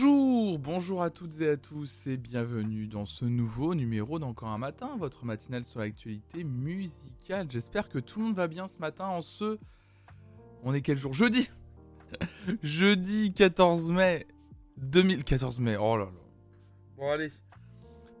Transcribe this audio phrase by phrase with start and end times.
[0.00, 4.58] Bonjour, bonjour à toutes et à tous et bienvenue dans ce nouveau numéro d'Encore un
[4.58, 7.48] matin, votre matinale sur l'actualité musicale.
[7.50, 9.58] J'espère que tout le monde va bien ce matin en ce...
[10.62, 11.14] On est quel jour?
[11.14, 11.50] Jeudi
[12.62, 14.28] Jeudi 14 mai
[14.76, 16.10] 2014 mai, oh là là.
[16.96, 17.32] Bon allez.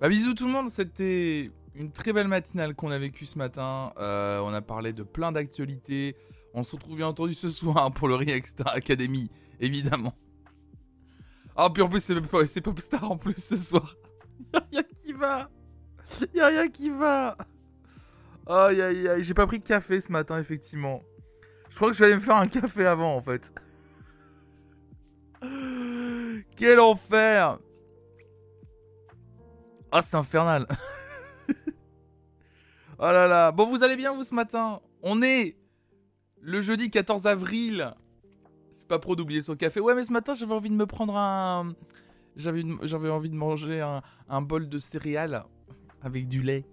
[0.00, 3.92] Bah bisous tout le monde, c'était une très belle matinale qu'on a vécue ce matin.
[3.98, 6.16] Euh, on a parlé de plein d'actualités.
[6.54, 10.14] On se retrouve bien entendu ce soir pour le React Academy, évidemment.
[11.60, 11.98] Ah, puis en plus,
[12.46, 13.96] c'est Popstar en plus ce soir.
[14.54, 15.50] Y'a rien qui va.
[16.32, 17.36] Y'a rien qui va.
[18.46, 21.02] Aïe aïe aïe, j'ai pas pris de café ce matin, effectivement.
[21.68, 23.52] Je crois que j'allais me faire un café avant, en fait.
[26.56, 27.58] Quel enfer
[29.90, 30.64] Ah, c'est infernal.
[33.00, 33.50] oh là là.
[33.50, 34.80] Bon, vous allez bien, vous, ce matin?
[35.02, 35.56] On est
[36.40, 37.92] le jeudi 14 avril
[38.88, 39.80] pas pro d'oublier son café.
[39.80, 41.74] Ouais, mais ce matin, j'avais envie de me prendre un.
[42.36, 42.62] J'avais,
[43.10, 43.80] envie de manger
[44.28, 45.44] un, bol de céréales
[46.02, 46.64] avec du lait.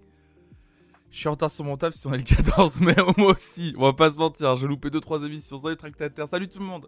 [1.10, 3.74] Je suis en retard sur mon taf si on est le 14 mai, moi aussi.
[3.78, 5.58] On va pas se mentir, j'ai loupé 2-3 émissions.
[5.58, 6.88] Salut tractataire, salut tout le monde.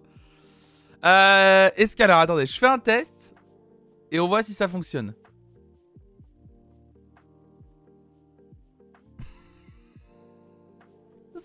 [1.06, 3.36] Euh, escalade, attendez, je fais un test
[4.12, 5.14] et on voit si ça fonctionne.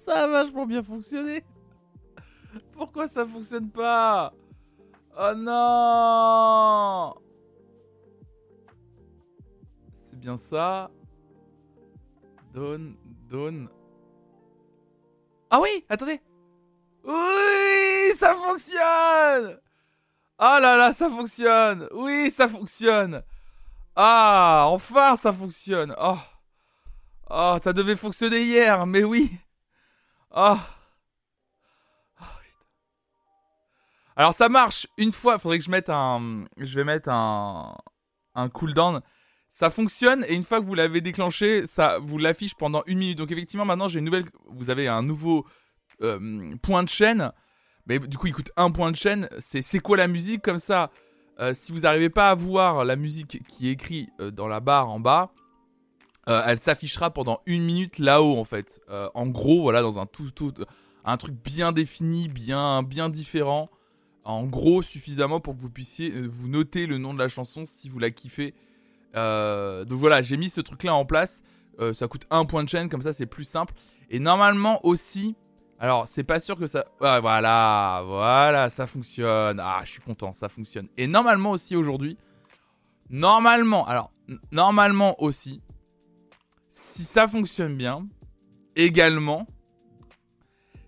[0.05, 1.44] Ça a vachement bien fonctionné.
[2.83, 4.34] Pourquoi ça fonctionne pas
[5.16, 7.14] Oh non
[10.00, 10.91] C'est bien ça.
[12.53, 12.97] Donne,
[13.30, 13.69] donne.
[15.48, 16.20] Ah oui, attendez.
[17.05, 19.60] Oui, ça fonctionne.
[20.41, 21.88] Oh là là, ça fonctionne.
[21.92, 23.22] Oui, ça fonctionne.
[23.94, 25.94] Ah, enfin ça fonctionne.
[26.00, 26.19] Oh.
[27.30, 29.30] Oh, ça devait fonctionner hier, mais oui.
[30.34, 30.59] Oh.
[34.17, 37.77] Alors ça marche une fois, faudrait que je mette un je vais mettre un
[38.34, 39.00] un cooldown.
[39.49, 43.19] Ça fonctionne et une fois que vous l'avez déclenché, ça vous l'affiche pendant une minute.
[43.19, 45.47] Donc effectivement maintenant j'ai une nouvelle vous avez un nouveau
[46.03, 47.33] euh, point de chaîne.
[47.87, 49.28] Mais du coup il coûte un point de chaîne.
[49.39, 50.91] C'est c'est quoi la musique comme ça?
[51.41, 54.61] Euh, si vous n'arrivez pas à voir la musique qui est écrite euh, dans la
[54.61, 55.33] barre en bas,
[56.27, 58.81] elle s'affichera pendant une minute là-haut en fait.
[58.89, 60.55] en gros, voilà, dans un tout, tout,
[61.05, 63.69] un truc bien défini, bien, bien différent
[64.25, 67.65] en gros suffisamment pour que vous puissiez euh, vous noter le nom de la chanson
[67.65, 68.55] si vous la kiffez.
[69.16, 71.43] Euh, donc voilà, j'ai mis ce truc là en place.
[71.81, 73.75] Euh, ça coûte un point de chaîne, comme ça c'est plus simple.
[74.11, 75.37] Et normalement aussi,
[75.78, 76.84] alors c'est pas sûr que ça.
[77.00, 79.61] voilà, voilà, ça fonctionne.
[79.61, 80.88] Ah, je suis content, ça fonctionne.
[80.97, 82.16] Et normalement aussi aujourd'hui,
[83.11, 84.12] normalement, alors
[84.50, 85.61] normalement aussi,
[86.71, 88.06] si ça fonctionne bien,
[88.77, 89.47] également,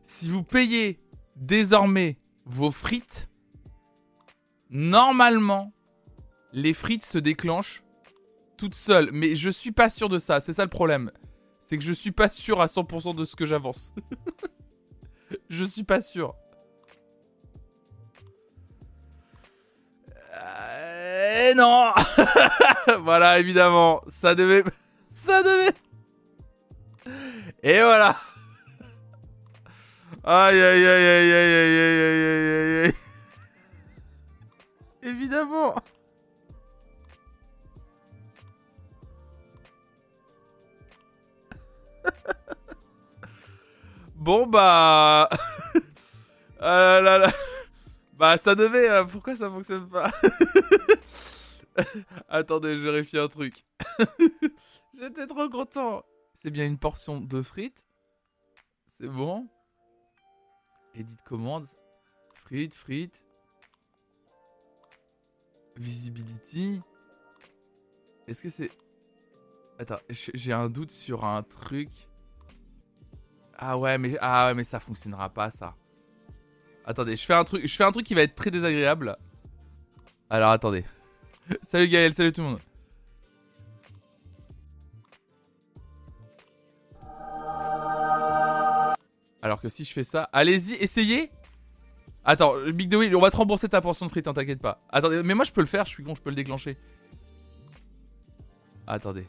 [0.02, 1.00] si vous payez
[1.36, 3.28] désormais vos frites,
[4.70, 5.72] normalement,
[6.52, 7.82] les frites se déclenchent
[8.56, 9.10] toutes seules.
[9.12, 10.40] Mais je suis pas sûr de ça.
[10.40, 11.10] C'est ça le problème.
[11.60, 13.92] C'est que je suis pas sûr à 100% de ce que j'avance.
[15.48, 16.34] je suis pas sûr.
[20.36, 21.92] Euh, non
[23.00, 24.02] Voilà, évidemment.
[24.08, 24.64] Ça devait...
[25.10, 25.74] Ça devait...
[27.62, 28.16] Et voilà
[30.26, 32.94] Aïe aïe aïe aïe aïe aïe aïe aïe aïe aïe
[35.02, 35.74] Évidemment
[44.14, 45.28] Bon bah...
[46.58, 47.30] ah là là
[48.14, 48.88] Bah ça devait...
[48.88, 50.10] Euh, pourquoi ça fonctionne pas
[52.30, 53.66] Attendez, je vérifie un truc.
[54.98, 56.02] J'étais trop content.
[56.34, 57.84] C'est bien une portion de frites.
[58.98, 59.46] C'est bon
[60.94, 61.66] Edit commande.
[62.34, 63.22] Frites, frites.
[65.76, 66.80] Visibility.
[68.26, 68.70] Est-ce que c'est...
[69.78, 71.88] Attends, j'ai un doute sur un truc.
[73.56, 75.74] Ah ouais, mais ah ouais, mais ça fonctionnera pas ça.
[76.84, 79.16] Attendez, je fais un truc, je fais un truc qui va être très désagréable.
[80.30, 80.84] Alors attendez.
[81.62, 82.60] salut Gaël, salut tout le monde.
[89.44, 91.30] Alors que si je fais ça, allez-y, essayez.
[92.24, 94.80] Attends, Big Dewey, on va te rembourser ta portion de frites, hein, t'inquiète pas.
[94.88, 96.78] Attendez, mais moi je peux le faire, je suis con, je peux le déclencher.
[98.86, 99.28] Attendez.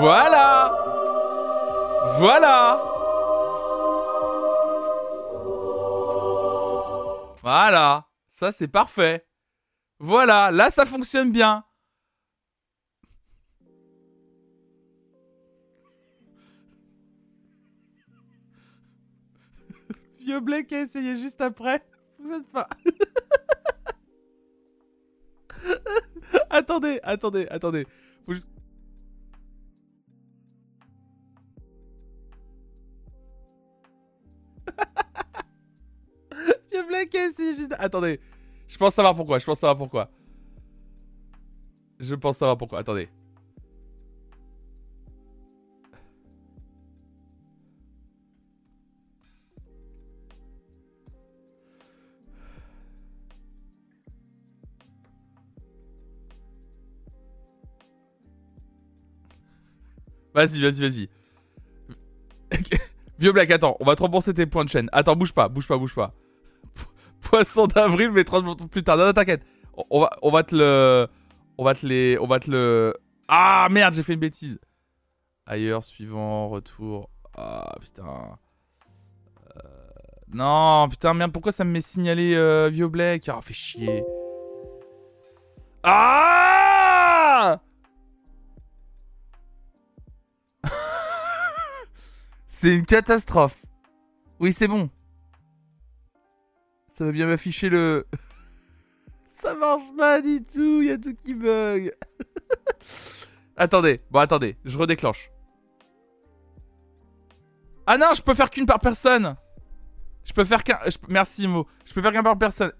[0.00, 0.76] Voilà
[2.18, 2.82] Voilà
[7.40, 9.26] Voilà Ça c'est parfait
[9.98, 11.64] Voilà, là ça fonctionne bien
[20.26, 21.86] Vieux Blake a essayé juste après.
[22.18, 22.68] Vous êtes pas.
[26.50, 27.86] attendez, attendez, attendez.
[28.26, 28.32] Faut.
[36.72, 37.76] Vieux Blake a essayé juste...
[37.78, 38.18] Attendez.
[38.66, 40.10] Je pense savoir pourquoi, je pense savoir pourquoi.
[42.00, 42.80] Je pense savoir pourquoi.
[42.80, 43.08] Attendez.
[60.36, 61.08] Vas-y, vas-y, vas-y.
[63.18, 64.90] Vieux Black, attends, on va te rembourser tes points de chaîne.
[64.92, 66.12] Attends, bouge pas, bouge pas, bouge pas.
[67.22, 68.98] Poisson d'avril, mais 30 minutes plus tard.
[68.98, 69.42] Non, non, t'inquiète.
[69.88, 71.08] On va, on va te le.
[71.56, 72.18] On va te les.
[72.20, 72.94] On va te le.
[73.28, 74.58] Ah merde, j'ai fait une bêtise.
[75.46, 77.08] Ailleurs, suivant, retour.
[77.34, 78.38] Ah putain.
[79.56, 79.62] Euh,
[80.28, 83.30] non, putain, merde, pourquoi ça me met signalé euh, Vieux Black?
[83.30, 84.04] Ah, fait chier.
[85.82, 87.60] Ah
[92.58, 93.66] C'est une catastrophe.
[94.40, 94.88] Oui, c'est bon.
[96.88, 98.06] Ça va bien m'afficher le...
[99.28, 101.94] Ça marche pas du tout, il y a tout qui bug.
[103.58, 105.30] attendez, bon attendez, je redéclenche.
[107.86, 109.36] Ah non, je peux faire qu'une par personne.
[110.24, 110.78] Je peux faire qu'un...
[111.08, 111.66] Merci Mo.
[111.84, 112.72] Je peux faire qu'un par personne.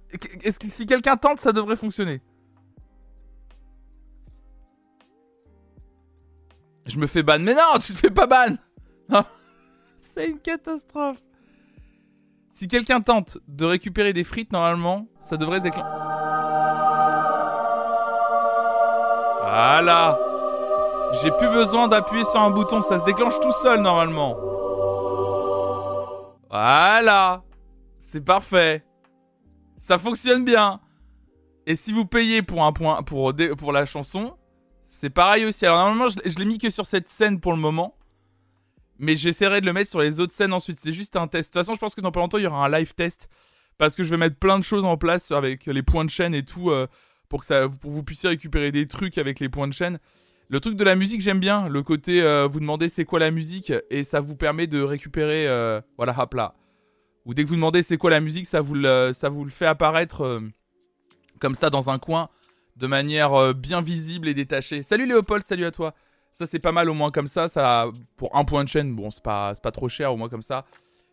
[0.43, 2.23] Est-ce que si quelqu'un tente, ça devrait fonctionner?
[6.87, 7.41] Je me fais ban.
[7.41, 8.57] Mais non, tu te fais pas ban.
[9.99, 11.19] C'est une catastrophe.
[12.51, 15.69] Si quelqu'un tente de récupérer des frites, normalement, ça devrait se
[19.43, 20.19] Voilà.
[21.23, 24.37] J'ai plus besoin d'appuyer sur un bouton, ça se déclenche tout seul normalement.
[26.51, 27.43] Voilà.
[27.99, 28.85] C'est parfait.
[29.79, 30.81] Ça fonctionne bien.
[31.67, 34.37] Et si vous payez pour un point pour, pour la chanson,
[34.87, 35.67] c'est pareil aussi.
[35.67, 37.96] Alors normalement, je, je l'ai mis que sur cette scène pour le moment.
[38.99, 40.79] Mais j'essaierai de le mettre sur les autres scènes ensuite.
[40.81, 41.51] C'est juste un test.
[41.51, 43.29] De toute façon, je pense que dans pas longtemps, il y aura un live test.
[43.79, 46.35] Parce que je vais mettre plein de choses en place avec les points de chaîne
[46.35, 46.71] et tout.
[46.71, 46.87] Euh,
[47.29, 49.99] pour que, vous puissiez récupérer des trucs avec les points de chaîne.
[50.49, 51.69] Le truc de la musique, j'aime bien.
[51.69, 53.73] Le côté, euh, vous demandez c'est quoi la musique.
[53.91, 55.47] Et ça vous permet de récupérer.
[55.47, 56.55] Euh, voilà, hop là.
[57.27, 59.51] Ou dès que vous demandez c'est quoi la musique, ça vous le, ça vous le
[59.51, 60.41] fait apparaître
[61.41, 62.29] comme ça dans un coin.
[62.77, 64.85] De manière bien visible et détachée.
[64.85, 65.95] Salut Léopold, salut à toi.
[66.37, 67.49] Ça, c'est pas mal au moins comme ça.
[67.49, 70.43] ça pour un point de chaîne, bon, c'est pas, pas trop cher au moins comme
[70.43, 70.67] ça.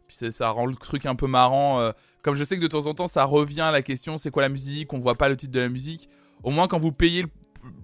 [0.05, 1.79] Puis ça rend le truc un peu marrant.
[1.79, 4.31] Euh, comme je sais que de temps en temps, ça revient à la question c'est
[4.31, 4.91] quoi la musique?
[4.91, 6.09] On voit pas le titre de la musique.
[6.43, 7.25] Au moins, quand vous payez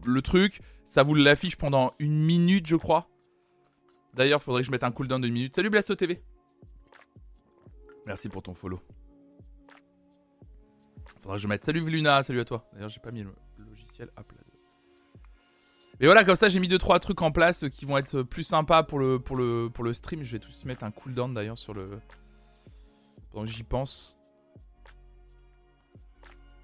[0.03, 3.07] le, truc, ça vous l'affiche pendant une minute, je crois.
[4.15, 5.55] D'ailleurs, faudrait que je mette un cooldown de une minute.
[5.55, 6.21] Salut Blasto TV.
[8.05, 8.81] Merci pour ton follow.
[11.21, 11.63] Faudrait que je mette.
[11.63, 12.69] Salut Luna, salut à toi.
[12.73, 14.09] D'ailleurs, j'ai pas mis le logiciel.
[14.17, 14.38] Hop là.
[16.01, 18.83] Et voilà, comme ça, j'ai mis 2-3 trucs en place qui vont être plus sympas
[18.83, 20.23] pour le, pour le, stream.
[20.23, 21.99] Je vais tout de suite mettre un cooldown d'ailleurs sur le.
[23.45, 24.17] J'y pense.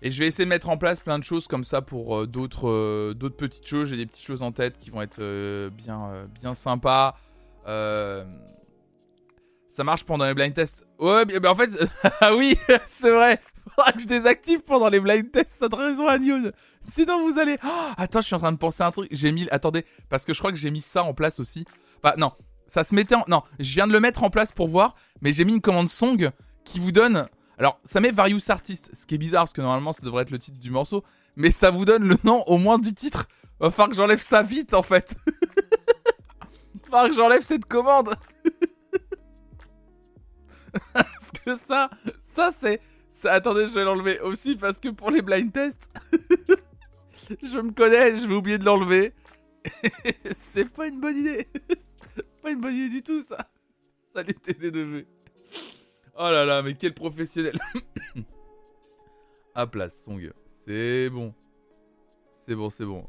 [0.01, 2.27] Et je vais essayer de mettre en place plein de choses comme ça pour euh,
[2.27, 3.89] d'autres euh, d'autres petites choses.
[3.89, 7.15] J'ai des petites choses en tête qui vont être euh, bien, bien sympas.
[7.65, 8.25] Ça
[9.83, 10.87] marche pendant les blind tests.
[10.99, 11.69] Ouais, mais en fait,
[12.21, 13.39] ah oui, c'est vrai.
[13.73, 15.55] Faudra que je désactive pendant les blind tests.
[15.59, 16.51] Ça te raison, Agnew.
[16.81, 17.57] Sinon, vous allez.
[17.63, 17.67] Oh,
[17.97, 19.07] attends, je suis en train de penser à un truc.
[19.11, 19.47] J'ai mis.
[19.49, 21.65] Attendez, parce que je crois que j'ai mis ça en place aussi.
[22.03, 22.31] Bah, non.
[22.67, 23.25] Ça se mettait en.
[23.27, 24.95] Non, je viens de le mettre en place pour voir.
[25.21, 26.31] Mais j'ai mis une commande song
[26.63, 27.27] qui vous donne.
[27.57, 28.91] Alors, ça met Various Artist.
[28.93, 31.03] Ce qui est bizarre, parce que normalement, ça devrait être le titre du morceau.
[31.35, 33.27] Mais ça vous donne le nom au moins du titre.
[33.59, 35.15] Va falloir que j'enlève ça vite, en fait.
[36.91, 38.15] Va que j'enlève cette commande.
[40.93, 41.89] parce que ça.
[42.33, 42.81] Ça, c'est.
[43.23, 45.89] Attendez, je vais l'enlever aussi parce que pour les blind tests.
[47.41, 49.13] je me connais, je vais oublier de l'enlever.
[50.35, 51.47] c'est pas une bonne idée.
[52.41, 53.49] pas une bonne idée du tout, ça.
[54.13, 55.05] Salut TD2V.
[56.17, 57.57] Oh là là, mais quel professionnel.
[59.55, 60.31] à place, Song.
[60.65, 61.33] C'est bon.
[62.33, 63.05] C'est bon, c'est bon.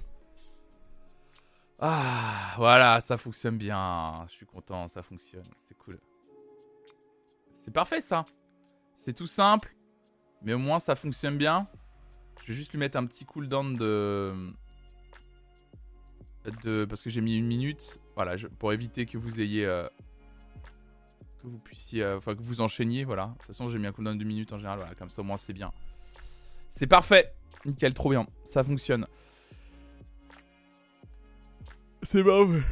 [1.79, 4.25] Ah, voilà, ça fonctionne bien.
[4.29, 5.47] Je suis content, ça fonctionne.
[5.65, 6.01] C'est cool.
[7.53, 8.25] C'est parfait, ça.
[8.97, 9.76] C'est tout simple.
[10.43, 11.67] Mais au moins, ça fonctionne bien.
[12.43, 14.33] Je vais juste lui mettre un petit cooldown de...
[16.63, 16.85] de...
[16.85, 17.99] Parce que j'ai mis une minute.
[18.15, 19.67] Voilà, pour éviter que vous ayez...
[19.67, 19.89] Euh,
[21.43, 22.03] que vous puissiez...
[22.03, 23.27] Euh, enfin, que vous enchaîniez, voilà.
[23.27, 24.79] De toute façon, j'ai mis un cooldown de minutes en général.
[24.79, 25.73] Voilà, comme ça, au moins, c'est bien.
[26.69, 27.35] C'est parfait.
[27.65, 28.27] Nickel, trop bien.
[28.45, 29.07] Ça fonctionne.
[32.03, 32.63] C'est bon.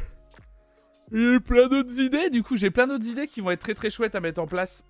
[1.10, 2.30] J'ai plein d'autres idées.
[2.30, 4.46] Du coup, j'ai plein d'autres idées qui vont être très très chouettes à mettre en
[4.46, 4.84] place.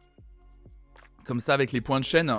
[1.25, 2.35] Comme ça, avec les points de chaîne.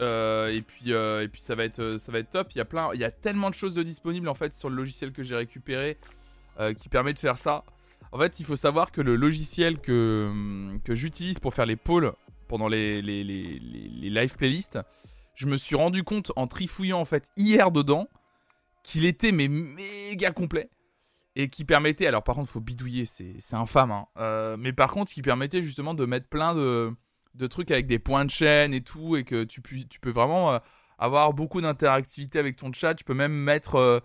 [0.00, 2.52] Euh, et puis, euh, et puis ça va être, ça va être top.
[2.52, 4.68] Il y a plein, il y a tellement de choses de disponibles en fait sur
[4.68, 5.98] le logiciel que j'ai récupéré
[6.78, 7.64] qui permet de faire ça.
[8.12, 10.32] En fait, il faut savoir que le logiciel que,
[10.84, 12.12] que j'utilise pour faire les polls
[12.46, 14.78] pendant les, live playlists,
[15.34, 18.08] je me suis rendu compte en trifouillant en fait hier dedans
[18.84, 20.70] qu'il était mais méga complet
[21.34, 25.10] et qui permettait, alors par contre faut bidouiller, c'est infâme, hein, euh, mais par contre
[25.12, 26.94] qui permettait justement de mettre plein de,
[27.34, 30.54] de, trucs avec des points de chaîne et tout, et que tu, tu peux vraiment
[30.54, 30.58] euh,
[30.98, 34.00] avoir beaucoup d'interactivité avec ton chat, tu peux même mettre euh,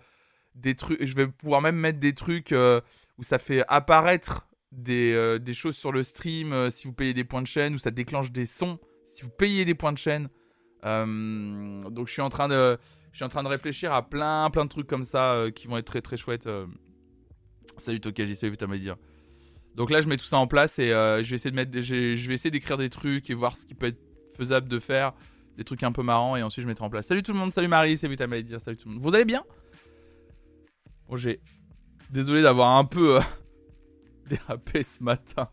[0.54, 5.54] des trucs, je vais pouvoir même mettre des trucs où ça fait apparaître des, des,
[5.54, 8.46] choses sur le stream si vous payez des points de chaîne, où ça déclenche des
[8.46, 10.28] sons si vous payez des points de chaîne.
[10.82, 12.78] donc je suis en train de...
[13.12, 15.76] Je suis en train de réfléchir à plein plein de trucs comme ça qui vont
[15.76, 16.48] être très très chouettes
[17.80, 18.96] Salut Tokaji, salut dire.
[19.76, 22.76] Donc là, je mets tout ça en place et euh, je vais essayer de d'écrire
[22.76, 24.00] des trucs et voir ce qui peut être
[24.36, 25.12] faisable de faire,
[25.56, 27.06] des trucs un peu marrants et ensuite je mettrai en place.
[27.06, 29.02] Salut tout le monde, salut Marie, salut dire, salut tout le monde.
[29.02, 29.44] Vous allez bien?
[31.08, 31.40] Bon, j'ai
[32.10, 33.20] désolé d'avoir un peu euh,
[34.28, 35.48] dérapé ce matin.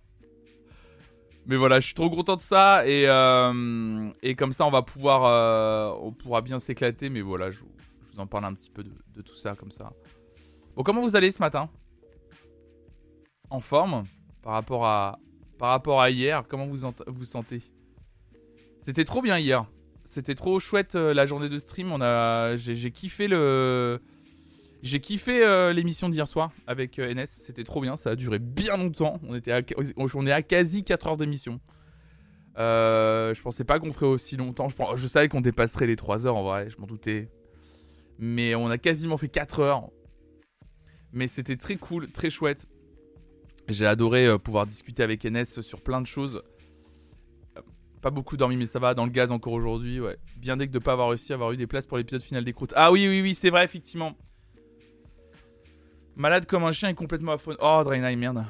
[1.46, 4.82] Mais voilà, je suis trop content de ça et, euh, et comme ça on va
[4.82, 7.10] pouvoir, on pourra bien s'éclater.
[7.10, 9.94] Mais voilà, je, vous en parle un petit peu de tout ça comme ça.
[10.76, 11.70] Bon, comment vous allez ce matin?
[13.50, 14.04] En forme
[14.42, 15.20] par rapport à,
[15.58, 16.44] par rapport à hier.
[16.48, 17.62] Comment vous vous sentez?
[18.80, 19.66] C'était trop bien hier.
[20.06, 21.92] C'était trop chouette euh, la journée de stream.
[21.92, 24.00] On a, j'ai kiffé le,
[24.82, 27.26] j'ai kiffé euh, l'émission d'hier soir avec euh, NS.
[27.26, 27.98] C'était trop bien.
[27.98, 29.20] Ça a duré bien longtemps.
[29.28, 29.66] On était,
[29.98, 31.60] on est à quasi 4 heures d'émission.
[32.56, 34.70] je pensais pas qu'on ferait aussi longtemps.
[34.70, 36.70] Je, je savais qu'on dépasserait les 3 heures en vrai.
[36.70, 37.30] Je m'en doutais.
[38.18, 39.90] Mais on a quasiment fait 4 heures.
[41.12, 42.66] Mais c'était très cool, très chouette.
[43.70, 46.42] J'ai adoré euh, pouvoir discuter avec Enes sur plein de choses.
[47.58, 47.62] Euh,
[48.02, 48.94] pas beaucoup dormi, mais ça va.
[48.94, 50.18] Dans le gaz encore aujourd'hui, ouais.
[50.38, 52.46] Bien dès que de pas avoir réussi à avoir eu des places pour l'épisode final
[52.46, 52.74] des croûtes.
[52.76, 54.18] Ah oui, oui, oui, c'est vrai, effectivement.
[56.16, 57.38] Malade comme un chien et complètement à.
[57.60, 58.46] Oh, Draenei, merde.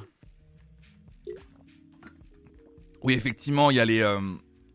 [3.03, 4.01] Oui, effectivement, il y a les.
[4.01, 4.21] Euh,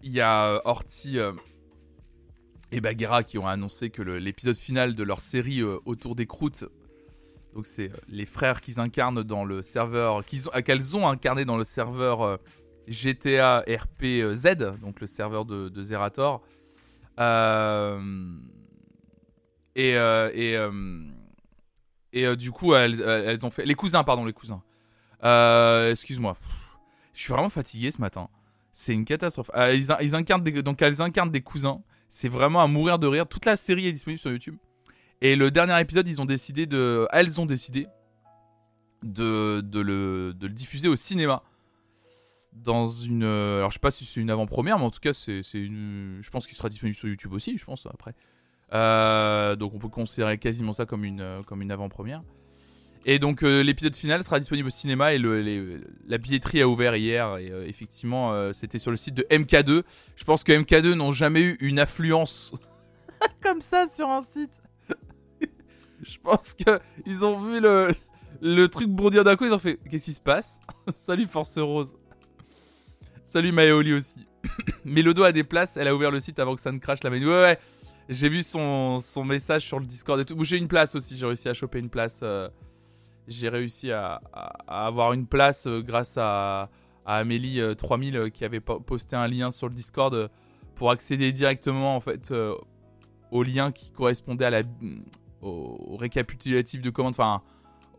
[0.02, 1.18] il y a Horty
[2.72, 6.64] et Bagheera qui ont annoncé que l'épisode final de leur série autour des croûtes
[7.54, 11.44] donc c'est euh, les frères qu'ils incarnent dans le serveur, qu'ils ont, qu'elles ont incarné
[11.44, 12.36] dans le serveur euh,
[12.88, 16.42] GTA RP Z, donc le serveur de, Zerator.
[17.20, 18.00] Euh,
[19.76, 20.56] et et,
[22.12, 23.64] et du coup, elles, elles, ont fait.
[23.64, 24.62] Les cousins, pardon, les cousins.
[25.90, 26.36] Excuse-moi.
[27.14, 28.28] Je suis vraiment fatigué ce matin.
[28.72, 29.50] C'est une catastrophe.
[29.72, 31.82] ils, ils, incarnent donc elles incarnent des cousins.
[32.08, 33.26] C'est vraiment à mourir de rire.
[33.28, 34.56] Toute la série est disponible sur YouTube.
[35.24, 37.06] Et le dernier épisode, ils ont décidé de.
[37.12, 37.86] Elles ont décidé
[39.04, 41.44] de, de, le, de le diffuser au cinéma.
[42.52, 43.22] Dans une.
[43.22, 46.18] Alors, je sais pas si c'est une avant-première, mais en tout cas, c'est une.
[46.20, 48.14] Je pense qu'il sera disponible sur YouTube aussi, je pense, après.
[48.72, 52.22] Euh, donc, on peut considérer quasiment ça comme une, comme une avant-première.
[53.04, 57.36] Et donc, euh, l'épisode final sera disponible au cinéma et la billetterie a ouvert hier.
[57.36, 59.84] Et euh, effectivement, c'était sur le site de MK2.
[60.16, 62.54] Je pense que MK2 n'ont jamais eu une affluence
[63.40, 64.61] comme ça sur un site.
[66.02, 70.06] Je pense que ils ont vu le, truc bondir d'un coup, ils ont fait Qu'est-ce
[70.06, 70.60] qui se passe?
[70.94, 71.94] Salut Force Rose.
[73.24, 74.26] Salut Maéoli aussi.
[74.84, 76.78] Mais le dos a des places, elle a ouvert le site avant que ça ne
[76.78, 77.26] crache la menu.
[77.28, 77.58] Ouais, ouais.
[78.08, 80.36] J'ai vu son, message sur le Discord et tout.
[80.42, 82.20] J'ai une place aussi, j'ai réussi à choper une place.
[82.24, 82.48] Euh,
[83.28, 86.68] j'ai réussi à, à, avoir une place euh, grâce à,
[87.06, 90.28] à Amélie 3000 euh, qui avait posté un lien sur le Discord
[90.74, 92.34] pour accéder directement en fait
[93.30, 94.62] au lien qui correspondait à la,
[95.42, 97.42] au, récapitulatif de commande, enfin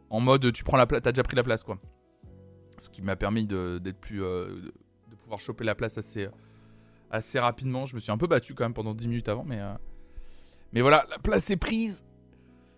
[0.09, 1.77] en mode tu prends la place, t'as déjà pris la place quoi.
[2.79, 4.61] Ce qui m'a permis d'être plus, euh,
[5.09, 6.27] de, pouvoir choper la place assez,
[7.11, 7.85] assez rapidement.
[7.85, 9.73] Je me suis un peu battu quand même pendant 10 minutes avant, mais, euh,
[10.73, 12.03] mais voilà, la place est prise.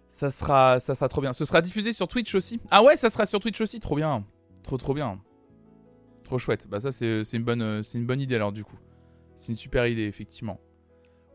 [0.10, 1.34] Ça sera, ça sera trop bien.
[1.34, 2.60] Ce sera diffusé sur Twitch aussi.
[2.72, 4.26] Ah ouais, ça sera sur Twitch aussi, trop bien,
[4.64, 5.20] trop trop bien,
[6.24, 6.68] trop chouette.
[6.70, 8.78] Bah ça c'est une bonne, c'est une bonne idée alors du coup.
[9.36, 10.60] C'est une super idée effectivement.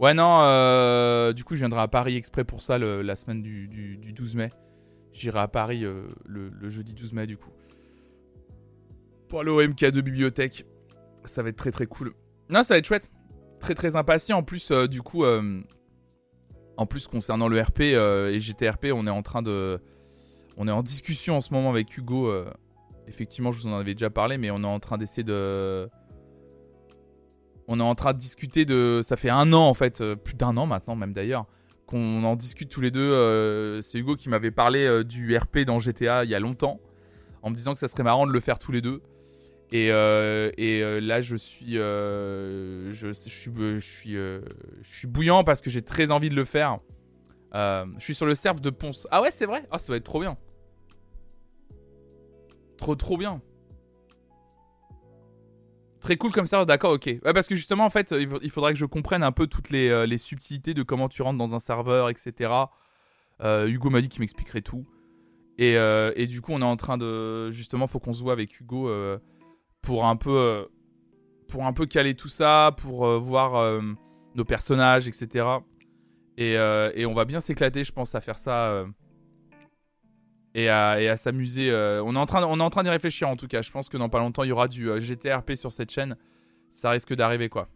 [0.00, 3.98] Ouais, non, euh, du coup, je viendrai à Paris exprès pour ça la semaine du,
[4.14, 4.50] 12 mai.
[5.12, 7.50] J'irai à Paris euh, le, jeudi 12 mai, du coup.
[9.28, 10.64] Pour aller au MK2 bibliothèque.
[11.26, 12.14] Ça va être très très cool.
[12.48, 13.10] Non, ça va être chouette.
[13.60, 14.38] Très très impatient.
[14.38, 19.22] En plus, euh, du coup, en plus, concernant le RP et GTRP, on est en
[19.22, 19.82] train de.
[20.56, 22.32] On est en discussion en ce moment avec Hugo.
[23.06, 25.90] effectivement, je vous en avais déjà parlé, mais on est en train d'essayer de
[27.72, 29.00] on est en train de discuter de.
[29.04, 31.46] Ça fait un an en fait, euh, plus d'un an maintenant même d'ailleurs,
[31.86, 33.00] qu'on en discute tous les deux.
[33.00, 36.80] Euh, c'est Hugo qui m'avait parlé euh, du RP dans GTA il y a longtemps,
[37.42, 39.00] en me disant que ça serait marrant de le faire tous les deux.
[39.70, 43.12] Et, là, je suis, suis, je
[43.78, 44.42] suis, je
[44.82, 46.80] suis bouillant parce que j'ai très envie de le faire.
[47.54, 49.06] je suis sur le serve de Ponce.
[49.12, 49.64] Ah ouais, c'est vrai.
[49.70, 50.36] Ah, ça va être trop bien.
[52.78, 53.40] Trop, trop bien.
[56.00, 57.06] Très cool comme ça, d'accord, ok.
[57.06, 59.90] Ouais, parce que justement, en fait, il faudrait que je comprenne un peu toutes les,
[59.90, 62.52] euh, les subtilités de comment tu rentres dans un serveur, etc.
[63.42, 64.86] Euh, Hugo m'a dit qu'il m'expliquerait tout.
[65.58, 67.50] Et, euh, et, du coup, on est en train de.
[67.50, 68.90] Justement, faut qu'on se voit avec Hugo
[69.82, 70.68] pour un peu.
[71.48, 73.82] pour un peu caler tout ça, pour voir
[74.34, 75.46] nos personnages, etc.
[76.38, 78.86] Et, et on va bien s'éclater, je pense, à faire ça
[80.54, 81.70] et à, s'amuser.
[81.70, 83.62] Euh, on est en train, on est en train d'y réfléchir en tout cas.
[83.62, 86.16] Je pense que dans pas longtemps il y aura du euh, GTRP sur cette chaîne.
[86.70, 87.68] Ça risque d'arriver quoi.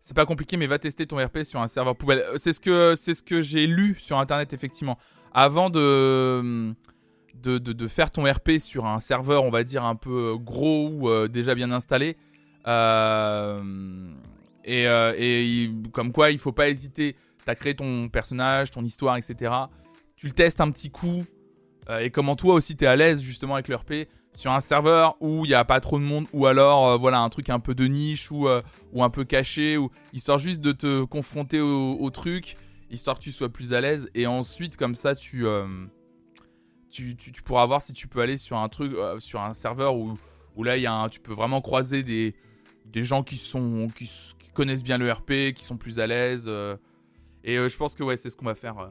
[0.00, 2.18] C'est pas compliqué, mais va tester ton RP sur un serveur poubelle.
[2.20, 4.98] Euh, c'est ce que, c'est ce que j'ai lu sur internet effectivement.
[5.32, 6.74] Avant de
[7.34, 11.28] de, de, faire ton RP sur un serveur, on va dire un peu gros ou
[11.28, 12.18] déjà bien installé.
[14.64, 17.16] et, et comme quoi, il faut pas hésiter.
[17.46, 19.50] T'as créé ton personnage, ton histoire, etc
[20.22, 21.24] tu le testes un petit coup.
[21.90, 25.16] Euh, et comment toi aussi tu es à l'aise justement avec l'ERP sur un serveur
[25.18, 27.58] où il n'y a pas trop de monde ou alors euh, voilà un truc un
[27.58, 28.62] peu de niche ou, euh,
[28.92, 32.54] ou un peu caché ou histoire juste de te confronter au, truc
[32.88, 35.44] histoire que tu sois plus à l'aise et ensuite comme ça tu,
[37.44, 40.14] pourras voir si tu peux aller sur un truc sur un serveur où,
[40.54, 42.32] où là y a tu peux vraiment croiser des,
[42.94, 46.48] gens qui sont qui, qui connaissent bien le RP qui sont plus à l'aise
[47.42, 48.88] et je pense que ouais c'est ce qu'on va faire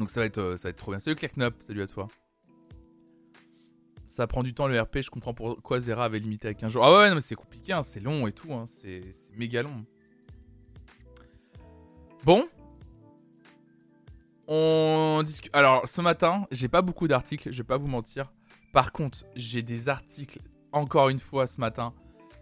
[0.00, 0.98] Donc ça va être, euh, ça va être trop bien.
[0.98, 2.08] Salut Knop, salut à toi.
[4.08, 6.84] Ça prend du temps le RP, je comprends pourquoi Zera avait limité à 15 jours.
[6.84, 9.02] Ah ouais, mais c'est compliqué, hein, c'est long et tout, hein, c'est
[9.36, 9.84] méga long.
[12.24, 12.48] Bon.
[14.48, 15.54] On discute.
[15.54, 18.32] Alors, ce matin, j'ai pas beaucoup d'articles, je vais pas vous mentir.
[18.72, 20.40] Par contre, j'ai des articles,
[20.72, 21.92] encore une fois, ce matin.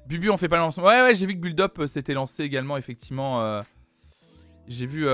[0.07, 0.85] Bubu, on fait pas le lancement.
[0.85, 3.43] Ouais, ouais, j'ai vu que Build Up euh, s'était lancé également, effectivement.
[3.43, 3.63] Euh,
[4.69, 5.07] j'ai vu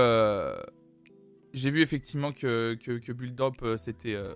[1.55, 4.35] j'ai vu effectivement que, que, euh, euh,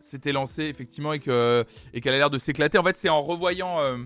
[0.00, 2.78] s'était lancé effectivement et que et qu'elle a l'air de s'éclater.
[2.78, 3.98] En fait, c'est en revoyant euh,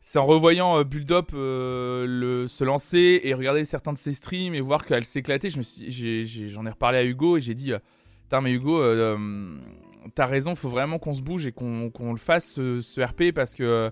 [0.00, 4.60] c'est en revoyant Build Up le, se lancer et regarder certains de ses streams et
[4.60, 5.50] voir qu'elle s'éclatait.
[5.50, 7.72] Je me j'en ai, reparlé à Hugo et j'ai dit,
[8.24, 8.80] putain mais Hugo,
[10.14, 13.90] t'as raison, faut vraiment qu'on se bouge et qu'on le fasse ce, RP parce que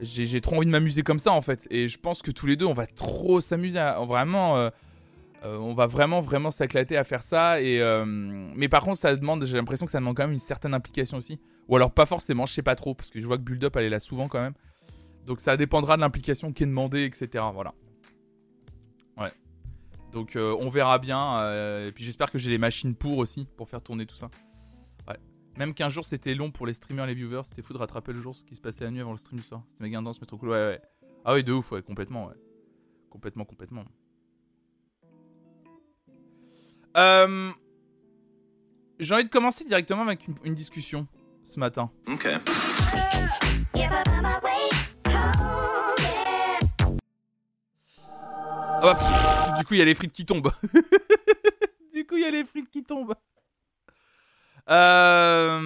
[0.00, 1.68] j'ai trop envie de m'amuser comme ça en fait.
[1.70, 4.70] Et je pense que tous les deux, on va trop s'amuser, vraiment.
[5.44, 7.60] Euh, on va vraiment, vraiment s'éclater à faire ça.
[7.60, 10.38] Et, euh, mais par contre, ça demande, j'ai l'impression que ça demande quand même une
[10.38, 11.38] certaine implication aussi.
[11.68, 13.76] Ou alors pas forcément, je sais pas trop, parce que je vois que Build Up,
[13.76, 14.54] elle est là souvent quand même.
[15.26, 17.44] Donc ça dépendra de l'implication qui est demandée, etc.
[17.52, 17.74] Voilà.
[19.18, 19.32] Ouais.
[20.12, 21.42] Donc euh, on verra bien.
[21.84, 24.30] et puis j'espère que j'ai les machines pour aussi, pour faire tourner tout ça.
[25.08, 25.18] Ouais.
[25.58, 28.20] Même qu'un jour c'était long pour les streamers, les viewers, c'était fou de rattraper le
[28.20, 29.62] jour ce qui se passait la nuit avant le stream du soir.
[29.66, 30.50] C'était méga intense, mais trop cool.
[30.50, 30.80] Ouais, ouais.
[31.24, 32.34] Ah oui, de ouf, ouais, complètement, ouais.
[33.10, 33.84] Complètement, complètement.
[36.96, 37.52] Euh,
[38.98, 41.06] j'ai envie de commencer directement avec une, discussion
[41.44, 41.90] ce matin.
[42.08, 42.26] Ok.
[48.78, 50.52] Ah bah, du coup, il y a les frites qui tombent.
[51.94, 53.14] du coup, il y a les frites qui tombent.
[54.70, 55.58] Euh...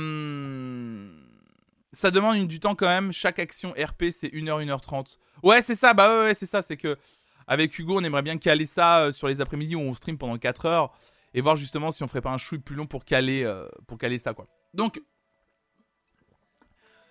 [1.92, 3.12] Ça demande du temps quand même.
[3.12, 5.18] Chaque action RP, c'est 1h, 1h30.
[5.42, 5.94] Ouais, c'est ça.
[5.94, 6.62] Bah ouais, c'est ça.
[6.62, 6.96] C'est que
[7.46, 10.38] avec Hugo, on aimerait bien caler ça euh, sur les après-midi où on stream pendant
[10.38, 10.92] 4 heures
[11.34, 13.98] et voir justement si on ferait pas un chouille plus long pour caler, euh, pour
[13.98, 14.46] caler ça quoi.
[14.74, 15.02] Donc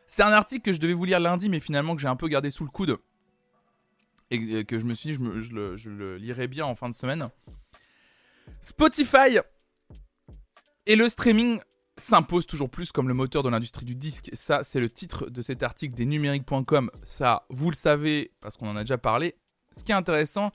[0.07, 2.27] c'est un article que je devais vous lire lundi mais finalement que j'ai un peu
[2.27, 2.97] gardé sous le coude
[4.31, 6.93] et que je me suis dit je, le, je le lirai bien en fin de
[6.93, 7.29] semaine.
[8.61, 9.39] Spotify
[10.85, 11.59] et le streaming
[11.97, 14.29] s'impose toujours plus comme le moteur de l'industrie du disque.
[14.33, 16.89] Ça, c'est le titre de cet article des numériques.com.
[17.03, 19.35] Ça, vous le savez parce qu'on en a déjà parlé.
[19.75, 20.51] Ce qui est intéressant,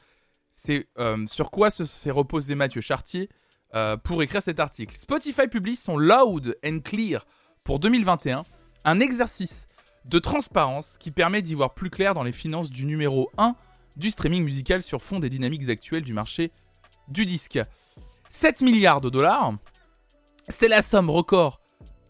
[0.50, 3.29] c'est euh, sur quoi s'est reposé Mathieu Chartier
[3.74, 4.96] euh, pour écrire cet article.
[4.96, 7.26] Spotify publie son Loud and Clear
[7.64, 8.42] pour 2021,
[8.84, 9.66] un exercice
[10.04, 13.56] de transparence qui permet d'y voir plus clair dans les finances du numéro 1
[13.96, 16.52] du streaming musical sur fond des dynamiques actuelles du marché
[17.08, 17.60] du disque.
[18.30, 19.54] 7 milliards de dollars,
[20.48, 21.60] c'est la somme record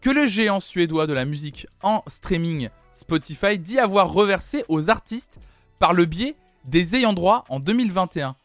[0.01, 5.39] que le géant suédois de la musique en streaming Spotify dit avoir reversé aux artistes
[5.79, 8.35] par le biais des ayants droit en 2021.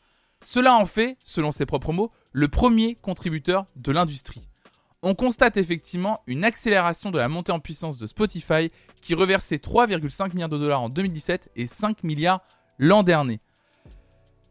[0.42, 4.48] Cela en fait, selon ses propres mots, le premier contributeur de l'industrie.
[5.02, 10.34] On constate effectivement une accélération de la montée en puissance de Spotify qui reversait 3,5
[10.34, 12.42] milliards de dollars en 2017 et 5 milliards
[12.78, 13.40] l'an dernier.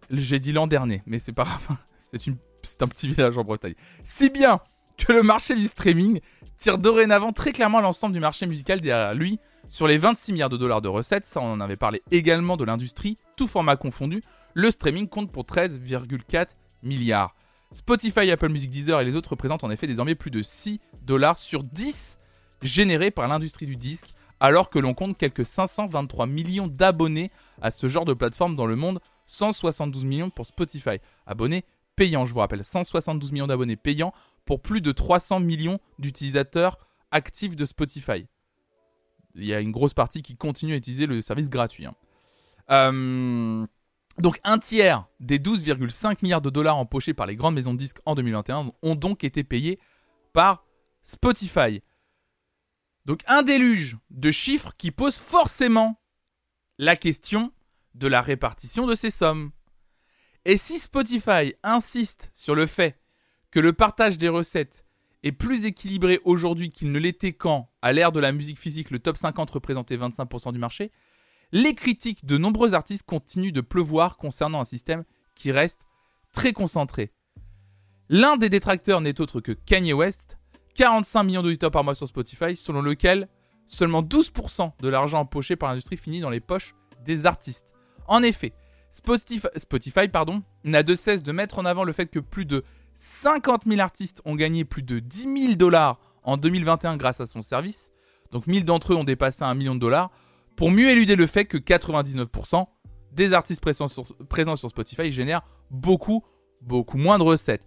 [0.10, 1.78] J'ai dit l'an dernier, mais c'est pas grave,
[2.12, 3.76] c'est, un petit village en Bretagne.
[4.04, 4.60] Si bien
[4.98, 6.20] que le marché du streaming
[6.60, 9.40] tire dorénavant très clairement l'ensemble du marché musical derrière lui.
[9.68, 12.66] Sur les 26 milliards de dollars de recettes, ça on en avait parlé également de
[12.66, 14.22] l'industrie, tout format confondu,
[14.54, 17.36] le streaming compte pour 13,4 milliards.
[17.72, 21.38] Spotify, Apple Music, Deezer et les autres représentent en effet désormais plus de 6 dollars
[21.38, 22.20] sur 10
[22.62, 24.10] générés par l'industrie du disque,
[24.40, 27.32] alors que l'on compte quelques 523 millions d'abonnés
[27.62, 30.98] à ce genre de plateforme dans le monde, 172 millions pour Spotify.
[31.28, 31.64] Abonnés
[31.96, 34.14] payants, je vous rappelle, 172 millions d'abonnés payants
[34.46, 36.78] pour plus de 300 millions d'utilisateurs
[37.12, 38.26] actifs de Spotify.
[39.36, 41.86] Il y a une grosse partie qui continue à utiliser le service gratuit.
[41.86, 41.96] Hein.
[42.72, 43.66] Euh,
[44.20, 48.00] donc un tiers des 12,5 milliards de dollars empochés par les grandes maisons de disques
[48.06, 49.80] en 2021 ont donc été payés
[50.34, 50.66] par
[51.02, 51.82] Spotify.
[53.06, 56.02] Donc un déluge de chiffres qui pose forcément
[56.78, 57.52] la question
[57.96, 59.52] de la répartition de ces sommes.
[60.46, 63.00] Et si Spotify insiste sur le fait
[63.52, 64.86] que le partage des recettes
[65.24, 69.00] est plus équilibré aujourd'hui qu'il ne l'était quand, à l'ère de la musique physique, le
[69.00, 70.92] top 50 représentait 25% du marché,
[71.52, 75.04] les critiques de nombreux artistes continuent de pleuvoir concernant un système
[75.36, 75.82] qui reste
[76.32, 77.12] très concentré.
[78.10, 80.38] L'un des détracteurs n'est autre que Kanye West,
[80.76, 83.28] 45 millions d'auditeurs par mois sur Spotify, selon lequel
[83.68, 87.74] seulement 12% de l'argent empoché par l'industrie finit dans les poches des artistes.
[88.08, 88.54] En effet,
[88.92, 90.10] Spotify,
[90.64, 92.64] n'a de cesse de mettre en avant le fait que plus de
[92.96, 97.42] 50 000 artistes ont gagné plus de 10 000 dollars en 2021 grâce à son
[97.42, 97.92] service.
[98.32, 100.12] Donc 1000 d'entre eux ont dépassé un million de dollars
[100.60, 102.68] pour mieux éluder le fait que 99%
[103.14, 106.22] des artistes présents sur, Spotify génèrent beaucoup,
[106.60, 107.66] beaucoup moins de recettes.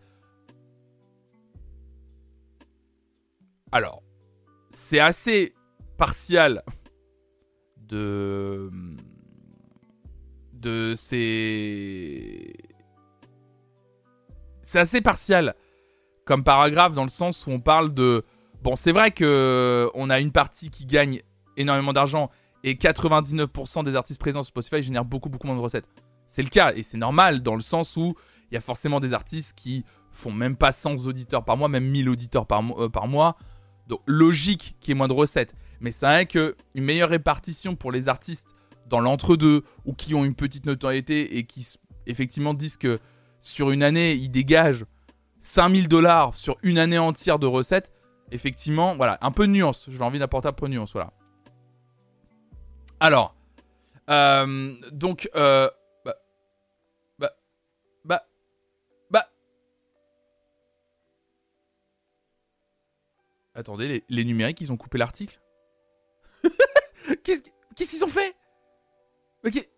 [3.72, 4.02] Alors,
[4.72, 5.55] c'est assez
[5.96, 6.62] partial
[7.78, 8.70] de
[10.52, 12.52] de ces
[14.61, 15.55] c'est assez partial
[16.26, 18.22] comme paragraphe dans le sens où on parle de
[18.61, 21.22] bon, c'est vrai que on a une partie qui gagne
[21.57, 22.31] énormément d'argent
[22.64, 25.87] et 99% des artistes présents sur Spotify génèrent beaucoup beaucoup moins de recettes.
[26.27, 28.14] C'est le cas et c'est normal dans le sens où
[28.51, 31.88] il y a forcément des artistes qui font même pas 100 auditeurs par mois, même
[31.88, 33.37] 1000 auditeurs par, euh, par mois.
[33.88, 35.55] Donc logique qu'il y ait moins de recettes.
[35.81, 38.55] Mais c'est vrai qu'une meilleure répartition pour les artistes
[38.87, 41.66] dans l'entre-deux ou qui ont une petite notoriété et qui
[42.07, 43.01] effectivement disent que
[43.40, 44.85] sur une année ils dégagent
[45.40, 47.92] 5000 dollars sur une année entière de recettes,
[48.31, 49.88] effectivement, voilà, un peu de nuance.
[49.90, 51.12] J'ai envie d'apporter un peu de nuance, voilà.
[53.04, 53.34] Alors,
[54.10, 55.68] euh, donc, euh,
[56.04, 56.14] bah,
[57.18, 57.32] bah,
[58.04, 58.28] bah,
[59.10, 59.28] bah.
[63.56, 65.40] Attendez, les, numériques, ils ont coupé l'article
[67.24, 67.42] Qu'est-ce
[67.74, 68.36] qu'ils ont fait
[69.44, 69.68] Ok.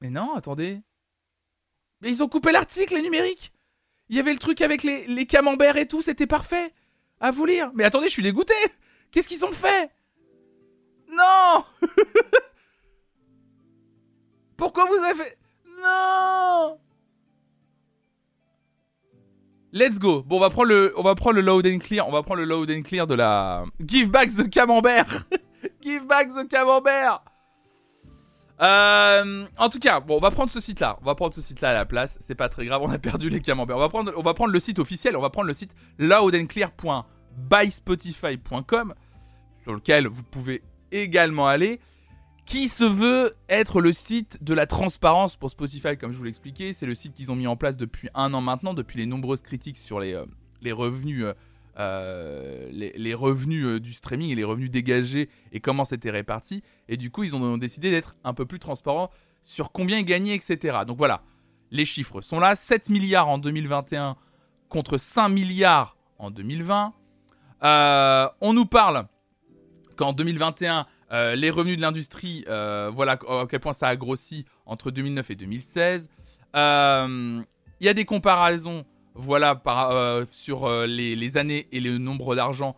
[0.00, 0.80] Mais non, attendez.
[2.02, 3.52] Mais ils ont coupé l'article, les numériques
[4.10, 6.72] Il y avait le truc avec les, les camemberts et tout, c'était parfait
[7.18, 8.54] À vous lire Mais attendez, je suis dégoûté
[9.10, 9.90] Qu'est-ce qu'ils ont fait
[11.10, 11.64] non
[14.56, 15.38] Pourquoi vous avez fait...
[15.80, 16.78] Non
[19.72, 20.22] Let's go.
[20.22, 22.08] Bon, on va prendre le, on va prendre le load and clear.
[22.08, 25.26] On va prendre le load and clear de la Give back the camembert.
[25.82, 27.22] Give back the camembert.
[28.60, 30.98] Euh, en tout cas, bon, on va prendre ce site-là.
[31.02, 32.18] On va prendre ce site-là à la place.
[32.20, 32.82] C'est pas très grave.
[32.82, 33.76] On a perdu les camemberts.
[33.76, 35.16] On va prendre, on va prendre le site officiel.
[35.16, 38.94] On va prendre le site loudandclear.byspotify.com
[39.62, 41.80] sur lequel vous pouvez également aller,
[42.48, 46.72] qui se veut être le site de la transparence pour Spotify, comme je vous l'expliquais.
[46.72, 49.42] C'est le site qu'ils ont mis en place depuis un an maintenant, depuis les nombreuses
[49.42, 50.24] critiques sur les, euh,
[50.62, 51.26] les revenus.
[51.78, 56.64] Euh, les, revenus euh, du streaming et les revenus dégagés et comment c'était réparti.
[56.88, 59.10] Et du coup, ils ont décidé d'être un peu plus transparents
[59.44, 60.78] sur combien ils gagnaient, etc.
[60.84, 61.22] Donc voilà,
[61.70, 62.56] les chiffres sont là.
[62.56, 64.16] 7 milliards en 2021
[64.68, 66.94] contre 5 milliards en 2020.
[67.62, 69.06] on nous parle
[69.98, 74.46] qu'en 2021, euh, les revenus de l'industrie, euh, voilà à quel point ça a grossi
[74.64, 76.08] entre 2009 et 2016.
[76.56, 77.42] Euh,
[77.80, 78.84] il y a des comparaisons,
[79.14, 79.60] voilà,
[80.30, 82.76] sur les, années et le nombre d'argent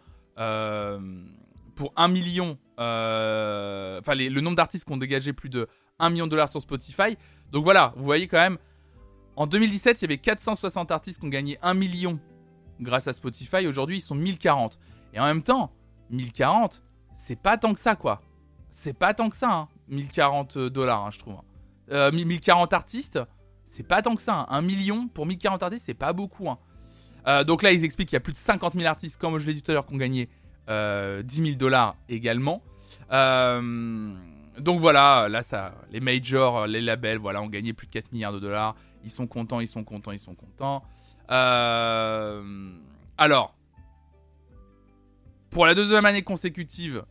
[1.74, 6.30] pour 1 million, enfin le nombre d'artistes qui ont dégagé plus de 1 million de
[6.30, 7.16] dollars sur Spotify.
[7.52, 8.58] Donc voilà, vous voyez quand même,
[9.36, 12.18] en 2017, il y avait 460 artistes qui ont gagné 1 million
[12.80, 13.66] grâce à Spotify.
[13.66, 14.78] Aujourd'hui, ils sont 1040.
[15.12, 15.72] Et en même temps,
[16.10, 16.82] 1040,
[17.14, 18.20] c'est pas tant que ça, quoi.
[18.70, 19.68] C'est pas tant que ça, hein.
[19.88, 21.34] 1040 dollars, hein, je trouve.
[21.90, 23.18] Euh, 1040 artistes,
[23.64, 24.40] c'est pas tant que ça.
[24.40, 24.46] Hein.
[24.48, 26.48] Un million pour 1040 artistes, c'est pas beaucoup.
[26.48, 26.58] Hein.
[27.26, 29.46] Euh, donc là, ils expliquent qu'il y a plus de 50 000 artistes, comme je
[29.46, 30.28] l'ai dit tout à l'heure, qui ont gagné
[30.68, 32.62] euh, 10 000 dollars également.
[33.12, 34.12] Euh,
[34.58, 38.32] donc voilà, là, ça, les majors, les labels, voilà, ont gagné plus de 4 milliards
[38.32, 38.76] de dollars.
[39.04, 40.84] Ils sont contents, ils sont contents, ils sont contents.
[41.30, 42.72] Euh,
[43.18, 43.54] alors,
[45.50, 47.04] pour la deuxième année consécutive,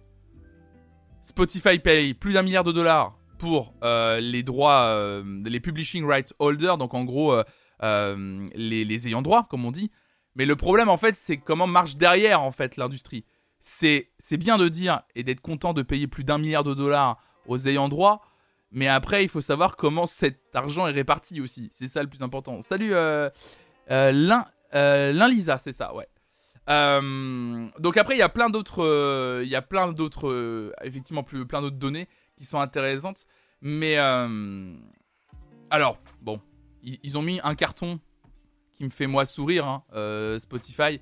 [1.21, 6.33] Spotify paye plus d'un milliard de dollars pour euh, les droits, euh, les publishing rights
[6.39, 7.35] holders, donc en gros
[7.81, 9.91] les, les ayants droit, comme on dit.
[10.35, 13.25] Mais le problème, en fait, c'est comment marche derrière, en fait, l'industrie.
[13.59, 17.67] C'est bien de dire et d'être content de payer plus d'un milliard de dollars aux
[17.67, 18.21] ayants droit,
[18.71, 21.69] mais après, il faut savoir comment cet argent est réparti aussi.
[21.73, 22.61] C'est ça le plus important.
[22.61, 23.29] Salut, euh,
[23.91, 24.41] euh,
[24.75, 26.07] euh Lisa, c'est ça, ouais.
[26.69, 31.45] Euh, donc après, il y a plein d'autres, il y a plein d'autres, effectivement, plus,
[31.45, 33.27] plein d'autres données qui sont intéressantes.
[33.61, 33.97] Mais
[35.69, 36.41] alors, bon,
[36.83, 37.99] ils, ont mis un carton
[38.73, 39.83] qui me fait moi sourire, hein,
[40.39, 40.99] Spotify.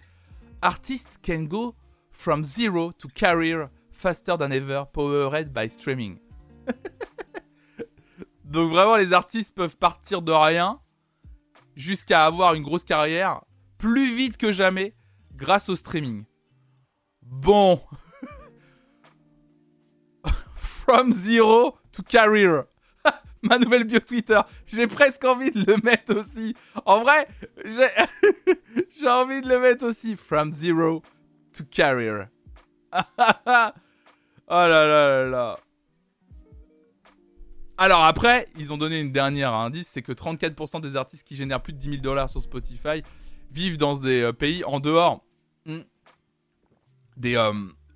[0.62, 1.76] Artist can go
[2.12, 6.20] from zero to career faster than ever, powered by streaming.
[8.46, 10.80] Donc vraiment, les artistes peuvent partir de rien
[11.76, 13.42] jusqu'à avoir une grosse carrière
[13.78, 14.96] plus vite que jamais
[15.38, 16.26] grâce au streaming.
[17.21, 17.80] Bon.
[20.56, 22.65] From zero to career.
[23.43, 24.39] Ma nouvelle bio Twitter.
[24.65, 26.56] J'ai presque envie de le mettre aussi.
[26.86, 27.28] En vrai,
[27.65, 30.15] j'ai envie de le mettre aussi.
[30.15, 31.04] From zero
[31.54, 32.28] to career.
[32.91, 33.73] oh là
[34.47, 35.60] là là là.
[37.80, 41.62] Alors après, ils ont donné une dernière indice, c'est que 34% des artistes qui génèrent
[41.62, 43.04] plus de 10 000 dollars sur Spotify
[43.52, 45.23] vivent dans des euh, pays en dehors
[47.18, 47.54] des, euh,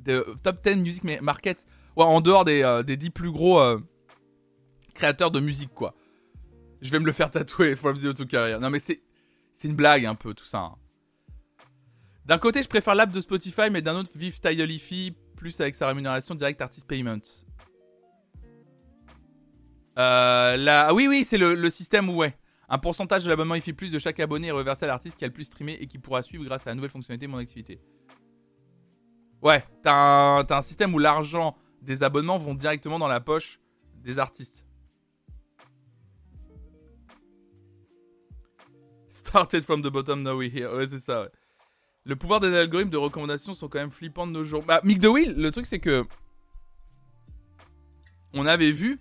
[0.08, 3.62] euh, top 10 music market, ouais, en dehors des, des 10 plus gros
[4.94, 5.96] créateurs de musique, quoi.
[6.82, 8.60] Je vais me le faire tatouer, From Zero to Career.
[8.60, 9.04] Non mais c'est,
[9.54, 10.60] c'est une blague un peu tout ça.
[10.60, 10.76] Hein.
[12.26, 15.76] D'un côté, je préfère l'app de Spotify, mais d'un autre, vive Tidal Ify, plus avec
[15.76, 17.22] sa rémunération direct Artist Payment.
[19.98, 22.36] Euh, ah Oui, oui, c'est le, système où, ouais.
[22.70, 25.28] Un pourcentage de l'abonnement IFI Plus de chaque abonné est reversé à l'artiste qui a
[25.28, 27.82] le plus streamé et qui pourra suivre grâce à la nouvelle fonctionnalité Mon Activité.
[29.41, 33.60] Ouais, t'as un, un système où l'argent des abonnements vont directement dans la poche
[33.95, 34.67] des artistes.
[39.10, 40.75] Started from the bottom, now we're here.
[40.75, 41.30] Ouais, c'est ça.
[42.04, 44.63] Le pouvoir des algorithmes de recommandation sont quand même flippants de nos jours.
[44.63, 46.04] Bah, Mick Will, le truc c'est que.
[48.34, 48.99] On avait vu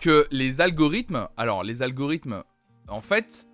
[0.00, 2.42] que les algorithmes, alors les algorithmes,
[2.88, 3.46] en fait,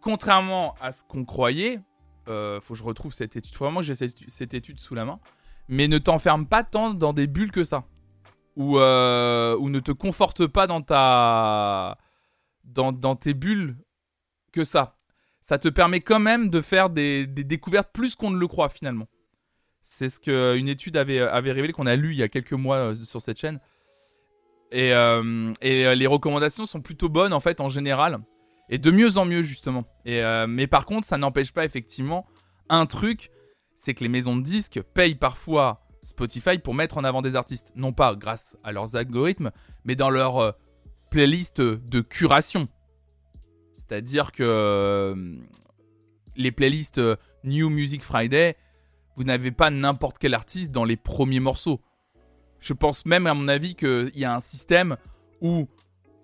[0.00, 1.80] contrairement à ce qu'on croyait,
[2.28, 5.04] euh, faut que je retrouve cette étude, faut vraiment que j'ai cette, étude sous la
[5.04, 5.20] main,
[5.68, 7.84] mais ne t'enferme pas tant dans des bulles que ça,
[8.56, 11.98] ou, euh, ne te conforte pas dans ta,
[12.64, 13.76] dans, tes bulles
[14.52, 14.96] que ça.
[15.40, 19.08] Ça te permet quand même de faire des, découvertes plus qu'on ne le croit finalement.
[19.82, 22.94] C'est ce qu'une étude avait, révélé qu'on a lu il y a quelques mois euh,
[22.94, 23.60] sur cette chaîne.
[24.70, 28.20] Et, les recommandations sont plutôt bonnes en fait en général.
[28.68, 29.84] Et de mieux en mieux justement.
[30.04, 32.26] Et, euh, mais par contre, ça n'empêche pas effectivement
[32.68, 33.30] un truc,
[33.76, 37.72] c'est que les maisons de disques payent parfois Spotify pour mettre en avant des artistes.
[37.76, 39.50] Non pas grâce à leurs algorithmes,
[39.84, 40.56] mais dans leur
[41.10, 42.68] playlist de curation.
[43.74, 45.14] C'est-à-dire que
[46.36, 47.00] les playlists
[47.44, 48.56] New Music Friday,
[49.16, 51.80] vous n'avez pas n'importe quel artiste dans les premiers morceaux.
[52.58, 54.96] Je pense même, à mon avis, qu'il y a un système
[55.40, 55.68] où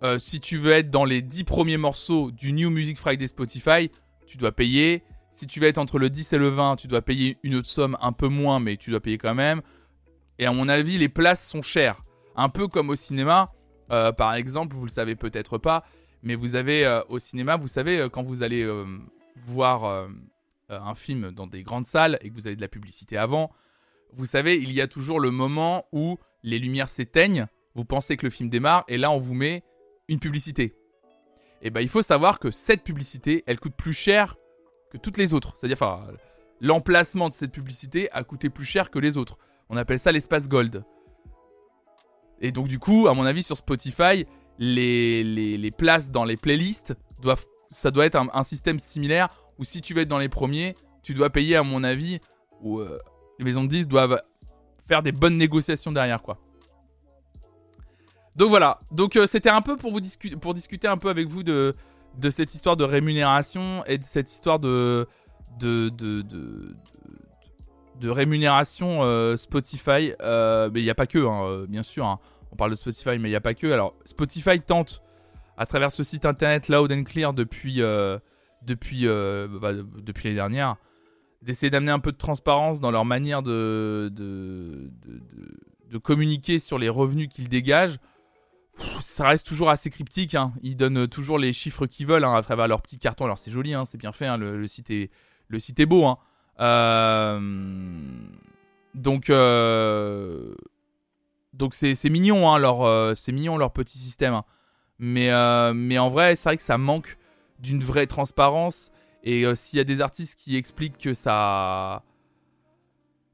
[0.02, 3.90] euh, si tu veux être dans les 10 premiers morceaux du New Music Friday Spotify,
[4.26, 5.02] tu dois payer.
[5.30, 7.68] Si tu veux être entre le 10 et le 20, tu dois payer une autre
[7.68, 9.60] somme un peu moins, mais tu dois payer quand même.
[10.38, 12.04] Et à mon avis, les places sont chères.
[12.34, 13.52] Un peu comme au cinéma.
[13.90, 15.84] Euh, par exemple, vous le savez peut-être pas,
[16.22, 18.66] mais vous avez euh, au cinéma, vous savez, quand vous allez
[19.46, 20.08] voir
[20.68, 23.50] un film dans des grandes salles et que vous avez de la publicité avant,
[24.12, 28.26] vous savez, il y a toujours le moment où les lumières s'éteignent, vous pensez que
[28.26, 29.62] le film démarre, et là on vous met
[30.10, 30.74] une publicité.
[31.62, 34.36] Et eh bien il faut savoir que cette publicité, elle coûte plus cher
[34.90, 35.54] que toutes les autres.
[35.56, 36.06] C'est-à-dire, enfin,
[36.60, 39.38] l'emplacement de cette publicité a coûté plus cher que les autres.
[39.68, 40.84] On appelle ça l'espace gold.
[42.40, 44.26] Et donc du coup, à mon avis, sur Spotify,
[44.58, 49.80] les, les, places dans les playlists, doivent, ça doit être un, système similaire où si
[49.80, 52.18] tu veux être dans les premiers, tu dois payer, à mon avis,
[52.60, 52.98] ou euh,
[53.38, 54.20] les maisons de disques doivent
[54.88, 56.38] faire des bonnes négociations derrière, quoi.
[58.40, 58.80] Donc voilà.
[58.90, 61.74] Donc euh, c'était un peu pour vous discuter, pour discuter un peu avec vous de
[62.30, 65.06] cette histoire de rémunération et de cette histoire de
[65.58, 66.74] de de,
[68.08, 70.14] rémunération euh, Spotify.
[70.22, 72.06] Euh, mais il n'y a pas que, hein, bien sûr.
[72.06, 72.18] Hein.
[72.50, 73.70] On parle de Spotify, mais il n'y a pas que.
[73.70, 75.02] Alors Spotify tente
[75.58, 78.20] à travers ce site internet Loud and Clear depuis bah,
[78.62, 79.04] depuis
[80.24, 80.76] l'année dernière
[81.42, 84.10] d'essayer d'amener un peu de transparence dans leur manière de,
[86.02, 87.98] communiquer sur les revenus qu'ils dégagent.
[89.00, 90.34] Ça reste toujours assez cryptique.
[90.34, 90.52] Hein.
[90.62, 93.24] Ils donnent toujours les chiffres qu'ils veulent hein, à travers leur petit carton.
[93.24, 94.26] Alors c'est joli, hein, c'est bien fait.
[94.26, 96.16] Hein, le, site est, beau.
[96.60, 97.40] Euh,
[98.94, 100.54] donc, euh,
[101.52, 104.42] donc c'est, mignon, leur, c'est mignon leur petit système.
[104.98, 107.16] Mais en vrai, c'est vrai que ça manque
[107.58, 108.90] d'une vraie transparence.
[109.22, 112.02] Et s'il y a des artistes qui expliquent que ça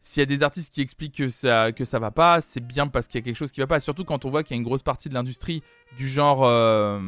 [0.07, 2.87] s'il y a des artistes qui expliquent que ça que ça va pas, c'est bien
[2.87, 3.81] parce qu'il y a quelque chose qui va pas.
[3.81, 5.65] Surtout quand on voit qu'il y a une grosse partie de l'industrie
[5.97, 6.45] du genre.
[6.45, 7.01] Euh,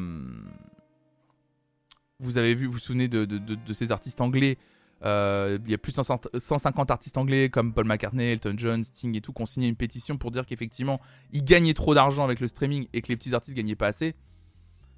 [2.18, 4.58] vous avez vu, vous vous souvenez de, de, ces artistes anglais.
[5.04, 9.16] Euh, il y a plus de 150 artistes anglais comme Paul McCartney, Elton John, Sting
[9.16, 12.40] et tout qui ont signé une pétition pour dire qu'effectivement ils gagnaient trop d'argent avec
[12.40, 14.16] le streaming et que les petits artistes gagnaient pas assez.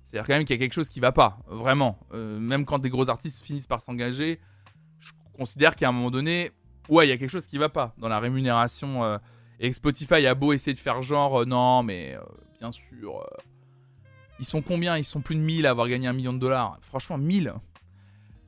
[0.05, 1.99] C'est-à-dire quand même qu'il y a quelque chose qui va pas, vraiment.
[2.15, 4.41] Euh, même quand des gros artistes finissent par s'engager,
[5.01, 6.51] je considère qu'à un moment donné,
[6.91, 9.05] ouais, il y a quelque chose qui va pas dans la rémunération.
[9.05, 9.19] Euh,
[9.61, 12.21] et Spotify a beau essayer de faire genre, euh, non, mais euh,
[12.59, 13.25] bien sûr.
[14.39, 14.97] ils sont combien?
[14.99, 16.79] Ils sont plus de 1000 à avoir gagné un million de dollars.
[16.83, 17.55] Franchement, 1000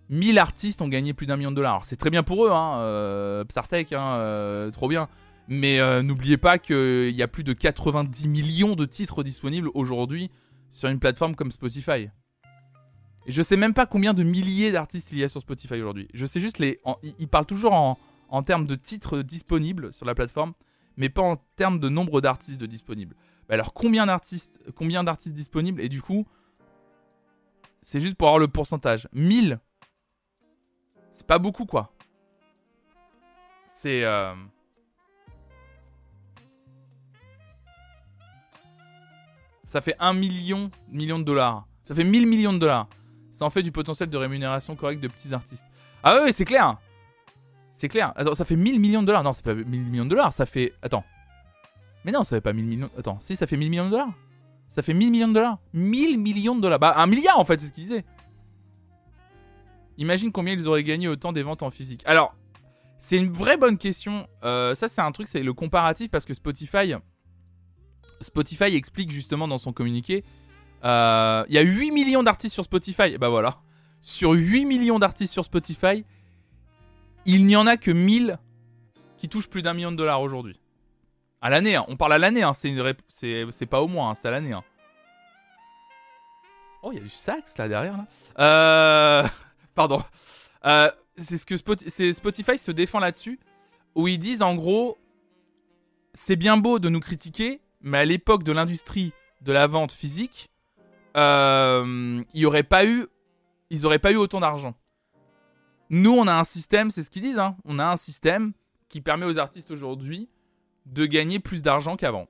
[0.08, 1.86] 1000 artistes ont gagné plus d'un million de dollars.
[1.86, 5.08] C'est très bien pour eux, hein, hein, trop bien.
[5.48, 10.30] Mais n'oubliez pas qu'il y a plus de 90 millions de titres disponibles aujourd'hui
[10.70, 12.10] sur une plateforme comme Spotify.
[13.26, 16.08] Je sais même pas combien de milliers d'artistes il y a sur Spotify aujourd'hui.
[16.12, 16.78] Je sais juste les.
[17.18, 17.96] ils parlent toujours en,
[18.32, 20.54] en termes de titres disponibles sur la plateforme,
[20.96, 23.14] mais pas en termes de nombre d'artistes disponibles.
[23.48, 25.82] Alors combien d'artistes, combien d'artistes disponibles?
[25.82, 26.26] Et du coup,
[27.82, 29.06] c'est juste pour avoir le pourcentage.
[29.12, 29.60] 1000
[31.12, 31.92] C'est pas beaucoup quoi.
[33.68, 34.02] C'est...
[34.02, 34.34] Euh,
[39.64, 41.66] ça fait 1 million, million de dollars.
[41.84, 42.88] Ça fait 1000 millions de dollars.
[43.30, 45.66] Ça en fait du potentiel de rémunération correcte de petits artistes.
[46.02, 46.78] Ah oui, c'est clair
[47.82, 48.12] c'est clair.
[48.14, 49.24] Attends, ça fait 1000 millions de dollars.
[49.24, 50.72] Non, c'est pas 1000 millions de dollars, ça fait.
[50.82, 51.02] Attends.
[52.04, 52.90] Mais non, ça fait pas 1000 millions.
[52.96, 54.12] Attends, si, ça fait 1000 millions de dollars.
[54.68, 55.58] Ça fait 1000 millions de dollars.
[55.72, 56.78] 1000 millions de dollars.
[56.78, 58.04] Bah, un milliard en fait, c'est ce qu'ils disaient.
[59.98, 62.02] Imagine combien ils auraient gagné autant des ventes en physique.
[62.06, 62.36] Alors,
[63.00, 64.28] c'est une vraie bonne question.
[64.44, 66.94] Euh, ça, c'est un truc, c'est le comparatif parce que Spotify.
[68.20, 70.22] Spotify explique justement dans son communiqué.
[70.84, 73.18] Euh, il y a 8 millions d'artistes sur Spotify.
[73.18, 73.56] Bah voilà.
[74.02, 76.04] Sur 8 millions d'artistes sur Spotify,
[77.26, 78.38] il n'y en a que 1000
[79.16, 80.60] qui touchent plus d'un million de dollars aujourd'hui.
[81.40, 81.84] À l'année, hein.
[81.88, 82.52] on parle à l'année, hein.
[82.54, 84.14] c'est, pas au moins, hein.
[84.14, 84.54] c'est à l'année.
[86.82, 87.96] Oh, il y a du sax là derrière.
[88.38, 89.26] Euh...
[89.74, 90.02] Pardon.
[90.64, 93.40] Euh, c'est ce que Spotify se défend là-dessus,
[93.94, 94.98] où ils disent en gros,
[96.14, 100.50] c'est bien beau de nous critiquer, mais à l'époque de l'industrie de la vente physique,
[101.16, 102.22] euh,
[102.68, 103.06] pas eu,
[103.70, 104.74] ils n'auraient pas eu autant d'argent.
[105.92, 108.54] Nous, on a un système, c'est ce qu'ils disent, hein, on a un système
[108.88, 110.30] qui permet aux artistes aujourd'hui
[110.86, 112.28] de gagner plus d'argent qu'avant.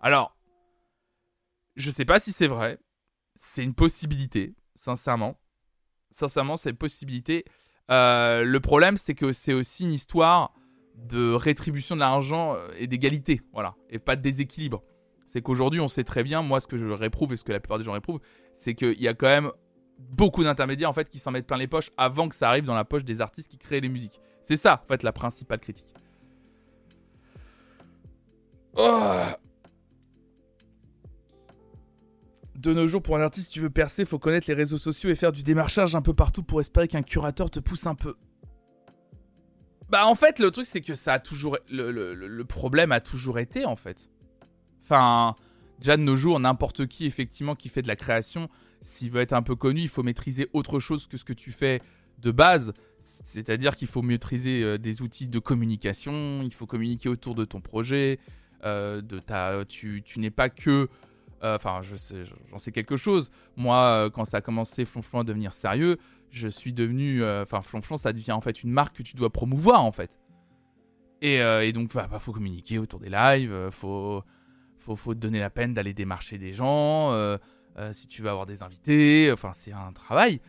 [0.00, 0.36] Alors,
[1.76, 2.80] je sais pas si c'est vrai,
[3.36, 5.38] c'est une possibilité, sincèrement.
[6.10, 7.44] Sincèrement, c'est une possibilité.
[7.92, 10.52] Euh, le problème, c'est que c'est aussi une histoire
[10.96, 14.82] de rétribution de l'argent euh, et d'égalité, voilà, et pas de déséquilibre.
[15.26, 17.60] C'est qu'aujourd'hui, on sait très bien, moi, ce que je réprouve et ce que la
[17.60, 18.20] plupart des gens réprouvent,
[18.52, 19.52] c'est qu'il y a quand même
[20.10, 22.74] beaucoup d'intermédiaires en fait qui s'en mettent plein les poches avant que ça arrive dans
[22.74, 24.20] la poche des artistes qui créent les musiques.
[24.42, 25.94] C'est ça en fait la principale critique.
[28.74, 29.12] Oh.
[32.62, 35.16] de nos jours, pour un artiste, tu veux percer, faut connaître les réseaux sociaux et
[35.16, 38.14] faire du démarchage un peu partout pour espérer qu'un curateur te pousse un peu.
[39.90, 43.38] Bah en fait, le truc c'est que ça a toujours, le, le, problème a toujours
[43.38, 44.10] été en fait.
[44.82, 45.34] Enfin,
[45.80, 48.48] déjà de nos jours, n'importe qui effectivement qui fait de la création,
[48.82, 51.52] s'il veut être un peu connu, il faut maîtriser autre chose que ce que tu
[51.52, 51.80] fais
[52.18, 52.72] de base.
[52.98, 57.60] C'est-à-dire qu'il faut maîtriser euh, des outils de communication, il faut communiquer autour de ton
[57.60, 58.18] projet.
[58.64, 60.88] Euh, de ta, tu, n'es pas que.
[61.42, 61.96] Euh, enfin, je
[62.50, 63.30] j'en sais quelque chose.
[63.56, 65.96] Moi, quand ça a commencé Flonflon à devenir sérieux,
[66.30, 67.24] je suis devenu.
[67.24, 70.20] Enfin, Flonflon, ça devient en fait une marque que tu dois promouvoir en fait.
[71.22, 74.22] Et, donc, il bah, faut communiquer autour des lives, faut,
[74.76, 77.12] faut, faut te donner la peine d'aller démarcher des gens.
[77.78, 80.40] Euh, si tu veux avoir des invités, enfin c'est un travail.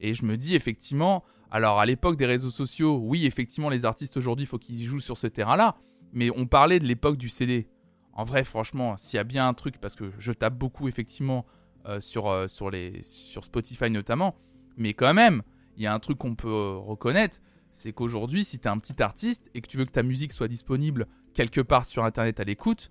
[0.00, 4.16] Et je me dis effectivement, alors à l'époque des réseaux sociaux, oui effectivement les artistes
[4.16, 5.76] aujourd'hui il faut qu'ils jouent sur ce terrain-là,
[6.12, 7.68] mais on parlait de l'époque du CD.
[8.12, 11.46] En vrai franchement, s'il y a bien un truc, parce que je tape beaucoup effectivement
[11.86, 14.34] euh, sur, euh, sur, les, sur Spotify notamment,
[14.76, 15.42] mais quand même,
[15.76, 17.38] il y a un truc qu'on peut reconnaître,
[17.70, 20.32] c'est qu'aujourd'hui si tu es un petit artiste et que tu veux que ta musique
[20.32, 22.90] soit disponible quelque part sur Internet à l'écoute,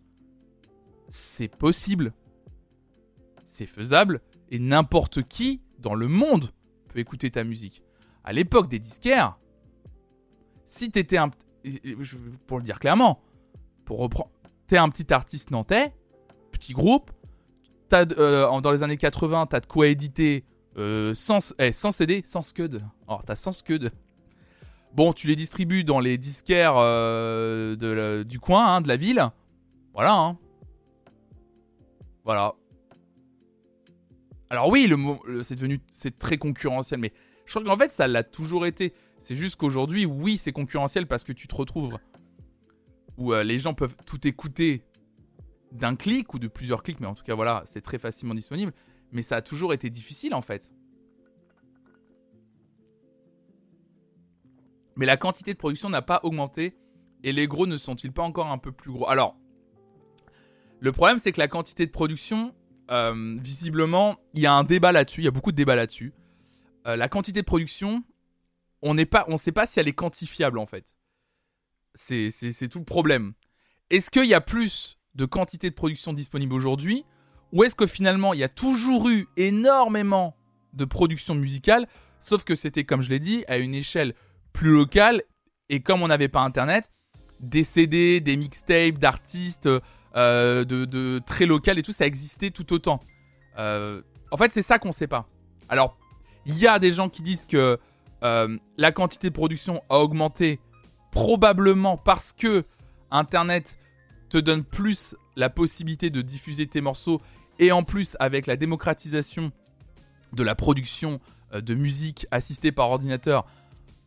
[1.10, 2.14] c'est possible
[3.52, 6.52] c'est faisable et n'importe qui dans le monde
[6.89, 7.84] peut écouter ta musique.
[8.24, 9.38] À l'époque des disquaires,
[10.66, 11.30] si t'étais un.
[12.47, 13.22] Pour le dire clairement,
[13.86, 14.32] pour reprendre.
[14.68, 15.93] t'es un petit artiste nantais,
[16.52, 17.12] petit groupe,
[17.91, 20.43] as, dans les années 80, t'as de quoi éditer
[21.14, 22.84] sans, eh, sans CD, sans scud.
[23.08, 23.91] Alors, t'as sans scud.
[24.93, 29.30] Bon, tu les distribues dans les disquaires de du coin, hein, de la ville.
[29.93, 30.38] Voilà, hein.
[32.24, 32.56] Voilà.
[34.52, 34.93] Alors oui,
[35.43, 35.80] c'est devenu
[36.20, 37.14] très concurrentiel, mais
[37.45, 38.93] je crois qu'en fait ça l'a toujours été.
[39.18, 41.97] C'est juste qu'aujourd'hui, oui, c'est concurrentiel parce que tu te retrouves
[43.18, 44.84] où euh, les gens peuvent tout écouter
[45.72, 48.74] d'un clic ou de plusieurs clics, mais en tout cas voilà, c'est très facilement disponible.
[49.14, 50.70] Mais ça a toujours été difficile en fait.
[54.97, 56.76] Mais la quantité de production n'a pas augmenté
[57.24, 59.08] et les gros ne sont-ils pas encore un peu plus gros?
[59.08, 59.38] Alors,
[60.82, 62.54] le problème c'est que la quantité de production
[62.92, 66.14] euh, visiblement, il y a un débat là-dessus, il y a beaucoup de débats là-dessus.
[66.88, 68.04] Euh, la quantité de production,
[68.82, 68.96] on
[69.28, 70.96] on sait pas si elle est quantifiable en fait.
[71.94, 72.30] C'est,
[72.70, 73.34] tout le problème.
[73.89, 77.06] Est-ce qu'il y a plus de quantité de production disponible aujourd'hui
[77.52, 80.36] ou est-ce que finalement il y a toujours eu énormément
[80.74, 81.88] de production musicale,
[82.22, 84.16] sauf que c'était, comme je l'ai dit, à une échelle
[84.54, 85.22] plus locale
[85.70, 86.89] et comme on n'avait pas Internet,
[87.42, 89.80] des CD, des mixtapes d'artistes, euh,
[90.16, 92.99] de, très local et tout, ça existait tout autant.
[93.57, 94.01] Euh,
[94.32, 95.28] en fait, c'est ça qu'on sait pas.
[95.70, 95.97] Alors,
[96.45, 97.80] il y a des gens qui disent que
[98.24, 100.59] euh, la quantité de production a augmenté
[101.12, 102.66] probablement parce que
[103.09, 103.78] Internet
[104.30, 107.22] te donne plus la possibilité de diffuser tes morceaux
[107.59, 109.51] et en plus avec la démocratisation
[110.34, 111.20] de la production
[111.53, 113.45] de musique assistée par ordinateur,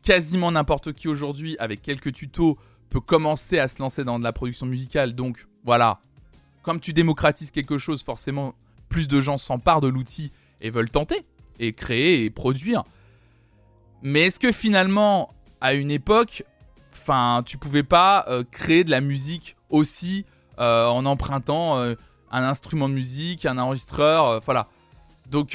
[0.03, 2.59] quasiment n'importe qui aujourd'hui avec quelques tutos
[2.91, 5.15] peut commencer à se lancer dans de la production musicale.
[5.15, 6.01] Donc voilà,
[6.63, 8.55] comme tu démocratises quelque chose, forcément,
[8.89, 11.25] plus de gens s'emparent de l'outil et veulent tenter,
[11.59, 12.85] et créer et produire.
[14.03, 16.45] Mais est-ce que finalement, à une époque,
[16.93, 20.27] enfin, tu pouvais pas euh, créer de la musique aussi
[20.59, 21.95] euh, en empruntant euh,
[22.31, 24.69] un instrument de musique, un enregistreur, voilà.
[25.31, 25.53] Donc,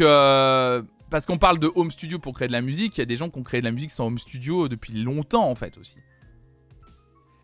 [1.10, 3.18] parce qu'on parle de home studio pour créer de la musique, il y a des
[3.18, 5.97] gens qui ont créé de la musique sans home studio depuis longtemps en fait aussi.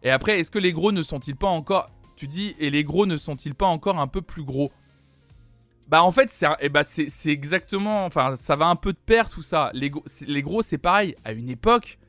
[0.03, 3.05] Et après, est-ce que les gros ne sont-ils pas encore tu dis, et les gros
[3.05, 4.71] ne sont-ils pas encore un peu plus gros?
[5.87, 6.81] Bah en fait, c'est eh bah,
[7.25, 9.69] exactement, enfin ça va un peu de pair tout ça.
[9.73, 9.91] Les,
[10.25, 11.15] les gros, c'est pareil.
[11.23, 11.99] À une époque,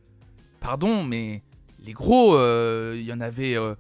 [0.61, 1.43] pardon, mais
[1.85, 3.75] les gros, euh, il y en avait, euh,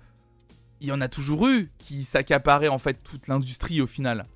[0.80, 4.26] il y en a toujours eu qui s'accaparaient en fait toute l'industrie au final.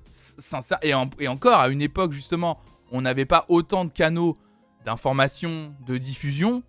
[0.81, 2.59] Et, et encore, à une époque justement,
[2.91, 4.37] on n'avait pas autant de canaux
[4.83, 6.63] d'information, de diffusion.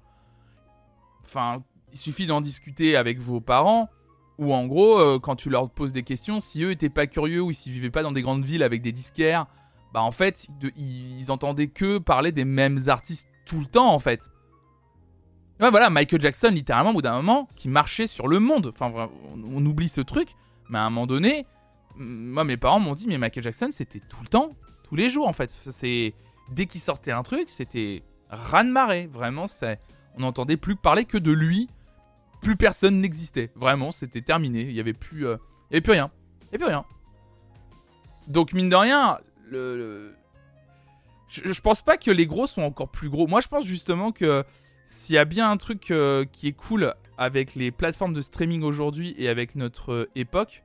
[1.25, 1.63] Enfin,
[1.93, 3.89] il suffit d'en discuter avec vos parents.
[4.43, 7.41] Ou en gros, euh, quand tu leur poses des questions, si eux étaient pas curieux
[7.41, 9.47] ou s'ils vivaient pas dans des grandes villes avec des disquaires,
[9.95, 14.29] bah en fait, ils entendaient que parler des mêmes artistes tout le temps en fait.
[15.61, 18.73] Voilà, Michael Jackson, littéralement, au bout d'un moment, qui marchait sur le monde.
[18.75, 18.93] Enfin,
[19.47, 20.31] on, oublie ce truc,
[20.69, 21.47] mais à un moment donné,
[21.95, 25.29] moi, mes parents m'ont dit, mais Michael Jackson, c'était tout le temps, tous les jours,
[25.29, 25.55] en fait.
[25.71, 26.15] C'est
[26.51, 29.09] dès qu'il sortait un truc, c'était ran de marée.
[29.13, 29.47] Vraiment,
[30.17, 31.69] on n'entendait plus parler que de lui
[32.43, 33.51] plus personne n'existait.
[33.55, 34.63] Vraiment, c'était terminé.
[34.63, 35.37] Il y avait plus, euh,
[35.71, 36.11] il plus rien.
[36.43, 36.85] Il y avait plus rien.
[38.29, 39.19] Donc mine de rien,
[39.49, 40.15] le,
[41.29, 43.27] Je, pense pas que les gros sont encore plus gros.
[43.27, 44.45] Moi, je pense justement que
[44.85, 48.63] s'il y a bien un truc euh, qui est cool avec les plateformes de streaming
[48.63, 50.65] aujourd'hui et avec notre euh, époque,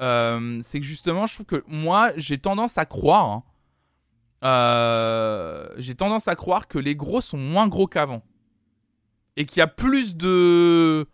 [0.00, 3.42] c'est que justement, je trouve que moi, j'ai tendance à croire.
[4.42, 8.22] Hein, j'ai tendance à croire que les gros sont moins gros qu'avant
[9.40, 11.06] et qu'il y a plus de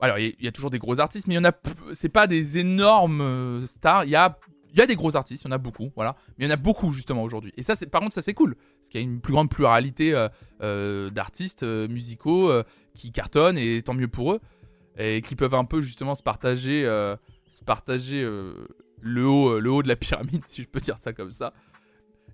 [0.00, 1.52] alors il y, a toujours des gros artistes mais il y en a
[1.92, 4.38] c'est pas des énormes euh, stars il y a
[4.76, 6.16] y a des gros artistes, il y en a beaucoup, voilà.
[6.30, 7.52] Mais il y en a beaucoup justement aujourd'hui.
[7.56, 10.12] Et ça, par contre, ça c'est cool, parce qu'il y a une plus grande pluralité
[10.12, 10.28] euh,
[10.62, 12.50] euh, d'artistes musicaux
[12.96, 14.40] qui cartonnent et tant mieux pour eux
[14.98, 18.28] et qui peuvent un peu justement se partager, se partager
[19.00, 21.54] le haut, le haut de la pyramide, si je peux dire ça comme ça.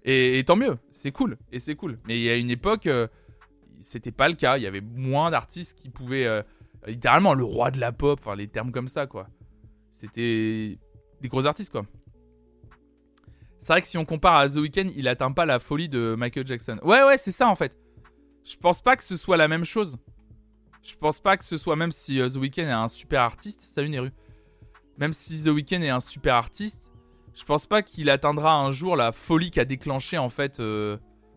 [0.02, 1.98] Et, et tant mieux, c'est cool, et c'est cool.
[2.06, 2.88] Mais il y a une époque,
[3.80, 4.56] c'était pas le cas.
[4.56, 6.26] Il y avait moins d'artistes qui pouvaient.
[6.26, 6.42] Euh,
[6.86, 9.28] littéralement, le roi de la pop, enfin, les termes comme ça, quoi.
[9.90, 10.78] C'était
[11.20, 11.84] des gros artistes, quoi.
[13.58, 16.14] C'est vrai que si on compare à The Weeknd, il atteint pas la folie de
[16.16, 16.78] Michael Jackson.
[16.82, 17.76] Ouais, ouais, c'est ça en fait.
[18.42, 19.98] Je pense pas que ce soit la même chose.
[20.82, 23.60] Je pense pas que ce soit, même si euh, The Weeknd est un super artiste.
[23.60, 24.12] Salut Neru.
[24.96, 26.90] Même si The Weeknd est un super artiste,
[27.34, 30.96] je pense pas qu'il atteindra un jour la folie qu'a déclenché en fait euh,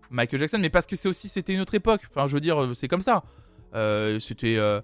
[0.09, 2.01] Michael Jackson, mais parce que c'est aussi c'était une autre époque.
[2.09, 3.23] Enfin, je veux dire, c'est comme ça.
[3.75, 4.81] Euh, c'était euh,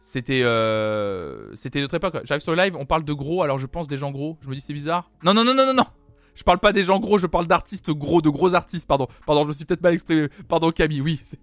[0.00, 2.18] c'était euh, c'était une autre époque.
[2.24, 4.38] J'arrive sur le live, on parle de gros, alors je pense des gens gros.
[4.42, 5.10] Je me dis c'est bizarre.
[5.22, 5.86] Non non non non non non.
[6.34, 8.88] Je parle pas des gens gros, je parle d'artistes gros, de gros artistes.
[8.88, 10.28] Pardon, pardon, je me suis peut-être mal exprimé.
[10.48, 11.00] Pardon Camille.
[11.00, 11.38] Oui, c'est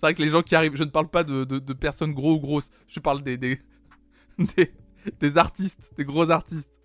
[0.00, 2.40] vrai que les gens qui arrivent, je ne parle pas de, de, personnes gros ou
[2.40, 2.70] grosses.
[2.86, 3.36] Je parle des
[4.38, 4.72] des,
[5.18, 6.80] des artistes, des gros artistes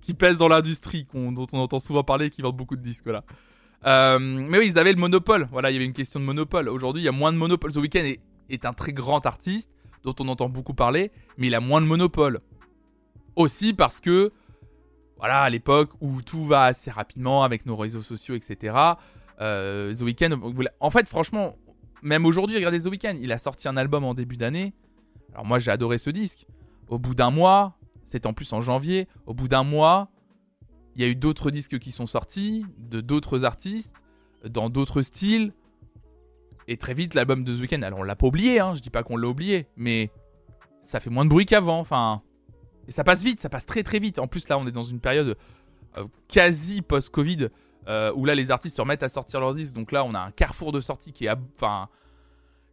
[0.00, 3.24] qui pèsent dans l'industrie, dont on entend souvent parler, qui vendent beaucoup de disques, voilà.
[3.86, 5.48] Euh, mais oui, ils avaient le monopole.
[5.50, 6.68] Voilà, il y avait une question de monopole.
[6.68, 7.72] Aujourd'hui, il y a moins de monopole.
[7.72, 8.12] The Weeknd
[8.50, 9.70] est, un très grand artiste
[10.02, 12.40] dont on entend beaucoup parler, mais il a moins de monopole.
[13.36, 14.32] Aussi parce que,
[15.16, 18.76] voilà, à l'époque où tout va assez rapidement avec nos réseaux sociaux, etc.
[19.40, 20.40] Euh, The Weeknd,
[20.80, 21.56] en fait, franchement,
[22.02, 24.72] même aujourd'hui, regardez The Weeknd, il a sorti un album en début d'année.
[25.32, 26.46] Alors moi, j'ai adoré ce disque.
[26.88, 30.08] Au bout d'un mois, c'est en plus en janvier, au bout d'un mois,
[30.98, 33.94] il y a eu d'autres disques qui sont sortis, de d'autres artistes,
[34.44, 35.52] dans d'autres styles.
[36.66, 38.90] Et très vite, l'album de The Weeknd, alors on l'a pas oublié, hein, je dis
[38.90, 40.10] pas qu'on l'a oublié, mais
[40.82, 42.20] ça fait moins de bruit qu'avant, enfin.
[42.88, 44.18] Et ça passe vite, ça passe très très vite.
[44.18, 45.36] En plus, là, on est dans une période
[45.96, 47.48] euh, quasi post-Covid,
[47.86, 49.76] euh, où là, les artistes se remettent à sortir leurs disques.
[49.76, 51.88] Donc là, on a un carrefour de sortie qui est, enfin,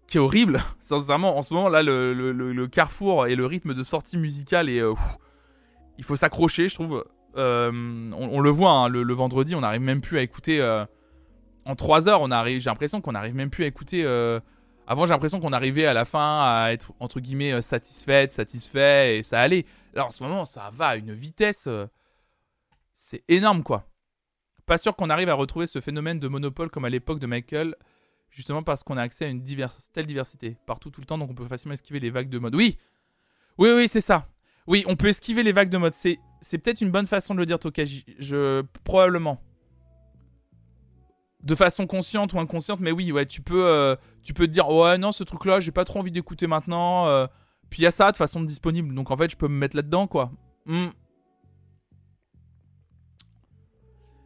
[0.07, 0.61] qui est horrible.
[0.79, 4.81] Sincèrement, en ce moment, là, le, carrefour et le rythme de sortie musicale est.
[4.81, 4.95] Euh,
[5.99, 7.05] il faut s'accrocher, je trouve.
[7.37, 10.61] Euh, on, le voit, hein, le, vendredi, on n'arrive même plus à écouter.
[10.61, 10.85] Euh,
[11.65, 14.03] en 3 heures, on arrive, j'ai l'impression qu'on n'arrive même plus à écouter.
[14.03, 14.39] Euh,
[14.87, 19.23] avant, j'ai l'impression qu'on arrivait à la fin à être entre guillemets satisfait, satisfait, et
[19.23, 19.65] ça allait.
[19.93, 21.67] Là, en ce moment, ça va à une vitesse.
[22.93, 23.87] c'est énorme, quoi.
[24.65, 27.75] Pas sûr qu'on arrive à retrouver ce phénomène de monopole comme à l'époque de Michael,
[28.29, 29.43] justement parce qu'on a accès à une
[29.93, 32.55] telle diversité partout, tout le temps, donc on peut facilement esquiver les vagues de mode.
[32.55, 32.77] Oui,
[33.57, 34.27] oui, oui, c'est ça.
[34.67, 35.93] Oui, on peut esquiver les vagues de mode.
[35.93, 36.19] C'est,
[36.57, 38.05] peut-être une bonne façon de le dire, Tokaji.
[38.17, 39.41] Je, probablement.
[41.43, 44.67] De façon consciente ou inconsciente, mais oui, ouais, tu peux, euh, tu peux te dire,
[44.69, 47.05] ouais, non, ce truc-là, j'ai pas trop envie d'écouter maintenant.
[47.07, 47.27] Euh.
[47.69, 49.75] puis il y a ça de façon disponible, donc en fait, je peux me mettre
[49.75, 50.31] là-dedans, quoi.
[50.65, 50.87] Hmm.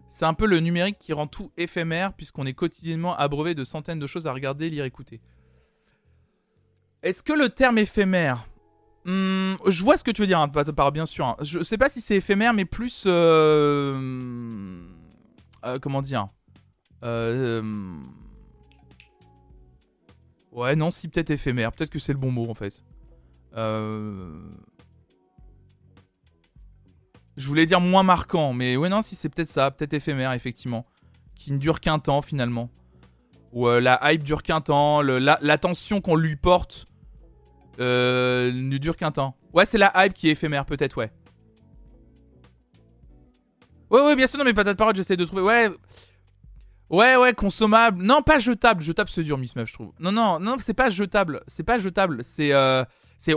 [0.08, 4.00] C'est un peu le numérique qui rend tout éphémère, puisqu'on est quotidiennement abreuvé de centaines
[4.00, 5.20] de choses à regarder, lire, écouter.
[7.04, 8.49] Est-ce que le terme éphémère
[9.10, 11.26] Hmm, je vois ce que tu veux dire, hein, par bien sûr.
[11.26, 11.36] Hein.
[11.41, 13.05] Je sais pas si c'est éphémère, mais plus.
[13.07, 14.84] Euh,
[15.66, 16.28] euh, comment dire
[17.03, 17.64] euh,
[20.51, 21.72] Ouais, non, si peut-être éphémère.
[21.72, 22.84] Peut-être que c'est le bon mot en fait.
[27.36, 30.86] Je voulais dire moins marquant, mais ouais, non, si c'est peut-être ça, peut-être éphémère, effectivement.
[31.34, 32.70] Qui ne dure qu'un temps finalement.
[33.53, 36.86] Ou la hype dure qu'un temps, l'attention qu'on lui porte
[37.80, 39.36] euh, ne dure qu'un temps.
[39.54, 41.12] Ouais, c'est la hype qui est éphémère, peut-être, ouais.
[43.90, 45.42] Ouais, ouais, bien sûr, non, mais patate parole, j'essaie de trouver.
[45.42, 45.70] Ouais.
[46.90, 48.02] Ouais, ouais, consommable.
[48.04, 48.82] Non, pas jetable.
[48.82, 49.92] Jetable, c'est dur, Miss Meuf, je trouve.
[50.00, 51.42] Non, non, non, c'est pas jetable.
[51.48, 52.24] C'est pas jetable.
[52.24, 52.54] C'est.
[52.54, 52.84] Euh,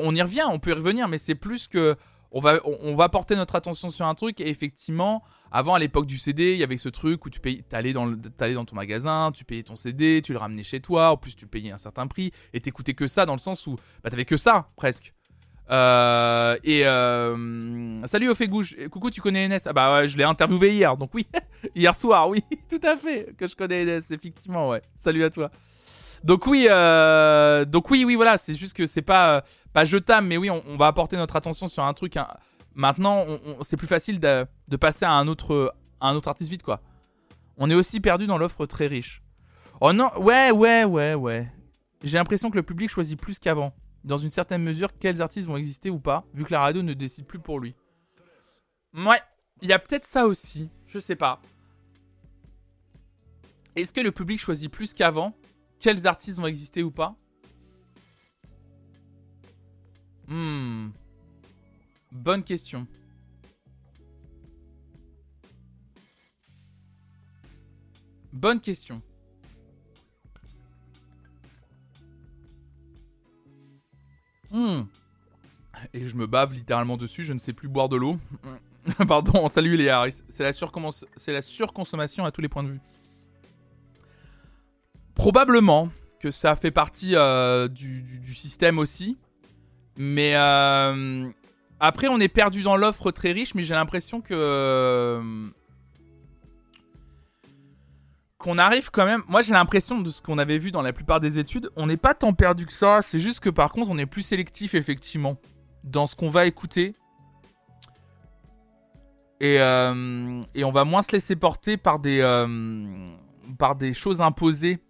[0.00, 1.96] on y revient, on peut y revenir, mais c'est plus que
[2.32, 4.40] on va, on, va porter notre attention sur un truc.
[4.40, 7.62] Et effectivement, avant, à l'époque du CD, il y avait ce truc où tu payais,
[7.68, 11.10] t'allais dans, dans ton magasin, tu payais ton CD, tu le ramenais chez toi.
[11.10, 12.32] En plus, tu payais un certain prix.
[12.52, 15.12] Et t'écoutais que ça dans le sens où bah, t'avais que ça, presque.
[15.70, 18.76] Euh, et euh, salut au Fégouche.
[18.90, 21.26] Coucou, tu connais NS Ah bah ouais, je l'ai interviewé hier, donc oui,
[21.74, 24.82] hier soir, oui, tout à fait, que je connais NS, effectivement, ouais.
[24.96, 25.50] Salut à toi.
[26.24, 30.36] Donc oui, euh, donc oui, oui, voilà, c'est juste que c'est pas pas jetable, mais
[30.36, 32.16] oui, on, va apporter notre attention sur un truc.
[32.16, 32.28] Hein.
[32.74, 33.26] Maintenant,
[33.62, 34.46] c'est plus facile de,
[34.80, 36.80] passer à un autre un autre artiste vite, quoi.
[37.56, 39.22] On est aussi perdu dans l'offre très riche.
[39.80, 41.52] Oh non, ouais, ouais, ouais, ouais.
[42.02, 43.74] J'ai l'impression que le public choisit plus qu'avant.
[44.04, 46.92] Dans une certaine mesure, quels artistes vont exister ou pas, vu que la radio ne
[46.92, 47.74] décide plus pour lui.
[48.94, 49.20] Ouais,
[49.60, 50.70] il y a peut-être ça aussi.
[50.86, 51.40] Je sais pas.
[53.76, 55.34] Est-ce que le public choisit plus qu'avant
[55.82, 57.16] quels artistes vont exister ou pas
[60.28, 60.90] Hmm.
[62.10, 62.86] Bonne question.
[68.32, 69.02] Bonne question.
[74.50, 74.82] Hmm.
[75.92, 78.18] Et je me bave littéralement dessus, je ne sais plus boire de l'eau.
[79.08, 80.22] Pardon, salut les Harris.
[80.28, 80.52] C'est la,
[81.32, 82.80] la surconsommation à tous les points de vue.
[85.14, 85.90] Probablement
[86.22, 89.18] que ça fait partie euh, du, système aussi.
[89.96, 91.28] Mais euh,
[91.80, 94.32] après, on est perdu dans l'offre très riche, mais j'ai l'impression que.
[94.32, 95.20] Euh,
[98.38, 99.22] qu'on arrive quand même.
[99.28, 101.96] Moi, j'ai l'impression de ce qu'on avait vu dans la plupart des études, on n'est
[101.96, 103.00] pas tant perdu que ça.
[103.02, 105.36] C'est juste que par contre, on est plus sélectif, effectivement,
[105.84, 106.94] dans ce qu'on va écouter.
[109.40, 112.20] Et, et, on va moins se laisser porter par des,
[113.58, 114.80] par des choses imposées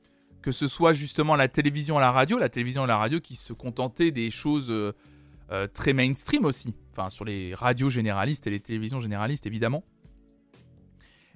[0.43, 3.37] que ce soit justement la télévision et la radio, la télévision et la radio qui
[3.37, 4.93] se contentaient des choses euh,
[5.51, 9.85] euh, très mainstream aussi, enfin sur les radios généralistes et les télévisions généralistes évidemment.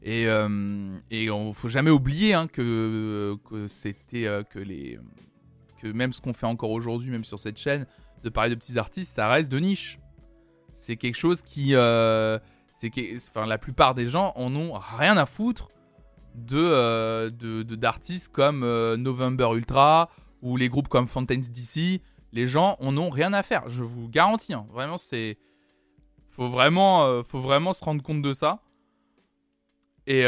[0.02, 4.98] Et, euh, et on faut jamais oublier hein, que, c'était que les
[5.80, 7.86] que même ce qu'on fait encore aujourd'hui, même sur cette chaîne,
[8.22, 9.98] de parler de petits artistes, ça reste de niche.
[10.72, 11.74] c'est quelque chose qui.
[11.74, 12.90] Euh, c'est
[13.30, 15.68] enfin, la plupart des gens en ont rien à foutre
[16.36, 20.10] de, euh, de, d'artistes comme euh, November Ultra
[20.42, 22.00] ou les groupes comme Fountains DC.
[22.32, 24.54] Les gens en ont rien à faire, je vous garantis.
[24.54, 24.66] Hein.
[24.70, 25.38] Vraiment, c'est.
[26.30, 28.60] Faut vraiment, faut vraiment se rendre compte de ça.
[30.06, 30.24] Et.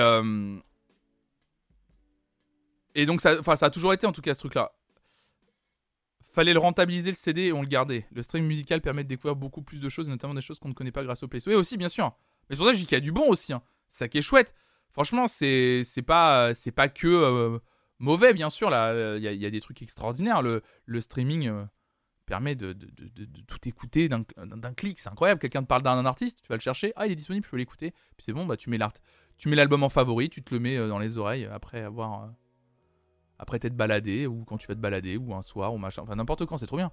[2.94, 4.72] Et donc, ça, ça a toujours été en tout cas ce truc-là
[6.38, 8.06] fallait le rentabiliser le CD et on le gardait.
[8.12, 10.72] Le stream musical permet de découvrir beaucoup plus de choses, notamment des choses qu'on ne
[10.72, 11.48] connaît pas grâce au PS.
[11.48, 12.16] Oui, aussi, bien sûr.
[12.48, 13.52] Mais c'est pour ça je dis qu'il y a du bon aussi.
[13.52, 13.60] Hein.
[13.88, 14.54] C'est ça qui est chouette.
[14.92, 17.58] Franchement, c'est pas, pas que euh,
[17.98, 18.68] mauvais, bien sûr.
[18.68, 20.42] Il y, a des trucs extraordinaires.
[20.42, 21.64] Le, streaming euh,
[22.26, 22.72] permet de,
[23.46, 24.98] tout écouter d'un clic.
[24.98, 25.40] C'est incroyable.
[25.40, 26.92] Quelqu'un te parle d'un artiste, tu vas le chercher.
[26.96, 27.92] Ah, il est disponible, je peux l'écouter.
[28.16, 28.92] Puis c'est bon, bah, tu mets l'art.
[29.36, 32.30] Tu mets l'album en favori, tu te le mets euh, dans les oreilles après avoir
[33.38, 36.16] après t'être baladé, ou quand tu vas te balader, ou un soir, ou machin, enfin
[36.16, 36.90] n'importe quand, c'est trop bien.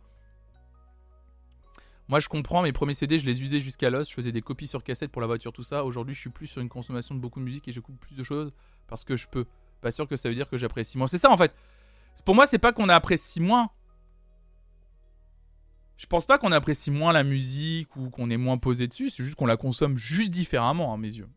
[2.08, 4.68] Moi je comprends, mes premiers CD, je les usais jusqu'à l'os, je faisais des copies
[4.68, 5.84] sur cassette pour la voiture, tout ça.
[5.84, 8.24] Aujourd'hui, je suis plus sur une consommation de beaucoup de musique et j'écoute plus de
[8.24, 8.51] choses
[8.88, 9.45] parce que je peux.
[9.82, 11.08] Pas sûr que ça veut dire que j'apprécie moins.
[11.08, 11.53] C'est ça en fait.
[12.24, 13.70] Pour moi, c'est pas qu'on apprécie moins.
[15.97, 19.24] Je pense pas qu'on apprécie moins la musique ou qu'on est moins posé dessus, c'est
[19.24, 21.30] juste qu'on la consomme juste différemment à mes yeux.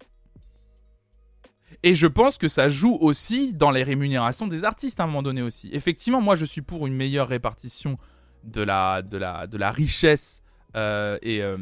[1.82, 5.22] Et je pense que ça joue aussi dans les rémunérations des artistes à un moment
[5.22, 5.68] donné aussi.
[5.72, 7.98] Effectivement, moi je suis pour une meilleure répartition
[8.42, 10.42] de la, de la, de la richesse
[10.76, 11.56] euh, et euh,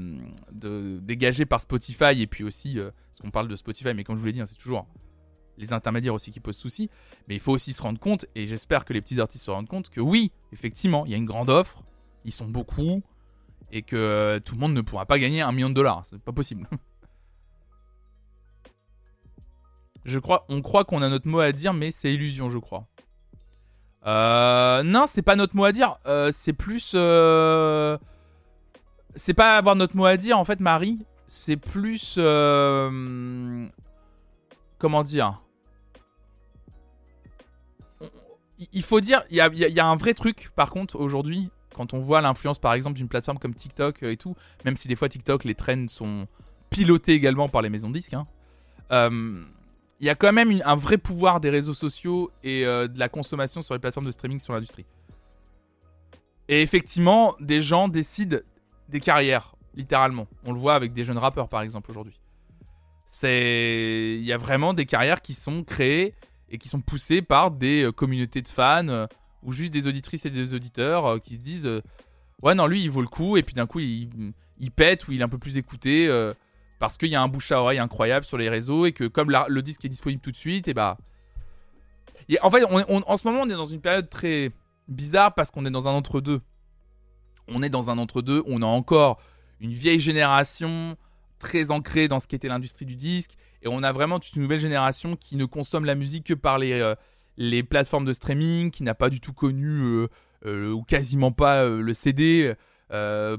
[0.50, 4.16] de, dégagée par Spotify et puis aussi, euh, parce qu'on parle de Spotify, mais comme
[4.16, 4.86] je vous l'ai dit, hein, c'est toujours
[5.58, 6.90] les intermédiaires aussi qui posent souci.
[7.28, 9.68] Mais il faut aussi se rendre compte, et j'espère que les petits artistes se rendent
[9.68, 11.84] compte, que oui, effectivement, il y a une grande offre,
[12.24, 13.02] ils sont beaucoup,
[13.70, 16.04] et que tout le monde ne pourra pas gagner un million de dollars.
[16.04, 16.68] C'est pas possible.
[20.04, 22.86] Je crois, on croit qu'on a notre mot à dire, mais c'est illusion, je crois.
[24.04, 25.98] Non, c'est pas notre mot à dire.
[26.30, 26.94] C'est plus.
[29.16, 30.98] Euh, c'est pas avoir notre mot à dire, en fait, Marie.
[31.26, 32.16] C'est plus.
[32.18, 33.66] Euh,
[34.78, 35.42] comment dire?
[38.72, 42.22] Il faut dire, il y a, un vrai truc, par contre, aujourd'hui, quand on voit
[42.22, 45.54] l'influence, par exemple, d'une plateforme comme TikTok et tout, même si des fois TikTok, les
[45.54, 46.26] trends sont
[46.70, 48.14] pilotés également par les maisons de disques.
[48.14, 48.26] Hein,
[50.00, 53.08] il y a quand même un vrai pouvoir des réseaux sociaux et euh, de la
[53.08, 54.84] consommation sur les plateformes de streaming sur l'industrie.
[56.48, 58.38] Et effectivement, des gens décident
[58.88, 60.26] des carrières, littéralement.
[60.44, 62.20] On le voit avec des jeunes rappeurs, par exemple, aujourd'hui.
[63.06, 66.14] C'est, il y a vraiment des carrières qui sont créées
[66.50, 69.06] et qui sont poussées par des euh, communautés de fans euh,
[69.42, 71.70] ou juste des auditrices et des auditeurs qui se disent,
[72.42, 74.32] ouais non lui il vaut le coup et puis d'un coup il,
[74.74, 76.08] pète ou il est un peu plus écouté
[76.78, 79.30] parce qu'il y a un bouche à oreille incroyable sur les réseaux et que comme
[79.30, 80.98] le disque est disponible tout de suite, et bah.
[82.42, 84.52] en fait, en ce moment, on est dans une période très
[84.88, 86.40] bizarre parce qu'on est dans un entre-deux.
[87.48, 89.20] On est dans un entre-deux, on a encore
[89.60, 90.96] une vieille génération
[91.38, 94.60] très ancrée dans ce qu'était l'industrie du disque, et on a vraiment toute une nouvelle
[94.60, 98.94] génération qui ne consomme la musique que par les, euh, plateformes de streaming, qui n'a
[98.94, 100.08] pas du tout connu euh,
[100.44, 102.54] euh, ou quasiment pas le CD.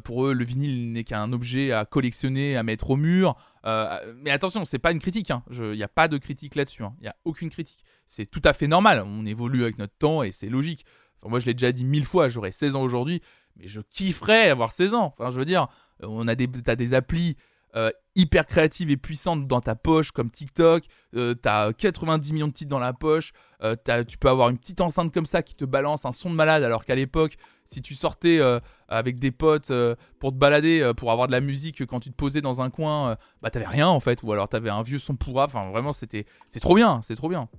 [0.03, 3.35] Pour eux, le vinyle n'est qu'un objet à collectionner, à mettre au mur.
[3.63, 5.29] Mais attention, c'est pas une critique.
[5.29, 5.73] Il hein.
[5.73, 6.83] n'y a pas de critique là-dessus.
[6.83, 6.95] Il hein.
[7.01, 7.83] n'y a aucune critique.
[8.07, 9.03] C'est tout à fait normal.
[9.05, 10.85] On évolue avec notre temps et c'est logique.
[11.23, 12.27] moi, je l'ai déjà dit mille fois.
[12.29, 13.21] J'aurais 16 ans aujourd'hui,
[13.57, 15.13] mais je kifferais avoir 16 ans.
[15.17, 15.67] Enfin, je veux dire,
[16.01, 17.35] on a des, as des applis
[17.75, 20.85] euh, hyper créative et puissante dans ta poche comme TikTok,
[21.15, 23.75] euh, t'as 90 millions de titres dans la poche, euh,
[24.07, 26.63] tu peux avoir une petite enceinte comme ça qui te balance un son de malade
[26.63, 27.35] alors qu'à l'époque
[27.65, 28.39] si tu sortais
[28.87, 29.71] avec des potes
[30.19, 33.17] pour te balader, pour avoir de la musique quand tu te posais dans un coin,
[33.41, 36.25] bah t'avais rien en fait ou alors t'avais un vieux son pourra, enfin vraiment c'était
[36.47, 37.49] c'est trop bien, c'est trop bien.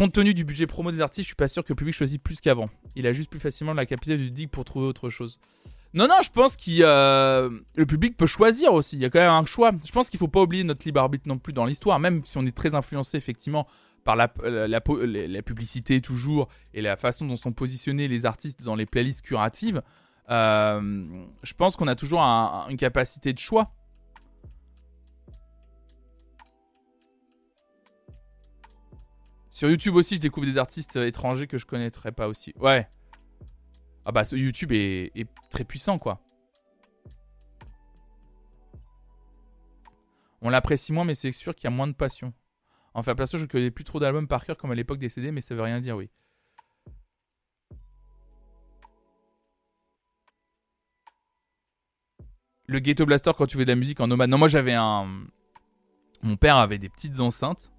[0.00, 2.22] Compte tenu du budget promo des artistes, je suis pas sûr que le public choisit
[2.22, 2.70] plus qu'avant.
[2.96, 5.38] Il a juste plus facilement la capacité du dig pour trouver autre chose.
[5.92, 8.96] Non, non, je pense que euh, le public peut choisir aussi.
[8.96, 9.72] Il y a quand même un choix.
[9.84, 12.38] Je pense qu'il faut pas oublier notre libre arbitre non plus dans l'histoire, même si
[12.38, 13.66] on est très influencé effectivement
[14.04, 18.86] par la, la, publicité toujours et la façon dont sont positionnés les artistes dans les
[18.86, 19.82] playlists curatives.
[20.30, 21.04] Euh,
[21.42, 23.70] je pense qu'on a toujours une capacité de choix.
[29.50, 32.54] Sur YouTube aussi, je découvre des artistes étrangers que je connaîtrais pas aussi.
[32.56, 32.88] Ouais.
[34.04, 36.20] Ah bah YouTube est, très puissant quoi.
[40.40, 42.32] On l'apprécie moins mais c'est sûr qu'il y a moins de passion.
[42.94, 45.40] Enfin perso je connais plus trop d'albums par cœur comme à l'époque des CD mais
[45.40, 46.08] ça veut rien dire oui.
[52.66, 54.30] Le Ghetto Blaster quand tu fais de la musique en nomade.
[54.30, 55.26] Non moi j'avais un...
[56.22, 57.72] Mon père avait des petites enceintes.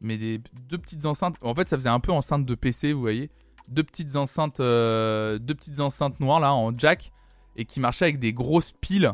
[0.00, 1.36] Mais des deux petites enceintes.
[1.42, 3.30] En fait ça faisait un peu enceinte de PC vous voyez
[3.70, 7.12] deux petites enceintes, euh, deux petites enceintes noires là en jack
[7.56, 9.12] et qui marchaient avec des grosses piles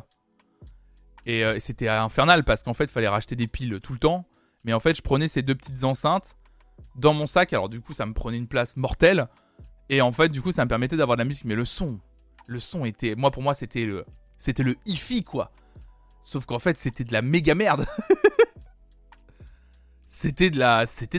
[1.26, 4.26] Et euh, c'était infernal parce qu'en fait, il fallait racheter des piles tout le temps.
[4.64, 6.36] Mais en fait, je prenais ces deux petites enceintes
[6.96, 7.52] dans mon sac.
[7.52, 9.28] Alors, du coup, ça me prenait une place mortelle.
[9.88, 11.44] Et en fait, du coup, ça me permettait d'avoir de la musique.
[11.44, 12.00] Mais le son,
[12.46, 13.14] le son était.
[13.14, 14.04] Moi, pour moi, c'était le.
[14.38, 15.50] C'était le hi-fi, quoi.
[16.22, 17.86] Sauf qu'en fait, c'était de la méga merde.
[20.16, 20.58] c'était de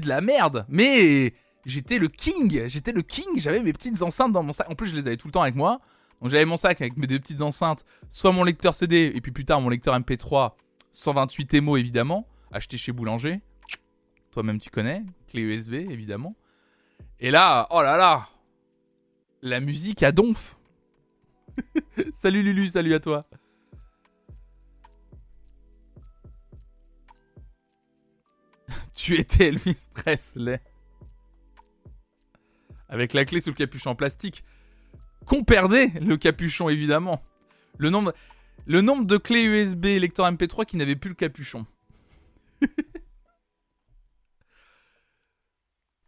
[0.07, 0.21] la.
[0.21, 0.65] Merde.
[0.69, 1.33] Mais
[1.65, 2.67] j'étais le king.
[2.67, 3.27] J'étais le king.
[3.35, 4.67] J'avais mes petites enceintes dans mon sac.
[4.71, 5.79] En plus, je les avais tout le temps avec moi.
[6.19, 9.31] Donc j'avais mon sac avec mes deux petites enceintes, soit mon lecteur CD, et puis
[9.31, 10.53] plus tard mon lecteur MP3,
[10.91, 13.39] 128 émo évidemment, acheté chez Boulanger.
[14.31, 16.35] Toi-même tu connais, clé USB évidemment.
[17.19, 18.27] Et là, oh là là,
[19.43, 20.57] la musique à donf.
[22.15, 23.27] salut Lulu, salut à toi.
[28.97, 30.59] Tu étais Elvis Presley.
[32.89, 34.43] Avec la clé sous le capuchon en plastique
[35.25, 37.23] qu'on perdait le capuchon évidemment.
[37.77, 38.13] Le nombre,
[38.65, 41.65] le nombre de clés USB lecteur MP3 qui n'avaient plus le capuchon.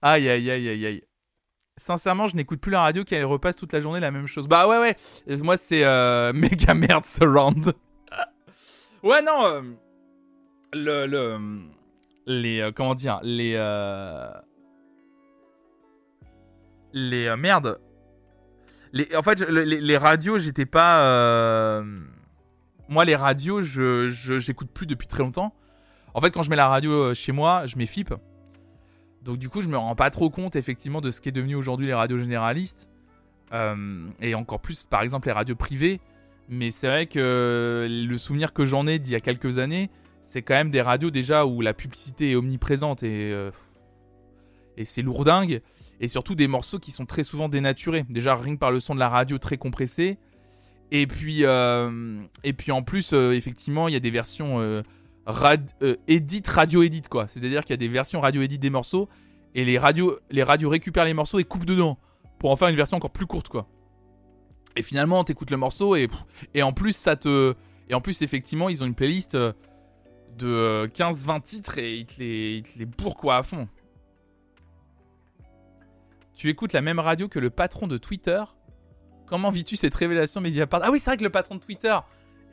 [0.02, 1.04] aïe aïe aïe aïe aïe.
[1.78, 4.48] Sincèrement, je n'écoute plus la radio qui repasse toute la journée la même chose.
[4.48, 4.96] Bah ouais ouais,
[5.44, 7.74] moi c'est euh, méga merde surround.
[9.04, 9.62] ouais non, euh,
[10.74, 11.70] le, le
[12.30, 13.58] les euh, comment dire les
[16.94, 17.80] les merdes
[19.16, 21.02] en fait, les, radios, j'étais pas.
[21.04, 21.84] Euh,
[22.88, 24.10] moi, les radios, je,
[24.40, 25.54] j'écoute plus depuis très longtemps.
[26.14, 28.14] En fait, quand je mets la radio euh, chez moi, je mets FIP.
[29.22, 31.56] Donc, du coup, je me rends pas trop compte, effectivement, de ce qui est devenu
[31.56, 32.90] aujourd'hui les radios généralistes.
[33.54, 36.02] Euh, et encore plus, par exemple, les radios privées.
[36.48, 39.92] Mais c'est vrai que le souvenir que j'en ai d'il y a quelques années,
[40.30, 43.32] c'est quand même des radios déjà où la publicité est omniprésente et,
[44.78, 45.62] et c'est lourdingue
[46.00, 48.06] et surtout des morceaux qui sont très souvent dénaturés.
[48.10, 50.18] Déjà rien que par le son de la radio très compressé.
[50.92, 54.82] Et puis, euh, et puis en plus, euh, effectivement, il y a des versions euh,
[56.08, 57.28] edit, radio edit quoi.
[57.28, 59.10] C'est-à-dire qu'il y a des versions radio edit des morceaux
[59.54, 62.00] et les radios, les radios récupèrent les morceaux et coupent dedans
[62.40, 63.68] pour en faire une version encore plus courte quoi.
[64.76, 66.08] Et finalement, t'écoutes le morceau et,
[66.54, 67.54] et en plus ça te,
[67.90, 69.38] et en plus effectivement, ils ont une playlist
[70.38, 73.68] de 15-20 titres et ils te les, te les bourrent quoi à fond.
[76.36, 78.42] Tu écoutes la même radio que le patron de Twitter?
[79.26, 80.82] Comment vis-tu cette révélation Mediapart?
[80.84, 81.98] Ah oui, c'est vrai que le patron de Twitter.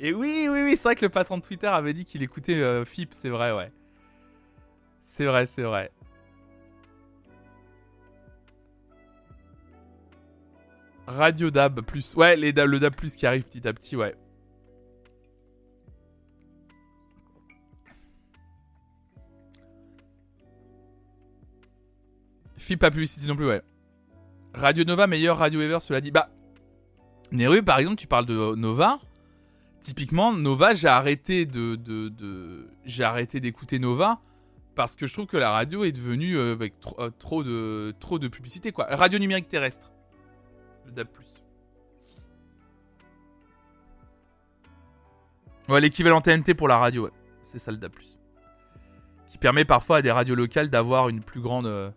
[0.01, 2.57] Et oui, oui, oui, c'est vrai que le patron de Twitter avait dit qu'il écoutait
[2.57, 3.73] euh, FIP, c'est vrai, ouais.
[5.01, 5.93] C'est vrai, c'est vrai.
[11.07, 12.15] Radio DAB plus.
[12.17, 14.17] Ouais, les le DAB plus qui arrive petit à petit, ouais.
[22.67, 23.63] FIP pas publicité non plus, ouais.
[24.53, 26.11] Radio Nova, meilleur radio ever, cela dit.
[26.11, 26.31] Bah,
[27.31, 28.99] Neru, par exemple, tu parles de Nova.
[29.81, 31.79] Typiquement, Nova, j'ai arrêté de,
[32.85, 34.21] j'ai arrêté d'écouter Nova
[34.75, 37.11] parce que je trouve que la radio est devenue euh, avec euh,
[37.99, 38.87] trop de publicité quoi.
[38.91, 39.91] Radio numérique terrestre,
[40.87, 41.09] le DAB+.
[45.69, 47.11] Ouais, l'équivalent TNT pour la radio, ouais.
[47.43, 47.93] c'est ça le DAB+.
[49.31, 51.91] Qui permet parfois à des radios locales d'avoir une plus grande, euh,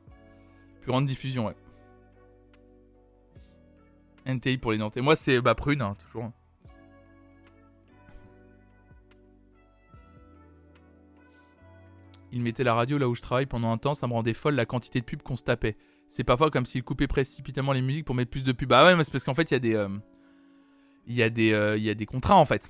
[0.90, 1.56] grande diffusion, ouais.
[4.26, 5.02] NTI pour les Nantais.
[5.02, 6.32] Moi, c'est bah, Prune, hein, toujours.
[12.32, 14.56] Il mettait la radio là où je travaille pendant un temps, ça me rendait folle
[14.56, 15.78] la quantité de pubs qu'on se tapait.
[16.08, 18.72] C'est parfois comme s'il coupait précipitamment les musiques pour mettre plus de pubs.
[18.74, 19.76] Ah ouais, mais c'est parce qu'en fait, il y a des.
[19.76, 19.90] Euh,
[21.08, 21.22] y,
[21.54, 22.68] euh, il y a des contrats en fait.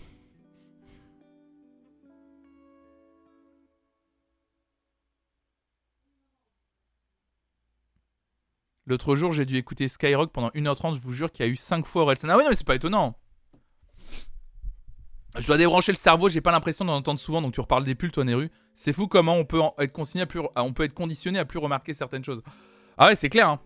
[8.90, 11.56] L'autre jour, j'ai dû écouter Skyrock pendant 1h30, je vous jure qu'il y a eu
[11.56, 12.28] 5 fois Orelsan.
[12.28, 13.16] Ah oui, non, mais c'est pas étonnant.
[15.38, 17.94] Je dois débrancher le cerveau, j'ai pas l'impression d'en entendre souvent, donc tu reparles des
[17.94, 18.50] pulls, toi, Neru.
[18.74, 22.24] C'est fou comment on peut être consigné à plus, être conditionné à plus remarquer certaines
[22.24, 22.42] choses.
[22.98, 23.48] Ah ouais, c'est clair.
[23.48, 23.60] Hein.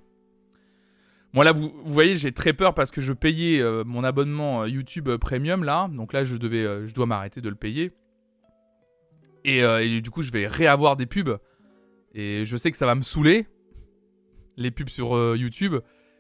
[1.32, 4.68] Moi là, vous, voyez, j'ai très peur parce que je payais euh, mon abonnement euh,
[4.68, 7.94] YouTube euh, Premium là, donc là, je devais, je dois m'arrêter de le payer.
[9.46, 11.38] Et, du coup, je vais réavoir des pubs.
[12.14, 13.48] Et je sais que ça va me saouler
[14.58, 15.76] les pubs sur euh, YouTube,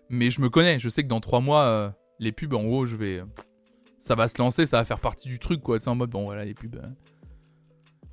[0.10, 2.86] mais je me connais, je sais que dans 3 mois, euh, les pubs, en gros,
[2.86, 3.24] je vais.
[4.00, 5.80] Ça va se lancer, ça va faire partie du truc, quoi.
[5.80, 6.82] C'est en mode, bon, voilà, les pubs.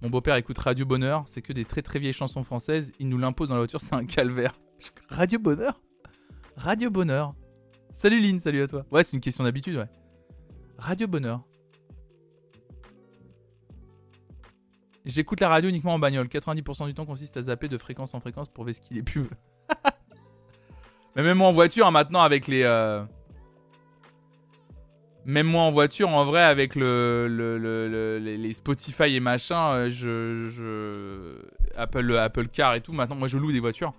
[0.03, 3.19] Mon beau-père écoute Radio Bonheur, c'est que des très très vieilles chansons françaises, il nous
[3.19, 4.59] l'impose dans la voiture, c'est un calvaire.
[5.09, 5.81] Radio Bonheur?
[6.57, 7.35] Radio Bonheur.
[7.93, 8.87] Salut Lynn, salut à toi.
[8.91, 9.89] Ouais, c'est une question d'habitude, ouais.
[10.79, 11.43] Radio Bonheur.
[15.05, 16.29] J'écoute la radio uniquement en bagnole.
[16.29, 19.29] 90% du temps consiste à zapper de fréquence en fréquence pour vesquiller les pubs.
[21.17, 22.63] Mais même en voiture, hein, maintenant, avec les.
[22.63, 23.03] Euh,
[25.25, 31.37] même moi en voiture, en vrai, avec le, les Spotify et machin, euh, je,
[31.77, 32.93] Apple, Apple Car et tout.
[32.93, 33.93] Maintenant, moi, je loue des voitures.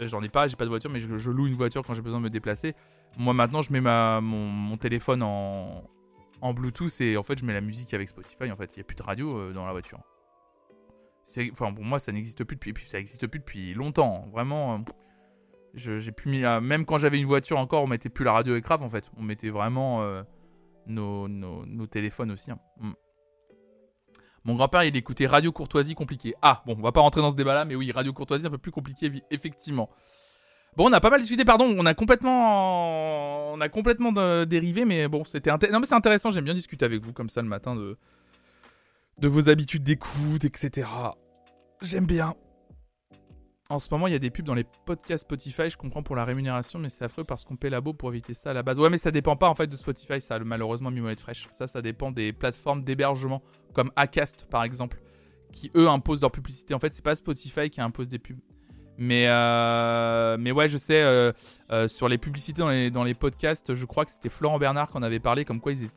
[0.00, 2.02] Euh, j'en ai pas, j'ai pas de voiture, mais je, loue une voiture quand j'ai
[2.02, 2.74] besoin de me déplacer.
[3.16, 5.84] Moi, maintenant, je mets ma, mon, téléphone en,
[6.40, 8.50] en Bluetooth et en fait, je mets la musique avec Spotify.
[8.50, 10.00] En fait, il n'y a plus de radio dans la voiture.
[11.52, 14.28] Enfin, pour moi, ça n'existe plus depuis, ça existe plus depuis longtemps.
[14.32, 14.84] Vraiment,
[15.74, 18.82] j'ai plus mis Même quand j'avais une voiture encore, on mettait plus la radio écrave
[18.82, 19.10] en fait.
[19.16, 20.22] On mettait vraiment euh,
[20.86, 22.50] nos, nos, téléphones aussi.
[22.50, 22.58] Hein.
[22.80, 22.92] Mm.
[24.44, 26.34] Mon grand-père, il écoutait Radio Courtoisie compliqué.
[26.40, 28.58] Ah, bon, on va pas rentrer dans ce débat-là, mais oui, Radio Courtoisie un peu
[28.58, 29.90] plus compliqué, effectivement.
[30.76, 34.12] Bon, on a pas mal discuté, pardon, on a complètement, on a complètement
[34.46, 36.30] dérivé, mais bon, c'était non mais c'est intéressant.
[36.30, 37.98] J'aime bien discuter avec vous comme ça le matin de
[39.18, 40.88] de vos habitudes d'écoute, etc.
[41.82, 42.34] J'aime bien.
[43.70, 45.70] En ce moment, il y a des pubs dans les podcasts Spotify.
[45.70, 48.50] Je comprends pour la rémunération, mais c'est affreux parce qu'on paie labo pour éviter ça
[48.50, 48.80] à la base.
[48.80, 51.46] Ouais, mais ça dépend pas en fait de Spotify, ça, malheureusement, Mimolette Fraîche.
[51.52, 53.42] Ça, ça dépend des plateformes d'hébergement,
[53.72, 55.00] comme Acast par exemple,
[55.52, 56.74] qui eux imposent leur publicité.
[56.74, 58.40] En fait, c'est pas Spotify qui impose des pubs.
[58.98, 61.32] Mais, euh, ouais, je sais, euh,
[61.70, 62.60] euh, sur les publicités
[62.90, 65.72] dans les, podcasts, je crois que c'était Florent Bernard qui en avait parlé, comme quoi
[65.72, 65.88] ils,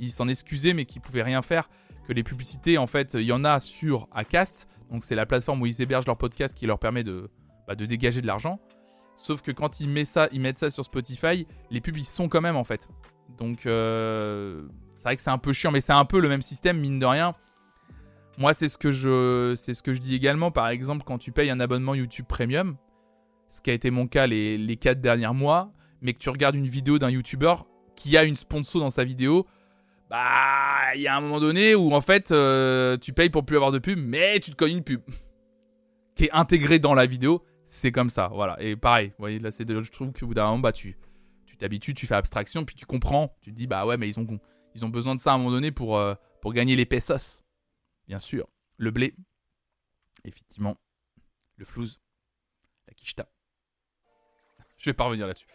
[0.00, 1.70] ils s'en excusaient, mais qu'ils pouvaient rien faire.
[2.08, 5.62] Que les publicités, en fait, il y en a sur Acast, donc c'est la plateforme
[5.62, 7.30] où ils hébergent leur podcast qui leur permet de,
[7.66, 8.60] bah, de dégager de l'argent.
[9.16, 12.64] Sauf que quand ils, mettent ça, sur Spotify, les pubs ils sont quand même en
[12.64, 12.88] fait.
[13.38, 14.62] Donc euh,
[14.96, 16.98] c'est vrai que c'est un peu chiant, mais c'est un peu le même système mine
[16.98, 17.34] de rien.
[18.38, 20.50] Moi c'est ce que je c'est ce que je dis également.
[20.50, 22.76] Par exemple quand tu payes un abonnement YouTube Premium,
[23.50, 26.54] ce qui a été mon cas les, les 4 derniers mois, mais que tu regardes
[26.54, 27.54] une vidéo d'un YouTuber
[27.94, 29.46] qui a une sponsor dans sa vidéo,
[30.10, 33.56] bah, il y a un moment donné où en fait, euh, tu payes pour plus
[33.56, 35.00] avoir de pub, mais tu te connais une pub
[36.16, 37.44] qui est intégrée dans la vidéo.
[37.64, 38.60] C'est comme ça, voilà.
[38.60, 40.98] Et pareil, vous voyez, là, c'est je trouve que bout d'un moment, bah, tu
[41.60, 43.36] t'habitues, tu fais abstraction, puis tu comprends.
[43.42, 44.26] Tu te dis, bah ouais, mais ils ont,
[44.74, 47.44] ils ont besoin de ça à un moment donné pour, euh, pour gagner les pesos.
[48.08, 48.48] Bien sûr.
[48.78, 49.14] Le blé,
[50.24, 50.76] effectivement.
[51.56, 52.00] Le flouze,
[52.88, 53.28] la quicheta.
[54.78, 55.46] Je vais pas revenir là-dessus.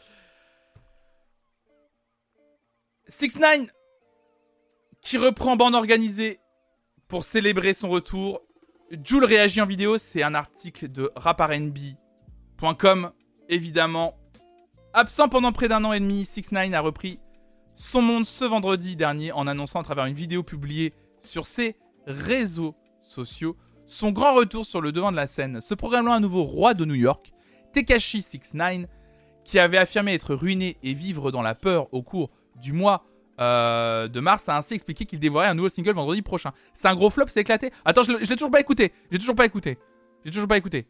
[3.08, 3.68] 6 9
[5.06, 6.40] qui reprend bande organisée
[7.08, 8.42] pour célébrer son retour.
[9.04, 13.12] Jules réagit en vidéo, c'est un article de raparnb.com,
[13.48, 14.18] évidemment.
[14.94, 17.20] Absent pendant près d'un an et demi, 6 9 a repris
[17.76, 21.76] son monde ce vendredi dernier en annonçant à travers une vidéo publiée sur ses
[22.08, 26.42] réseaux sociaux son grand retour sur le devant de la scène, se programmant un nouveau
[26.42, 27.34] roi de New York,
[27.74, 28.88] Tekashi 69,
[29.44, 33.06] qui avait affirmé être ruiné et vivre dans la peur au cours du mois
[33.40, 36.52] euh, de mars a ainsi expliqué qu'il dévoirait un nouveau single vendredi prochain.
[36.74, 37.72] C'est un gros flop, c'est éclaté.
[37.84, 38.94] Attends, je, l'ai toujours pas écouté.
[39.12, 39.78] J'ai toujours pas écouté.
[40.24, 40.88] J'ai toujours pas écouté.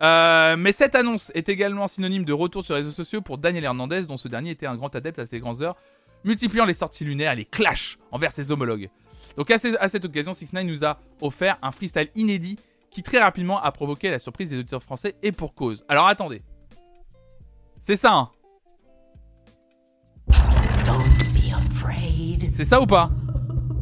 [0.00, 3.64] Euh, mais cette annonce est également synonyme de retour sur les réseaux sociaux pour Daniel
[3.64, 5.76] Hernandez, dont ce dernier était un grand adepte à ses grandes heures,
[6.24, 8.90] multipliant les sorties lunaires et les clashs envers ses homologues.
[9.36, 12.58] Donc à, cette occasion, 6 9 nous a offert un freestyle inédit
[12.90, 15.84] qui très rapidement a provoqué la surprise des auditeurs français et pour cause.
[15.88, 16.42] Alors attendez.
[17.80, 18.30] C'est ça, hein
[22.58, 23.08] C'est ça ou pas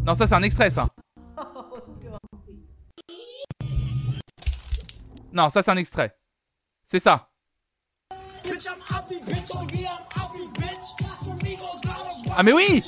[0.05, 0.87] Non, ça c'est un extrait ça.
[5.33, 6.15] Non, ça c'est un extrait.
[6.85, 7.31] C'est ça.
[12.37, 12.83] Ah mais oui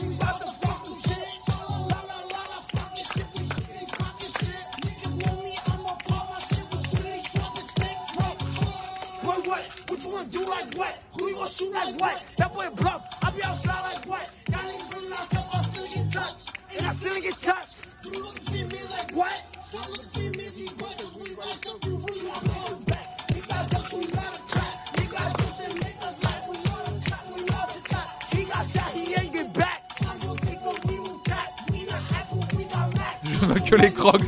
[33.68, 34.22] Que les crocs.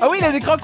[0.00, 0.60] Ah oui, il a des crocs.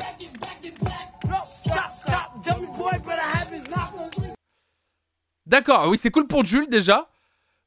[5.47, 7.09] D'accord, oui, c'est cool pour Jules déjà.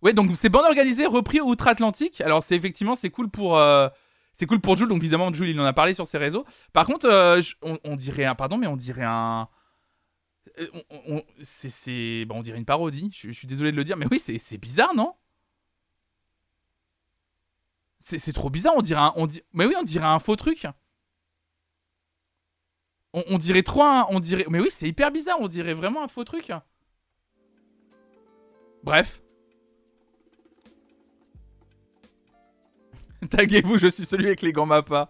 [0.04, 2.20] Ouais, donc c'est bande organisée, repris outre-Atlantique.
[2.20, 3.88] Alors c'est effectivement c'est cool pour euh,
[4.34, 4.90] c'est cool pour Jules.
[4.90, 6.46] Donc évidemment Jules il en a parlé sur ses réseaux.
[6.74, 9.48] Par contre, euh, on, dirait un pardon, mais on dirait un
[10.60, 10.68] euh,
[11.08, 13.12] on, c'est bon, on dirait une parodie.
[13.14, 15.16] Je, suis désolé de le dire, mais oui, c'est bizarre, non?
[18.00, 18.74] C'est trop bizarre.
[18.76, 20.68] On dirait un on mais oui, on dirait un faux truc.
[23.14, 23.84] On, dirait trop
[24.50, 25.38] mais oui, c'est hyper bizarre.
[25.40, 26.52] On dirait vraiment un faux truc.
[28.84, 29.24] Bref.
[33.30, 35.10] Taguez-vous, je suis celui avec les gants mappas.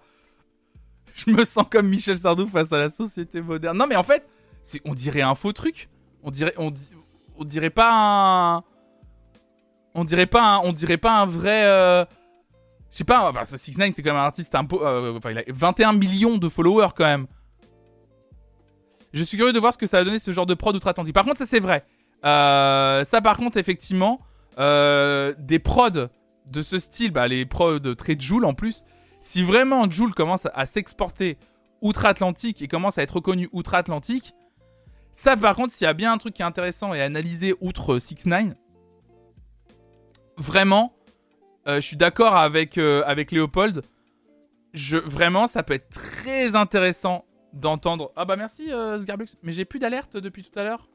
[1.15, 3.77] Je me sens comme Michel Sardou face à la société moderne.
[3.77, 4.27] Non, mais en fait,
[4.85, 5.89] on dirait un faux truc.
[6.23, 6.71] On dirait, on,
[7.43, 8.63] dirait pas un.
[9.93, 11.65] On dirait pas un, on dirait pas un vrai.
[11.65, 12.05] Euh...
[12.91, 14.55] Je sais pas, enfin, 6 9 c'est quand même un artiste.
[14.55, 17.27] Euh, il a 21 millions de followers quand même.
[19.13, 21.13] Je suis curieux de voir ce que ça va donner ce genre de prod outre-Atlantique.
[21.13, 21.85] Par contre, ça c'est vrai.
[22.25, 24.19] Euh, ça par contre, effectivement,
[24.57, 26.07] des prods
[26.45, 28.85] de ce style, bah, les prods très Joule en plus,
[29.19, 31.37] si vraiment Joule commence à s'exporter
[31.81, 34.33] outre-Atlantique et commence à être reconnu outre-Atlantique,
[35.11, 37.99] ça par contre, s'il y a bien un truc qui est intéressant et analysé outre
[37.99, 38.53] 6 9
[40.37, 40.93] vraiment,
[41.67, 43.83] euh, je suis d'accord avec, avec Léopold.
[44.73, 48.11] Je, vraiment, ça peut être très intéressant d'entendre.
[48.15, 50.87] Ah bah merci euh, Sgarbux, mais j'ai plus d'alerte depuis tout à l'heure.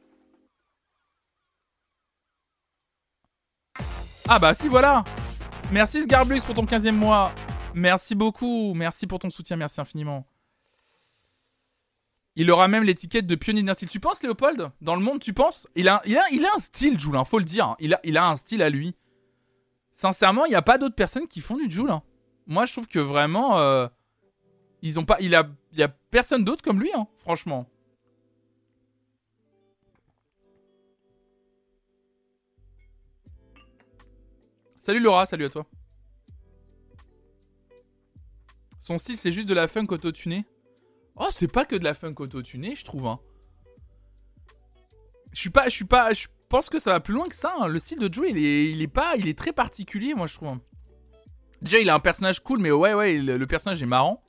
[4.29, 5.05] Ah bah si voilà
[5.71, 7.31] Merci Sgarbux pour ton 15 e mois.
[7.75, 10.27] Merci beaucoup, merci pour ton soutien, merci infiniment.
[12.37, 13.75] Il aura même l'étiquette de pionnier d'un.
[13.75, 14.71] Tu penses, Léopold?
[14.81, 15.67] Dans le monde, tu penses?
[15.75, 17.77] Il a, un style, Joule, hein, faut le dire.
[17.81, 18.95] Il, a, un style à lui.
[19.93, 21.91] Sincèrement, il n'y a pas d'autres personnes qui font du Joule.
[21.91, 22.03] Hein.
[22.47, 23.59] Moi, je trouve que vraiment.
[23.59, 23.89] Euh,
[24.81, 25.19] ils ont pas.
[25.21, 27.67] Il a, il a personne d'autre comme lui, hein, franchement.
[34.89, 35.67] Salut Laura, salut à toi.
[38.81, 40.47] Son style, c'est juste de la funk auto-tunée.
[41.17, 43.07] Oh, c'est pas que de la funk auto-tunée, je trouve.
[43.07, 43.21] Hein.
[45.35, 47.53] Je suis pas, je suis pas, je pense que ça va plus loin que ça.
[47.61, 47.67] Hein.
[47.67, 50.37] Le style de Joe, il est, il est pas, il est très particulier, moi je
[50.37, 50.49] trouve.
[50.49, 50.63] Hein.
[51.61, 54.25] Déjà, il a un personnage cool, mais ouais, ouais, le personnage est marrant.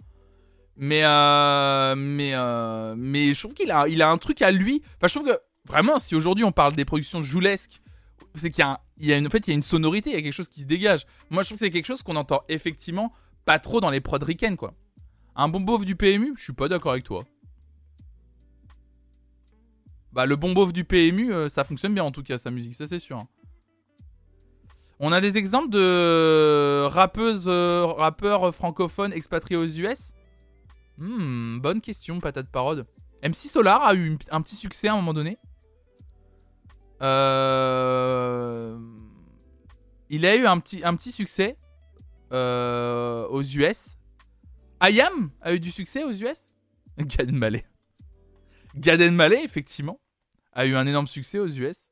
[0.76, 4.84] Mais, euh, mais, euh, mais je trouve qu'il a, il a un truc à lui.
[4.98, 5.40] Enfin, je trouve que
[5.70, 7.80] vraiment, si aujourd'hui on parle des productions joulesques,
[8.36, 10.34] c'est qu'il y a, une, en il y a une sonorité, il y a quelque
[10.34, 11.06] chose qui se dégage.
[11.30, 13.12] Moi, je trouve que c'est quelque chose qu'on entend effectivement
[13.46, 14.74] pas trop dans les prods ricaines, quoi.
[15.36, 17.24] Un bon du PMU, je suis pas d'accord avec toi.
[20.12, 22.88] Bah, le bon du PMU, euh, ça fonctionne bien en tout cas, sa musique, ça
[22.88, 23.26] c'est sûr.
[25.00, 30.14] On a des exemples de rappeuses, euh, rappeurs francophones expatriés aux US
[31.00, 32.86] Hmm, bonne question, patate parode.
[33.24, 35.38] MC Solar a eu un petit succès à un moment donné.
[37.02, 38.78] Euh...
[40.10, 41.56] Il a eu un petit, succès
[42.32, 43.98] euh, aux US.
[44.80, 46.52] Ayam a eu du succès aux US.
[46.98, 47.66] Gaden Malé.
[48.76, 50.00] Gaden Malé, effectivement,
[50.54, 51.92] a eu un énorme succès aux US.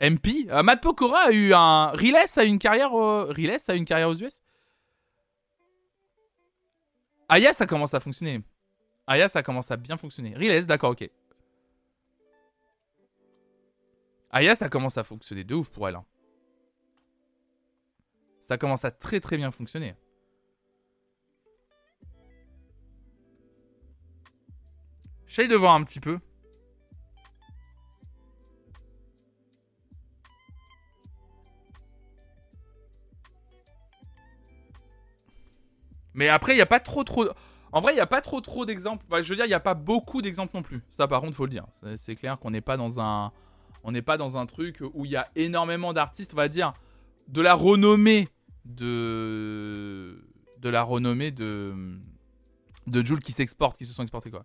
[0.00, 0.48] MP.
[0.50, 1.88] Euh, Matt Pokora a eu un.
[1.90, 2.92] Riles a une carrière.
[3.28, 4.40] Riles a eu une carrière aux US.
[7.28, 8.42] Aya, ça commence à fonctionner.
[9.06, 10.34] Aya, ça commence à bien fonctionner.
[10.34, 11.08] Riles, d'accord, ok.
[14.36, 15.94] Aya, ça commence à fonctionner de ouf pour elle.
[15.94, 16.04] Hein.
[18.42, 19.94] Ça commence à très très bien fonctionner.
[25.28, 26.18] J'essaye de voir un petit peu.
[36.12, 37.28] Mais après, il n'y a pas trop trop.
[37.70, 39.06] En vrai, il n'y a pas trop trop d'exemples.
[39.22, 40.82] je veux dire, il n'y a pas beaucoup d'exemples non plus.
[40.90, 41.66] Ça, par contre, faut le dire.
[41.94, 43.32] C'est clair qu'on n'est pas dans un.
[43.84, 46.72] On n'est pas dans un truc où il y a énormément d'artistes, on va dire,
[47.28, 48.28] de la renommée
[48.64, 50.26] de.
[50.58, 52.00] De la renommée de.
[52.86, 54.44] De Jules qui s'exportent, qui se sont exportés, quoi.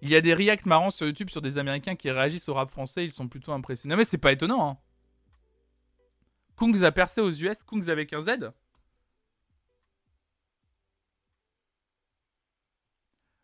[0.00, 2.70] Il y a des reacts marrants sur YouTube sur des Américains qui réagissent au rap
[2.70, 3.94] français, ils sont plutôt impressionnés.
[3.94, 4.78] Mais c'est pas étonnant, hein.
[6.56, 8.52] Kungs a percé aux US, Kungs avec un Z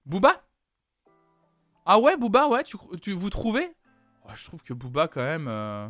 [0.04, 0.44] Booba?
[1.84, 3.70] Ah ouais, Booba, ouais, tu, vous trouvez?
[4.28, 5.46] Oh, Je trouve que Booba, quand même.
[5.48, 5.88] Euh,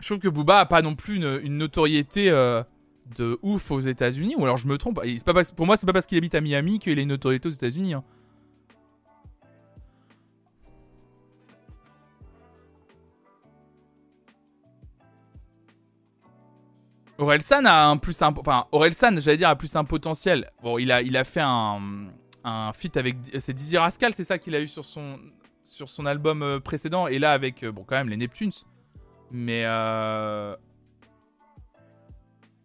[0.00, 2.62] je trouve que Booba a pas non plus une, notoriété euh,
[3.16, 4.34] de ouf aux États-Unis.
[4.36, 5.00] Ou alors je me trompe.
[5.24, 7.52] Pas pour moi, c'est pas parce qu'il habite à Miami qu'il a une notoriété aux
[7.52, 7.94] États-Unis.
[7.94, 8.04] Hein.
[17.22, 20.50] Orelsan a un plus un, enfin Orelsan, j'allais dire a plus un potentiel.
[20.60, 22.08] Bon, il a il a fait un
[22.42, 25.20] un feat avec c'est Dizzy Rascal, c'est ça qu'il a eu sur son
[25.62, 28.50] sur son album euh, précédent et là avec euh, bon quand même les Neptunes.
[29.30, 30.56] Mais euh...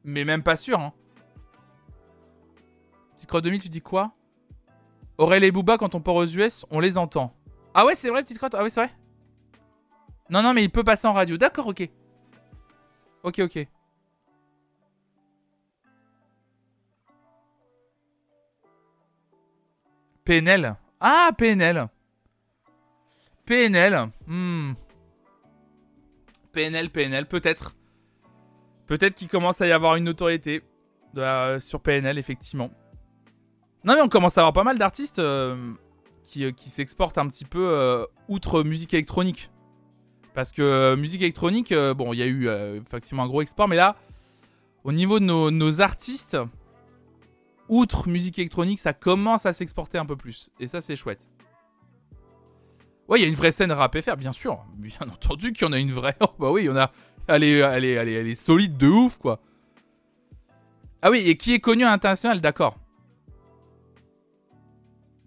[0.03, 0.91] mais même pas sûr hein.
[3.13, 4.11] Petite crotte 2000, tu dis quoi?
[5.17, 7.33] Aurel et Booba quand on part aux US, on les entend.
[7.73, 8.55] Ah ouais, c'est vrai petite crotte?
[8.55, 8.93] Ah ouais, c'est vrai?
[10.29, 11.37] Non non, mais il peut passer en radio.
[11.37, 11.89] D'accord, OK.
[13.23, 13.67] OK, OK.
[20.27, 20.75] PNL.
[20.99, 21.87] Ah, PNL.
[23.45, 24.09] PNL.
[24.25, 24.73] Hmm.
[26.51, 27.77] PNL, PNL, peut-être.
[28.87, 30.63] Peut-être qu'il commence à y avoir une notoriété
[31.59, 32.71] sur PNL, effectivement.
[33.85, 35.73] Non, mais on commence à avoir pas mal d'artistes euh,
[36.25, 39.49] qui, euh, qui s'exportent un petit peu euh, outre musique électronique.
[40.33, 42.49] Parce que musique électronique, bon, il y a eu
[42.85, 43.95] effectivement un gros export, mais là,
[44.83, 46.37] au niveau de nos artistes,
[47.69, 50.51] outre musique électronique, ça commence à s'exporter un peu plus.
[50.59, 51.27] Et ça, c'est chouette.
[53.07, 54.65] Ouais, il y a une vraie scène rap FR, bien sûr.
[54.75, 56.15] Bien entendu qu'il y en a une vraie.
[56.21, 56.91] Oh, bah oui, il y en a.
[57.27, 59.39] Elle est, elle, est, solide de ouf, quoi.
[61.01, 62.77] Ah oui, et qui est connu à l'international, d'accord.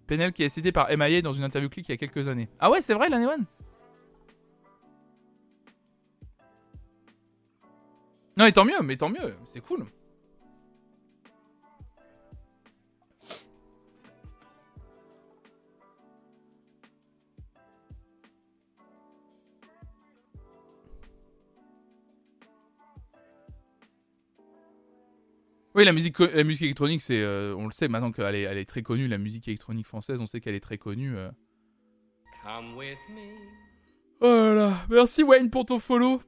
[0.07, 2.49] Penel qui est cité par MIA dans une interview click il y a quelques années.
[2.59, 3.45] Ah ouais, c'est vrai, l'année one?
[8.37, 9.85] Non, mais tant mieux, mais tant mieux, c'est cool.
[25.73, 28.57] Oui, la musique, la musique électronique, c'est, euh, on le sait maintenant qu'elle est, elle
[28.57, 29.07] est très connue.
[29.07, 31.15] La musique électronique française, on sait qu'elle est très connue.
[31.15, 31.31] Euh.
[34.19, 34.85] Oh là là.
[34.89, 36.21] Merci Wayne pour ton follow.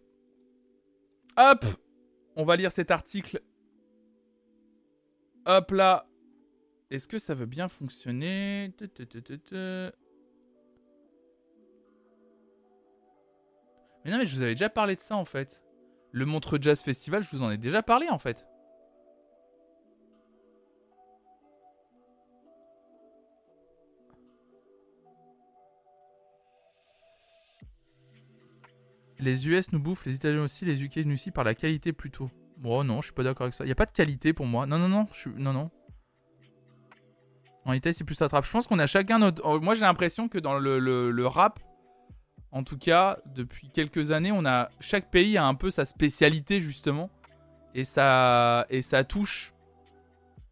[1.35, 1.65] Hop,
[2.35, 3.41] on va lire cet article.
[5.45, 6.07] Hop là.
[6.89, 8.71] Est-ce que ça veut bien fonctionner?
[14.05, 15.61] Mais non, mais je vous avais déjà parlé de ça en fait.
[16.11, 18.45] Le Montreux Jazz Festival, je vous en ai déjà parlé en fait.
[29.23, 32.29] Les US nous bouffent, les Italiens aussi, les UK nous aussi par la qualité plutôt.
[32.57, 33.63] Bon, non, je suis pas d'accord avec ça.
[33.63, 34.65] Il n'y a pas de qualité pour moi.
[34.65, 35.07] Non, non, non.
[35.13, 35.29] Je suis...
[35.37, 35.71] Non, non.
[37.65, 38.45] En Italie, c'est plus attrape.
[38.45, 39.41] Je pense qu'on a chacun notre.
[39.45, 41.61] Oh, moi, j'ai l'impression que dans le, le, rap,
[42.51, 44.69] en tout cas, depuis quelques années, on a.
[44.81, 47.09] Chaque pays a un peu sa spécialité, justement.
[47.73, 49.53] Et ça, et ça touche.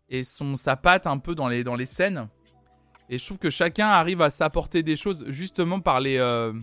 [0.08, 2.30] Et son, sa patte un peu dans les, dans les scènes.
[3.10, 6.18] Et je trouve que chacun arrive à s'apporter des choses, justement, par les.
[6.18, 6.54] Euh,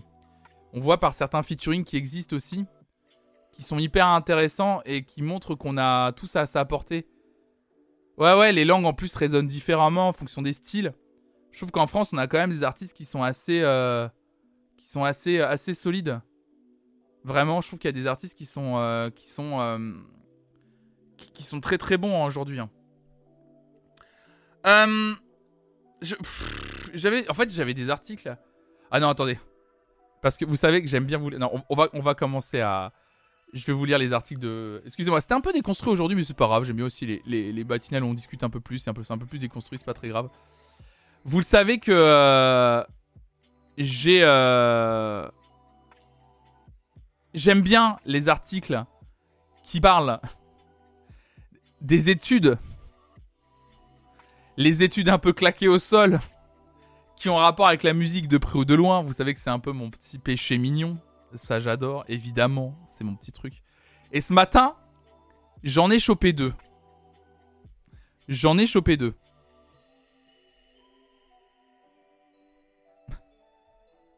[0.73, 2.65] on voit par certains featuring qui existent aussi,
[3.51, 7.07] qui sont hyper intéressants et qui montrent qu'on a tout ça à s'apporter.
[8.17, 10.93] Ouais, ouais, les langues en plus résonnent différemment en fonction des styles.
[11.51, 14.07] Je trouve qu'en France, on a quand même des artistes qui sont assez, euh,
[14.77, 16.21] qui sont assez, assez solides.
[17.23, 19.93] Vraiment, je trouve qu'il y a des artistes qui sont, euh, qui sont, euh,
[21.17, 22.59] qui, sont très très bons aujourd'hui.
[22.59, 22.69] Hein.
[26.93, 28.37] j'avais, en fait, j'avais des articles.
[28.91, 29.37] Ah non, attendez.
[30.21, 31.29] Parce que vous savez que j'aime bien vous.
[31.31, 32.91] Non, on, va, on va commencer à.
[33.53, 34.81] Je vais vous lire les articles de.
[34.85, 36.63] Excusez-moi, c'était un peu déconstruit aujourd'hui, mais c'est pas grave.
[36.63, 38.79] J'aime bien aussi les, les, les où on discute un peu plus.
[38.79, 40.29] C'est un peu, un peu plus déconstruit, c'est pas très grave.
[41.25, 41.91] Vous le savez que.
[41.91, 42.83] Euh,
[43.77, 44.21] j'ai.
[44.23, 45.27] Euh,
[47.33, 48.83] j'aime bien les articles
[49.63, 50.19] qui parlent
[51.81, 52.57] des études.
[54.57, 56.19] Les études un peu claquées au sol
[57.19, 59.03] qui ont rapport avec la musique de près ou de loin.
[59.03, 60.97] Vous savez que c'est un peu mon petit péché mignon.
[61.35, 62.79] Ça, j'adore, évidemment.
[62.87, 63.61] C'est mon petit truc.
[64.13, 64.75] Et ce matin,
[65.61, 66.53] j'en ai chopé deux.
[68.29, 69.13] J'en ai chopé deux.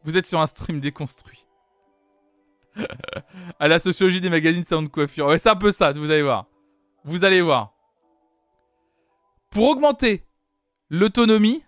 [0.03, 1.47] Vous êtes sur un stream déconstruit.
[3.59, 5.25] à la sociologie des magazines Sound Coiffure.
[5.25, 6.45] Ouais, c'est un peu ça, vous allez voir.
[7.03, 7.73] Vous allez voir.
[9.49, 10.23] Pour augmenter
[10.89, 11.63] l'autonomie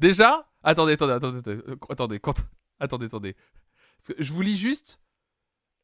[0.00, 2.20] Déjà Attendez, attendez, attendez, attendez, attendez,
[2.80, 3.36] attendez, attendez.
[4.18, 5.00] je vous lis juste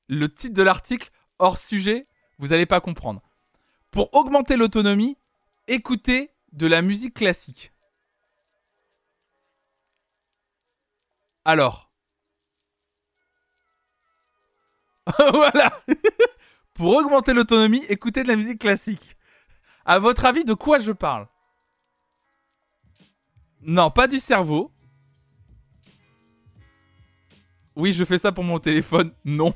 [0.09, 2.07] le titre de l'article hors sujet,
[2.39, 3.23] vous n'allez pas comprendre.
[3.91, 5.17] Pour augmenter l'autonomie,
[5.67, 7.73] écoutez de la musique classique.
[11.45, 11.91] Alors.
[15.19, 15.83] voilà.
[16.75, 19.17] Pour augmenter l'autonomie, écoutez de la musique classique.
[19.87, 21.29] À votre avis, de quoi je parle?
[23.67, 24.73] Non, pas du cerveau.
[27.75, 29.13] Oui, je fais ça pour mon téléphone.
[29.25, 29.53] Non.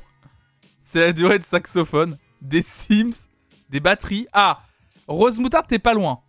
[0.81, 2.17] C'est la durée de saxophone.
[2.41, 3.29] Des Sims.
[3.69, 4.27] Des batteries.
[4.33, 4.63] Ah
[5.07, 6.21] Rose Moutarde, t'es pas loin.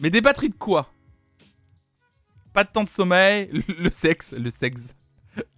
[0.00, 0.90] Mais des batteries de quoi?
[2.54, 3.50] Pas de temps de sommeil.
[3.78, 4.32] Le sexe.
[4.32, 4.96] Le sexe.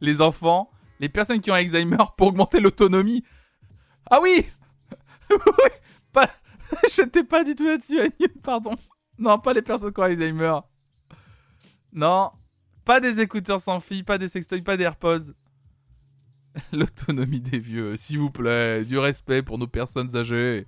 [0.00, 0.70] Les enfants.
[0.98, 3.22] Les personnes qui ont Alzheimer pour augmenter l'autonomie.
[4.10, 4.46] Ah oui
[5.30, 5.70] Oui
[6.12, 6.28] pas...
[6.92, 7.98] J'étais pas du tout là-dessus,
[8.42, 8.74] pardon.
[9.18, 10.58] Non, pas les personnes qui ont Alzheimer.
[11.92, 12.30] Non,
[12.84, 15.32] pas des écouteurs sans fil, pas des sextoys, pas des AirPods.
[16.72, 20.66] L'autonomie des vieux, s'il vous plaît, du respect pour nos personnes âgées.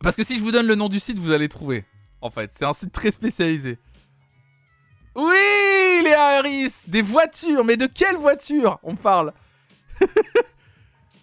[0.00, 1.84] Parce que si je vous donne le nom du site, vous allez trouver.
[2.20, 3.78] En fait, c'est un site très spécialisé.
[5.14, 9.32] Oui, les Harris Des voitures Mais de quelles voitures on parle?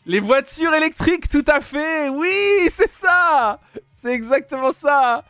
[0.06, 3.60] Les voitures électriques, tout à fait Oui, c'est ça
[4.02, 5.26] C'est exactement ça.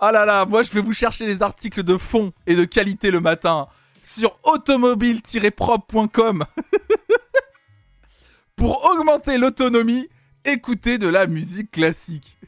[0.00, 3.10] Oh là là, moi je vais vous chercher les articles de fond et de qualité
[3.10, 3.66] le matin
[4.04, 6.44] sur automobile-propre.com.
[8.56, 10.08] pour augmenter l'autonomie,
[10.44, 12.38] écoutez de la musique classique.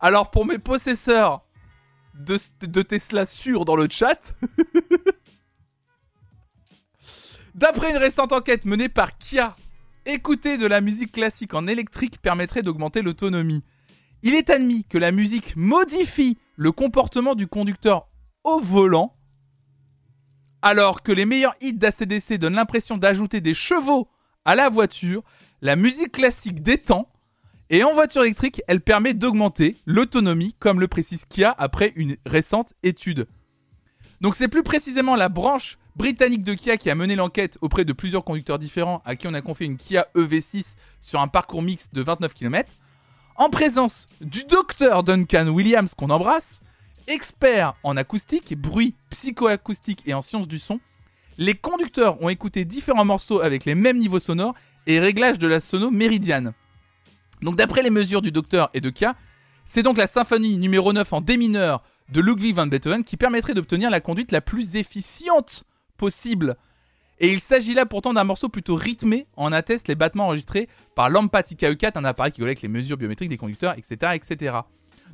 [0.00, 1.42] Alors pour mes possesseurs
[2.14, 4.34] de, de Tesla sûrs dans le chat,
[7.54, 9.54] d'après une récente enquête menée par Kia,
[10.04, 13.62] écouter de la musique classique en électrique permettrait d'augmenter l'autonomie.
[14.22, 18.08] Il est admis que la musique modifie le comportement du conducteur
[18.44, 19.16] au volant,
[20.62, 24.08] alors que les meilleurs hits d'ACDC donnent l'impression d'ajouter des chevaux
[24.44, 25.22] à la voiture,
[25.62, 27.08] la musique classique détend,
[27.70, 32.74] et en voiture électrique, elle permet d'augmenter l'autonomie, comme le précise Kia après une récente
[32.82, 33.26] étude.
[34.20, 37.92] Donc c'est plus précisément la branche britannique de Kia qui a mené l'enquête auprès de
[37.92, 41.94] plusieurs conducteurs différents à qui on a confié une Kia EV6 sur un parcours mixte
[41.94, 42.74] de 29 km,
[43.40, 46.60] en présence du docteur Duncan Williams qu'on embrasse,
[47.06, 50.78] expert en acoustique, bruit psychoacoustique et en sciences du son,
[51.38, 54.54] les conducteurs ont écouté différents morceaux avec les mêmes niveaux sonores
[54.86, 56.52] et réglages de la sono méridiane.
[57.40, 59.06] Donc d'après les mesures du docteur et de K,
[59.64, 63.54] c'est donc la symphonie numéro 9 en D mineur de Ludwig van Beethoven qui permettrait
[63.54, 65.64] d'obtenir la conduite la plus efficiente
[65.96, 66.58] possible.
[67.20, 71.10] Et il s'agit là pourtant d'un morceau plutôt rythmé, en attestent les battements enregistrés par
[71.10, 74.58] l'Empatica E4, un appareil qui collecte les mesures biométriques des conducteurs, etc., etc.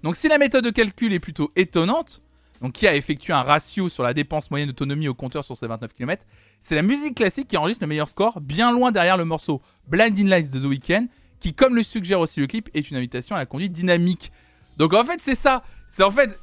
[0.03, 2.23] Donc si la méthode de calcul est plutôt étonnante,
[2.63, 5.67] donc qui a effectué un ratio sur la dépense moyenne d'autonomie au compteur sur ces
[5.67, 6.25] 29 km,
[6.61, 10.29] c'est la musique classique qui enregistre le meilleur score, bien loin derrière le morceau Blinding
[10.29, 11.07] Lights de The Weeknd,
[11.41, 14.33] qui, comme le suggère aussi le clip, est une invitation à la conduite dynamique.
[14.77, 15.63] Donc en fait, c'est ça.
[15.89, 16.39] C'est en fait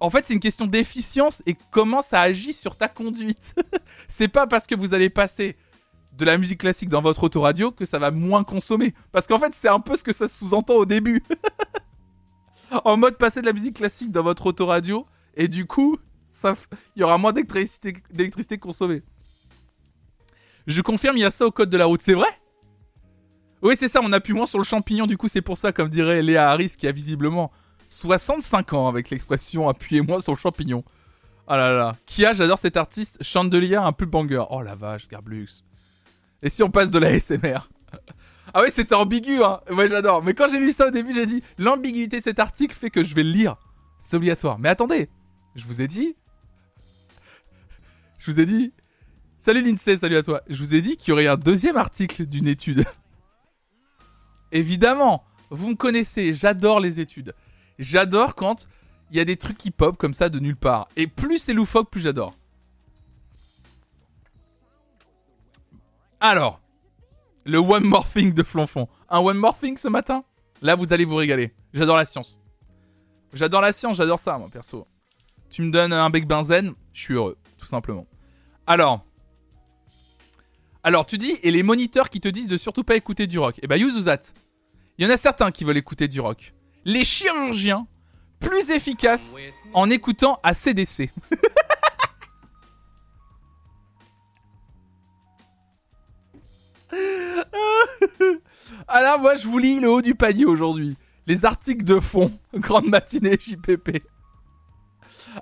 [0.00, 3.54] en fait, c'est une question d'efficience et comment ça agit sur ta conduite.
[4.08, 5.56] c'est pas parce que vous allez passer
[6.12, 8.94] de la musique classique dans votre autoradio que ça va moins consommer.
[9.12, 11.22] Parce qu'en fait, c'est un peu ce que ça sous-entend au début.
[12.84, 15.98] en mode passer de la musique classique dans votre autoradio et du coup,
[16.44, 19.02] il y aura moins d'électricité consommée.
[20.66, 22.28] Je confirme, il y a ça au code de la route, c'est vrai?
[23.62, 25.88] Oui, c'est ça, on appuie moins sur le champignon, du coup, c'est pour ça, comme
[25.88, 27.50] dirait Léa Harris, qui a visiblement
[27.86, 30.84] 65 ans avec l'expression appuyez-moi sur le champignon.
[31.46, 31.96] Ah là là.
[32.06, 33.22] Kia, j'adore cet artiste.
[33.22, 34.44] Chandelier, un peu banger.
[34.50, 35.64] Oh la vache, Garblux.
[36.42, 37.68] Et si on passe de la SMR
[38.54, 39.60] Ah oui, c'était ambigu, hein.
[39.70, 40.22] Ouais, j'adore.
[40.22, 43.02] Mais quand j'ai lu ça au début, j'ai dit l'ambiguïté de cet article fait que
[43.02, 43.56] je vais le lire.
[43.98, 44.58] C'est obligatoire.
[44.58, 45.08] Mais attendez,
[45.54, 46.16] je vous ai dit.
[48.18, 48.72] Je vous ai dit.
[49.38, 50.42] Salut Lindsay, salut à toi.
[50.48, 52.84] Je vous ai dit qu'il y aurait un deuxième article d'une étude.
[54.52, 57.34] Évidemment, vous me connaissez, j'adore les études.
[57.78, 58.68] J'adore quand
[59.10, 60.88] il y a des trucs qui pop comme ça de nulle part.
[60.96, 62.34] Et plus c'est loufoque, plus j'adore.
[66.20, 66.60] Alors,
[67.44, 68.88] le one more thing de Flonfon.
[69.08, 70.24] Un one more thing ce matin?
[70.62, 71.54] Là, vous allez vous régaler.
[71.72, 72.40] J'adore la science.
[73.32, 74.86] J'adore la science, j'adore ça, moi, perso.
[75.50, 78.06] Tu me donnes un bec benzen, je suis heureux, tout simplement.
[78.66, 79.04] Alors.
[80.82, 83.58] Alors, tu dis, et les moniteurs qui te disent de surtout pas écouter du rock.
[83.62, 84.20] Eh ben, that.
[84.98, 86.54] Il y en a certains qui veulent écouter du rock
[86.86, 87.86] les chirurgiens
[88.38, 89.34] plus efficaces
[89.74, 91.10] en écoutant ACDC.
[98.88, 100.96] ah là, moi je vous lis le haut du panier aujourd'hui.
[101.26, 104.04] Les articles de fond, grande matinée JPP.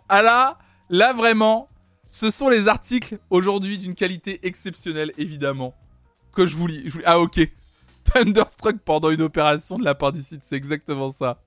[0.08, 0.58] Ah là,
[0.88, 1.68] là vraiment,
[2.08, 5.74] ce sont les articles aujourd'hui d'une qualité exceptionnelle, évidemment,
[6.34, 6.90] que je vous lis.
[7.04, 7.38] Ah ok,
[8.04, 11.42] Thunderstruck pendant une opération de l'appendicite, c'est exactement ça.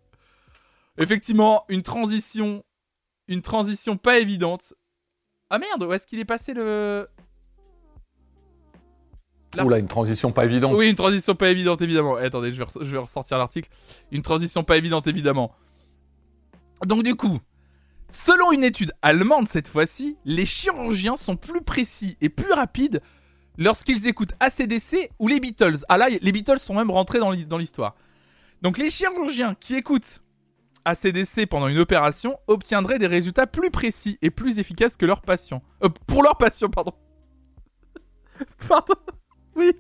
[0.98, 2.64] Effectivement, une transition,
[3.28, 4.74] une transition pas évidente.
[5.50, 7.08] Ah merde, où est-ce qu'il est passé le
[9.64, 10.74] Oula, une transition pas évidente.
[10.76, 12.20] Oui, une transition pas évidente, évidemment.
[12.20, 13.70] Eh, attendez, je vais, je vais ressortir l'article.
[14.12, 15.56] Une transition pas évidente, évidemment.
[16.86, 17.40] Donc du coup,
[18.10, 23.02] selon une étude allemande cette fois-ci, les chirurgiens sont plus précis et plus rapides
[23.58, 25.80] lorsqu'ils écoutent ACDC ou les Beatles.
[25.90, 27.96] Ah là, les Beatles sont même rentrés dans l'histoire.
[28.62, 30.22] Donc les chirurgiens qui écoutent
[30.86, 35.62] ACDC pendant une opération obtiendraient des résultats plus précis et plus efficaces que leurs patients.
[35.84, 36.94] Euh, pour leurs patients, pardon.
[38.68, 38.96] pardon.
[39.56, 39.74] Oui.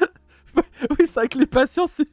[0.56, 2.04] oui, c'est vrai que les patients, si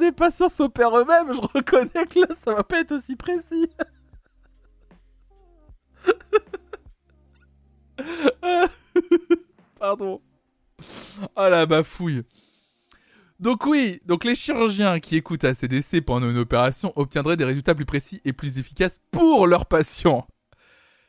[0.00, 3.68] les patients s'opèrent eux-mêmes, je reconnais que là, ça va pas être aussi précis.
[9.78, 10.20] Pardon.
[11.36, 12.22] Oh la bafouille.
[13.38, 17.84] Donc oui, donc les chirurgiens qui écoutent ACDC pendant une opération obtiendraient des résultats plus
[17.84, 20.26] précis et plus efficaces pour leurs patients.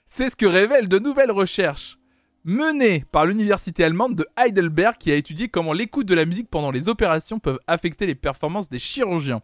[0.05, 1.97] C'est ce que révèlent de nouvelles recherches
[2.43, 6.71] menée par l'université allemande de Heidelberg qui a étudié comment l'écoute de la musique pendant
[6.71, 9.41] les opérations peuvent affecter les performances des chirurgiens.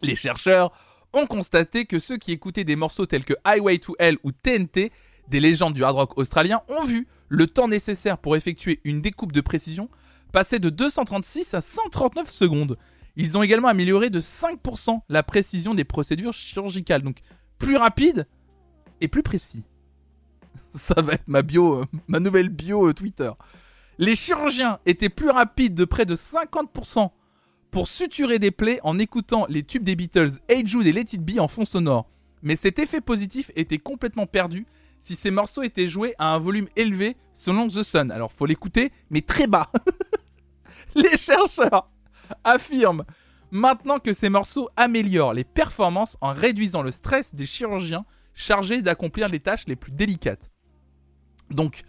[0.00, 0.72] Les chercheurs
[1.12, 4.92] ont constaté que ceux qui écoutaient des morceaux tels que Highway to Hell ou TNT,
[5.28, 9.32] des légendes du hard rock australien, ont vu le temps nécessaire pour effectuer une découpe
[9.32, 9.88] de précision
[10.32, 12.78] passer de 236 à 139 secondes.
[13.16, 17.18] Ils ont également amélioré de 5% la précision des procédures chirurgicales, donc
[17.58, 18.26] plus rapide
[19.00, 19.62] et plus précis.
[20.72, 23.30] Ça va être ma bio, euh, ma nouvelle bio euh, Twitter.
[23.98, 27.10] Les chirurgiens étaient plus rapides de près de 50%
[27.70, 31.22] pour suturer des plaies en écoutant les tubes des Beatles Hey Jude et Let It
[31.22, 32.08] Be en fond sonore.
[32.42, 34.66] Mais cet effet positif était complètement perdu
[35.02, 38.10] si ces morceaux étaient joués à un volume élevé selon The Sun.
[38.12, 39.70] Alors faut l'écouter, mais très bas.
[40.94, 41.90] les chercheurs
[42.44, 43.04] affirment
[43.50, 49.28] maintenant que ces morceaux améliorent les performances en réduisant le stress des chirurgiens chargés d'accomplir
[49.28, 50.50] les tâches les plus délicates.
[51.50, 51.82] Donc,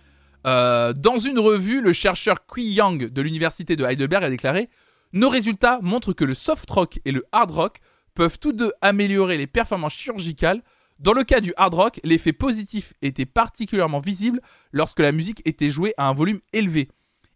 [0.48, 4.70] euh, dans une revue, le chercheur Kui Yang de l'université de Heidelberg a déclaré
[5.14, 7.80] Nos résultats montrent que le soft rock et le hard rock
[8.16, 10.64] peuvent tous deux améliorer les performances chirurgicales.
[11.00, 14.42] Dans le cas du hard rock, l'effet positif était particulièrement visible
[14.72, 16.90] lorsque la musique était jouée à un volume élevé.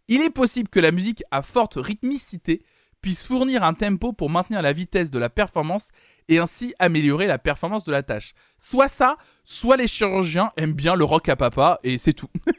[0.08, 2.62] Il est possible que la musique à forte rythmicité
[3.00, 5.90] puisse fournir un tempo pour maintenir la vitesse de la performance
[6.28, 8.34] et ainsi améliorer la performance de la tâche.
[8.58, 12.30] Soit ça, soit les chirurgiens aiment bien le rock à papa et c'est tout.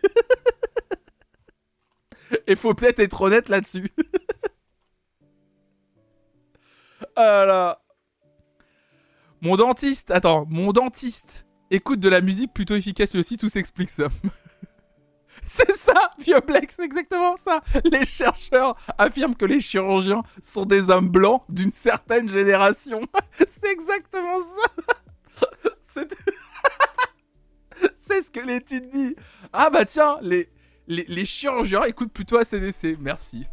[2.45, 3.91] Et faut peut-être être honnête là-dessus.
[7.15, 7.79] ah
[9.41, 13.89] Mon dentiste, attends, mon dentiste écoute de la musique plutôt efficace lui aussi, tout s'explique
[13.89, 14.07] ça.
[15.45, 17.61] C'est ça, vieux Black, c'est exactement ça.
[17.85, 22.99] Les chercheurs affirment que les chirurgiens sont des hommes blancs d'une certaine génération.
[23.37, 25.47] c'est exactement ça.
[27.95, 29.15] c'est ce que l'étude dit.
[29.53, 30.49] Ah bah tiens, les,
[30.87, 32.97] les, chirurgiens écoutent plutôt ACDC.
[32.99, 33.47] Merci.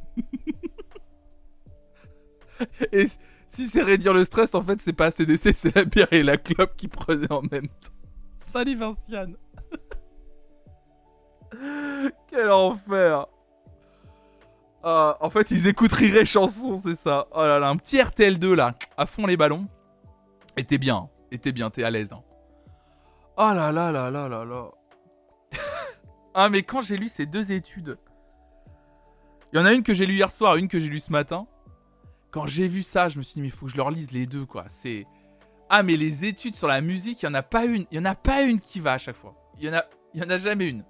[3.48, 6.36] Si c'est réduire le stress, en fait, c'est pas ACDC, c'est la bière et la
[6.36, 7.92] clope qui prenaient en même temps.
[8.36, 9.36] Salut Vinciane.
[12.30, 13.26] Quel enfer.
[14.82, 17.26] Ah, en fait, ils écoutent Rire Chanson, c'est ça.
[17.32, 19.66] Oh là là, un petit RTL2 là, à fond les ballons.
[20.56, 22.12] Et t'es bien, et t'es bien, t'es à l'aise.
[22.12, 22.22] Hein.
[23.36, 24.70] Oh là là là là là là.
[26.34, 27.98] ah, mais quand j'ai lu ces deux études,
[29.52, 31.10] il y en a une que j'ai lue hier soir, une que j'ai lue ce
[31.10, 31.46] matin.
[32.30, 34.12] Quand j'ai vu ça, je me suis dit, mais il faut que je leur lise
[34.12, 34.64] les deux, quoi.
[34.68, 35.06] C'est.
[35.68, 37.86] Ah, mais les études sur la musique, il y en a pas une.
[37.90, 39.34] Il y en a pas une qui va à chaque fois.
[39.58, 39.84] Il y en a,
[40.16, 40.84] en a jamais une.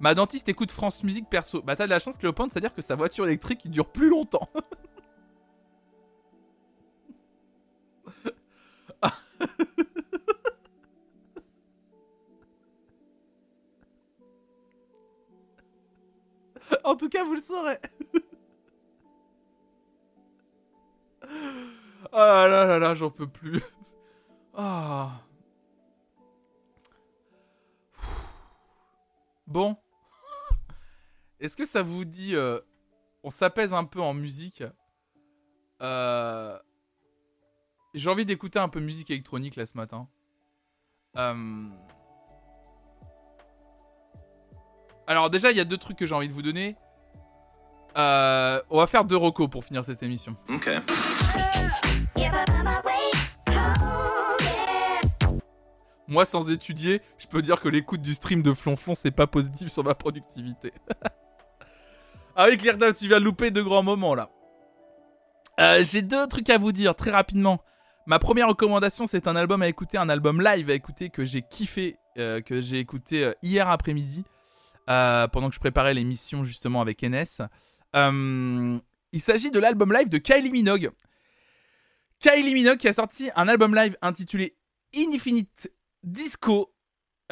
[0.00, 1.62] Ma dentiste écoute France Musique perso.
[1.62, 4.48] Bah t'as de la chance Cléopâtre, c'est-à-dire que sa voiture électrique il dure plus longtemps.
[16.84, 17.78] en tout cas, vous le saurez.
[22.12, 23.62] Ah là là là, j'en peux plus.
[24.54, 25.20] Ah.
[29.46, 29.76] Bon.
[31.40, 32.36] Est-ce que ça vous dit...
[32.36, 32.60] Euh,
[33.24, 34.62] on s'apaise un peu en musique.
[35.80, 36.58] Euh,
[37.94, 40.08] j'ai envie d'écouter un peu musique électronique là ce matin.
[41.16, 41.68] Euh,
[45.06, 46.76] alors déjà, il y a deux trucs que j'ai envie de vous donner.
[47.96, 50.36] On va faire deux recos pour finir cette émission.
[50.48, 50.70] Ok.
[56.06, 59.68] Moi, sans étudier, je peux dire que l'écoute du stream de Flonflon, c'est pas positif
[59.68, 60.72] sur ma productivité.
[62.36, 64.30] Avec l'air tu viens louper de grands moments là.
[65.60, 67.60] Euh, j'ai deux trucs à vous dire très rapidement.
[68.06, 71.42] Ma première recommandation, c'est un album à écouter, un album live à écouter que j'ai
[71.42, 74.24] kiffé, euh, que j'ai écouté euh, hier après-midi,
[74.86, 77.42] pendant que je préparais l'émission justement avec NS.
[77.94, 80.90] Il s'agit de l'album live de Kylie Minogue.
[82.20, 84.56] Kylie Minogue qui a sorti un album live intitulé
[84.96, 85.70] Infinite
[86.02, 86.74] Disco,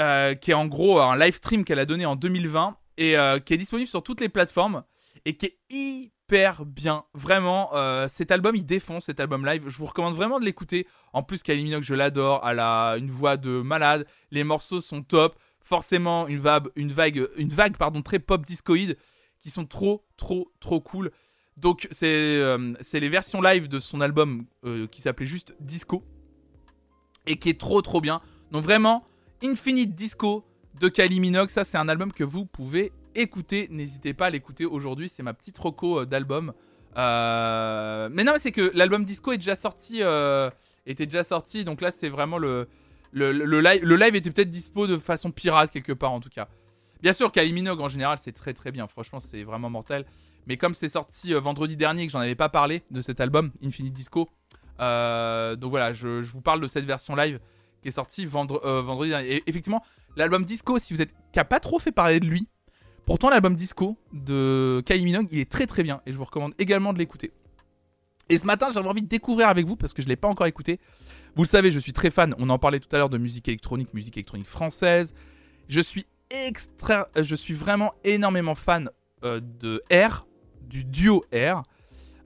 [0.01, 3.39] euh, qui est en gros un live stream qu'elle a donné en 2020 et euh,
[3.39, 4.85] qui est disponible sur toutes les plateformes
[5.25, 7.05] et qui est hyper bien.
[7.15, 9.69] Vraiment, euh, cet album il défonce cet album live.
[9.69, 10.87] Je vous recommande vraiment de l'écouter.
[11.13, 12.47] En plus, Kylie Minogue, je l'adore.
[12.49, 14.07] Elle a une voix de malade.
[14.31, 15.39] Les morceaux sont top.
[15.65, 18.97] Forcément, une vague, une vague, une vague pardon, très pop discoïde
[19.43, 21.11] qui sont trop, trop, trop cool.
[21.59, 22.09] Donc, c'est
[22.95, 24.47] les versions live de son album
[24.91, 26.03] qui s'appelait juste Disco
[27.27, 28.21] et qui est trop, trop bien.
[28.51, 29.05] Donc vraiment,
[29.43, 30.45] Infinite Disco
[30.81, 33.69] de Kylie Minogue, ça c'est un album que vous pouvez écouter.
[33.71, 36.53] N'hésitez pas à l'écouter aujourd'hui, c'est ma petite roco euh, d'album.
[36.97, 40.51] Euh, mais non, c'est que l'album Disco est déjà sorti, euh,
[40.87, 42.69] était déjà sorti, donc là c'est vraiment le
[43.15, 46.49] le, live, le live était peut-être dispo de façon pirate quelque part en tout cas.
[47.03, 48.87] Bien sûr, Kylie Minogue en général, c'est très très bien.
[48.87, 50.05] Franchement, c'est vraiment mortel.
[50.47, 53.51] Mais comme c'est sorti euh, vendredi dernier, que j'en avais pas parlé de cet album,
[53.65, 54.29] Infinite Disco,
[54.81, 57.41] euh, donc voilà, je, vous parle de cette version live
[57.81, 59.37] qui est sortie euh, vendredi dernier.
[59.37, 59.83] Et effectivement,
[60.17, 62.49] l'album Disco, si vous êtes qui a pas trop fait parler de lui,
[63.05, 66.55] pourtant l'album Disco de Kylie Minogue, il est très très bien et je vous recommande
[66.61, 67.33] également de l'écouter.
[68.29, 70.47] Et ce matin, j'avais envie de découvrir avec vous parce que je l'ai pas encore
[70.47, 70.79] écouté.
[71.35, 72.35] Vous le savez, je suis très fan.
[72.39, 75.15] On en parlait tout à l'heure de musique électronique, musique électronique française.
[75.69, 78.91] Je suis euh, je suis vraiment énormément fan
[79.25, 80.27] euh, de R,
[80.63, 81.63] du duo R.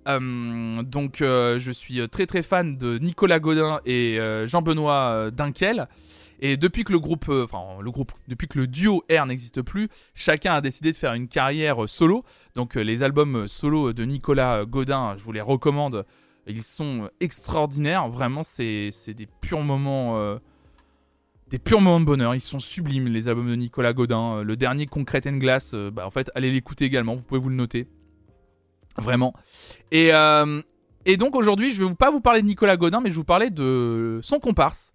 [0.08, 5.88] Euh, donc je suis très très fan de Nicolas Godin et Jean-Benoît Dinkel.
[6.38, 9.88] Et depuis que le groupe, enfin le groupe, depuis que le duo R n'existe plus,
[10.14, 12.24] chacun a décidé de faire une carrière solo.
[12.54, 16.04] Donc les albums solo de Nicolas Godin, je vous les recommande.
[16.46, 18.08] Ils sont extraordinaires.
[18.08, 20.38] Vraiment, c'est des purs moments
[21.48, 22.35] des purs moments de bonheur.
[22.35, 24.39] Ils sont sublimes, les albums de Nicolas Godin.
[24.39, 27.14] Euh, le dernier Concrete and Glass, euh, bah, en fait, allez l'écouter également.
[27.14, 27.86] Vous pouvez vous le noter.
[28.98, 29.35] Vraiment.
[29.90, 30.62] Et, euh,
[31.18, 33.51] donc aujourd'hui, je vais pas vous parler de Nicolas Godin, mais je vais vous parler
[33.51, 34.93] de son comparse,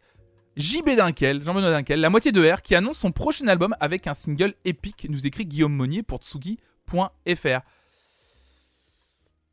[0.58, 4.14] JB Dunkel, Jean-Benoît Dunkel, la moitié de R, qui annonce son prochain album avec un
[4.14, 7.62] single épique, nous écrit Guillaume Monnier pour Tsugi.fr.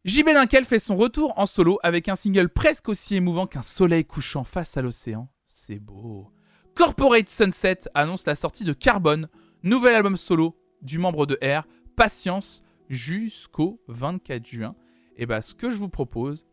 [0.05, 4.05] JB Dunkel fait son retour en solo avec un single presque aussi émouvant qu'un soleil
[4.05, 5.29] couchant face à l'océan.
[5.45, 6.33] C'est beau.
[6.79, 9.27] Corporate Sunset annonce la sortie de Carbone,
[9.65, 14.77] nouvel album solo du membre de R, Patience, jusqu'au 24 juin.
[15.17, 16.47] Et bah, ce que je vous propose,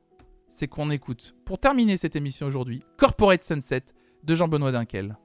[0.50, 3.84] c'est qu'on écoute, pour terminer cette émission aujourd'hui, Corporate Sunset
[4.24, 5.16] de Jean-Benoît Dinkel.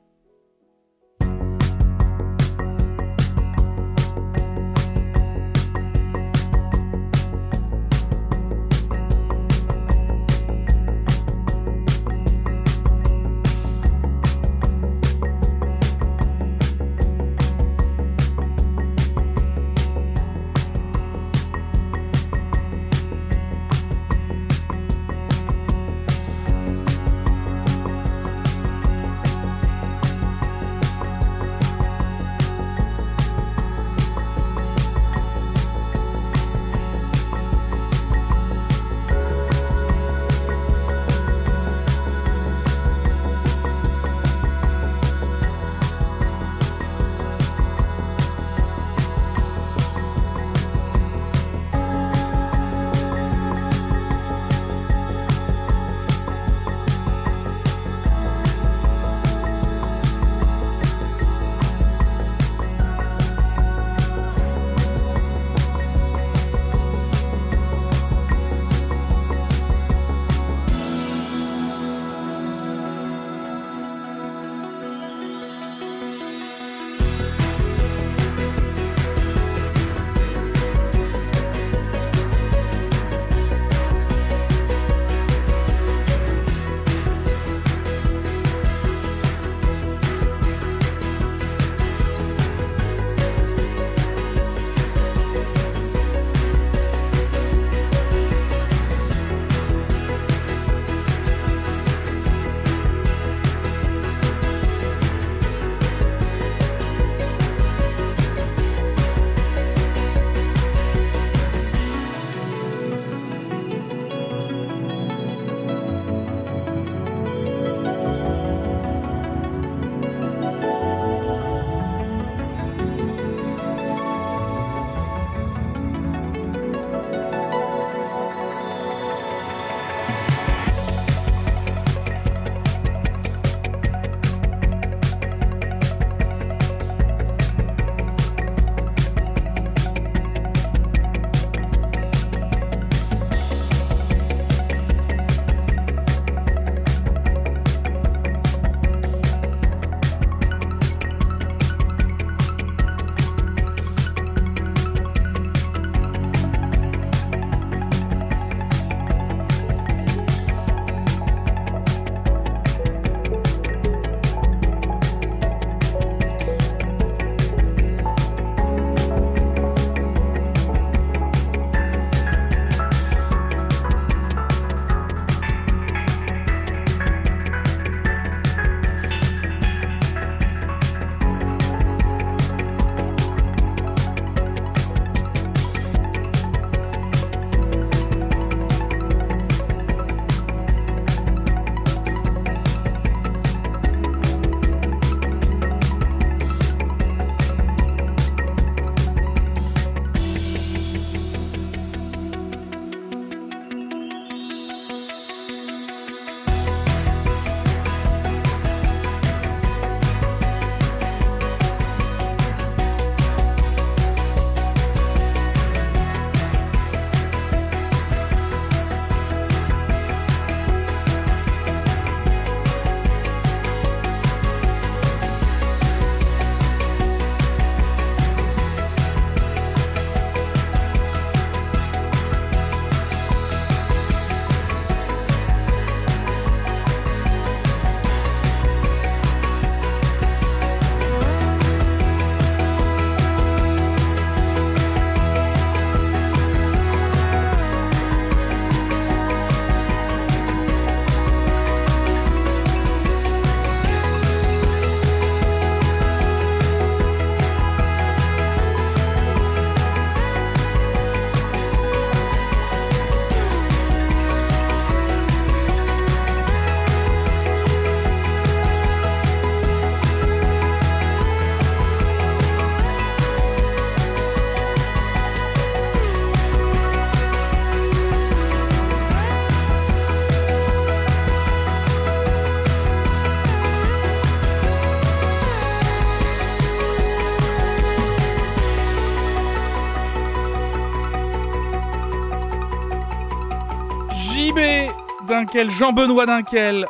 [295.53, 296.87] Jean-Benoît Dunkel.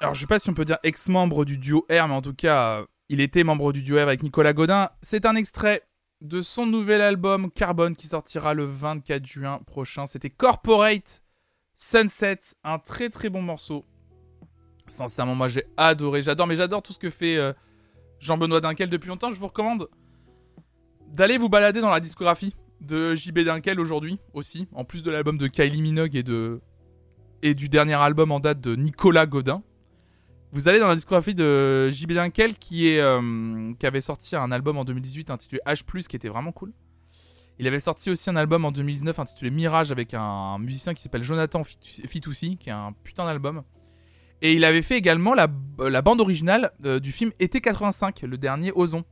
[0.00, 2.34] Alors, je sais pas si on peut dire ex-membre du duo R, mais en tout
[2.34, 4.90] cas, il était membre du duo R avec Nicolas Godin.
[5.02, 5.82] C'est un extrait
[6.20, 10.06] de son nouvel album Carbone qui sortira le 24 juin prochain.
[10.06, 11.22] C'était Corporate
[11.76, 13.84] Sunset, un très très bon morceau.
[14.88, 17.52] Sincèrement, moi j'ai adoré, j'adore, mais j'adore tout ce que fait euh,
[18.18, 19.30] Jean-Benoît Dunkel depuis longtemps.
[19.30, 19.88] Je vous recommande
[21.08, 25.38] d'aller vous balader dans la discographie de JB Dunkel aujourd'hui aussi, en plus de l'album
[25.38, 26.60] de Kylie Minogue et, de...
[27.42, 29.62] et du dernier album en date de Nicolas Godin.
[30.52, 34.52] Vous allez dans la discographie de JB Dunkel qui, est, euh, qui avait sorti un
[34.52, 36.72] album en 2018 intitulé H+, qui était vraiment cool.
[37.58, 41.22] Il avait sorti aussi un album en 2019 intitulé Mirage avec un, musicien qui s'appelle
[41.22, 43.62] Jonathan Fitoussi, qui est un putain d'album.
[44.40, 48.72] Et il avait fait également la, bande originale euh, du film Été 85, le dernier
[48.74, 49.04] Ozon.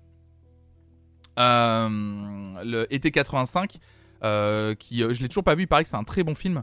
[1.39, 3.79] Euh, Été 85,
[4.25, 6.63] euh, qui je l'ai toujours pas vu, il paraît que c'est un très bon film.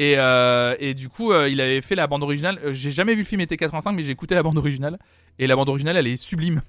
[0.00, 2.60] Et, et du coup, il avait fait la bande originale.
[2.72, 4.98] J'ai jamais vu le film Été 85, mais j'ai écouté la bande originale.
[5.38, 6.62] Et la bande originale, elle est sublime.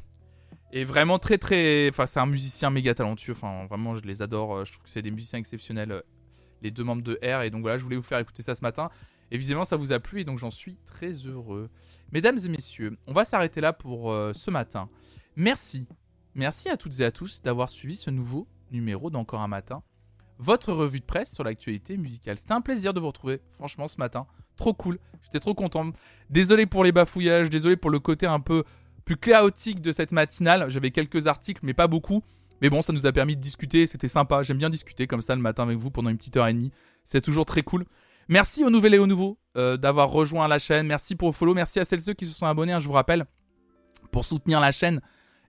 [0.73, 1.89] Et vraiment très très.
[1.89, 3.33] Enfin, c'est un musicien méga talentueux.
[3.33, 4.65] Enfin, vraiment, je les adore.
[4.65, 6.03] Je trouve que c'est des musiciens exceptionnels,
[6.63, 7.43] les deux membres de R.
[7.43, 8.89] Et donc voilà, je voulais vous faire écouter ça ce matin.
[9.31, 11.69] Évidemment, ça vous a plu et donc j'en suis très heureux.
[12.11, 14.87] Mesdames et messieurs, on va s'arrêter là pour euh, ce matin.
[15.35, 15.87] Merci.
[16.33, 19.83] Merci à toutes et à tous d'avoir suivi ce nouveau numéro d'Encore un matin.
[20.39, 22.39] Votre revue de presse sur l'actualité musicale.
[22.39, 24.25] C'était un plaisir de vous retrouver, franchement, ce matin.
[24.55, 24.97] Trop cool.
[25.23, 25.91] J'étais trop content.
[26.29, 28.63] Désolé pour les bafouillages, désolé pour le côté un peu
[29.03, 30.69] plus chaotique de cette matinale.
[30.69, 32.23] J'avais quelques articles, mais pas beaucoup.
[32.61, 34.43] Mais bon, ça nous a permis de discuter, c'était sympa.
[34.43, 36.71] J'aime bien discuter comme ça le matin avec vous pendant une petite heure et demie.
[37.03, 37.85] C'est toujours très cool.
[38.29, 40.87] Merci aux nouvelles et aux nouveaux euh, d'avoir rejoint la chaîne.
[40.87, 41.53] Merci pour vos follow.
[41.53, 42.73] Merci à celles et ceux qui se sont abonnés.
[42.73, 43.25] Hein, je vous rappelle,
[44.11, 45.01] pour soutenir la chaîne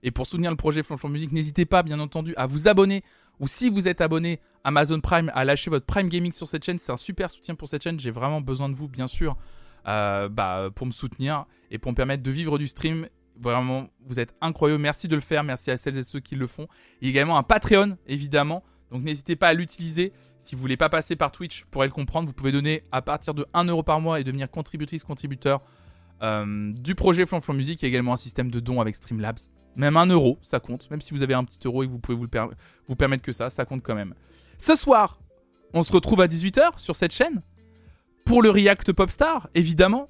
[0.03, 3.03] et pour soutenir le projet Flonflon Musique, n'hésitez pas, bien entendu, à vous abonner.
[3.41, 6.77] Ou si vous êtes abonné Amazon Prime, à lâcher votre Prime Gaming sur cette chaîne.
[6.77, 7.99] C'est un super soutien pour cette chaîne.
[7.99, 9.35] J'ai vraiment besoin de vous, bien sûr,
[9.87, 13.07] euh, bah, pour me soutenir et pour me permettre de vivre du stream.
[13.39, 14.81] Vraiment, vous êtes incroyable.
[14.81, 15.43] Merci de le faire.
[15.43, 16.67] Merci à celles et ceux qui le font.
[17.01, 18.63] Et également un Patreon, évidemment.
[18.91, 20.13] Donc n'hésitez pas à l'utiliser.
[20.37, 23.33] Si vous voulez pas passer par Twitch pour le comprendre, vous pouvez donner à partir
[23.33, 25.61] de 1€ euro par mois et devenir contributrice, contributeur
[26.21, 27.81] euh, du projet Flanflon Music.
[27.81, 29.39] Il y a également un système de dons avec Streamlabs.
[29.75, 30.89] Même 1 euro, ça compte.
[30.91, 32.27] Même si vous avez un petit euro et que vous pouvez vous,
[32.87, 34.13] vous permettre que ça, ça compte quand même.
[34.57, 35.19] Ce soir,
[35.73, 37.41] on se retrouve à 18h sur cette chaîne
[38.25, 40.09] pour le React Popstar, évidemment.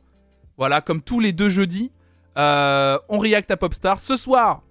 [0.58, 1.92] Voilà, comme tous les deux jeudis,
[2.38, 4.00] euh, on react à Popstar.
[4.00, 4.64] Ce soir,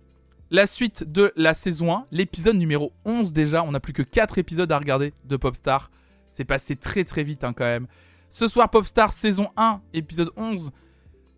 [0.51, 3.63] la suite de la saison 1, l'épisode numéro 11 déjà.
[3.63, 5.91] On n'a plus que 4 épisodes à regarder de Popstar.
[6.29, 7.87] C'est passé très très vite hein, quand même.
[8.29, 10.71] Ce soir, Popstar saison 1, épisode 11.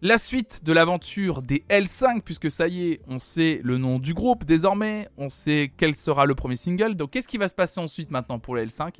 [0.05, 4.15] La suite de l'aventure des L5, puisque ça y est, on sait le nom du
[4.15, 6.97] groupe désormais, on sait quel sera le premier single.
[6.97, 8.95] Donc qu'est-ce qui va se passer ensuite maintenant pour les L5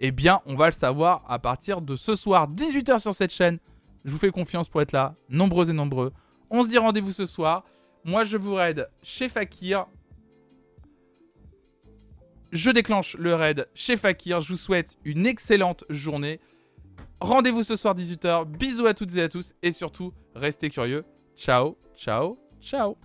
[0.00, 3.58] Eh bien, on va le savoir à partir de ce soir, 18h sur cette chaîne.
[4.06, 6.14] Je vous fais confiance pour être là, nombreux et nombreux.
[6.48, 7.62] On se dit rendez-vous ce soir.
[8.02, 9.84] Moi, je vous raid chez Fakir.
[12.52, 14.40] Je déclenche le raid chez Fakir.
[14.40, 16.40] Je vous souhaite une excellente journée.
[17.20, 18.44] Rendez-vous ce soir 18h.
[18.46, 19.54] Bisous à toutes et à tous.
[19.62, 21.04] Et surtout, restez curieux.
[21.36, 22.96] Ciao, ciao, ciao.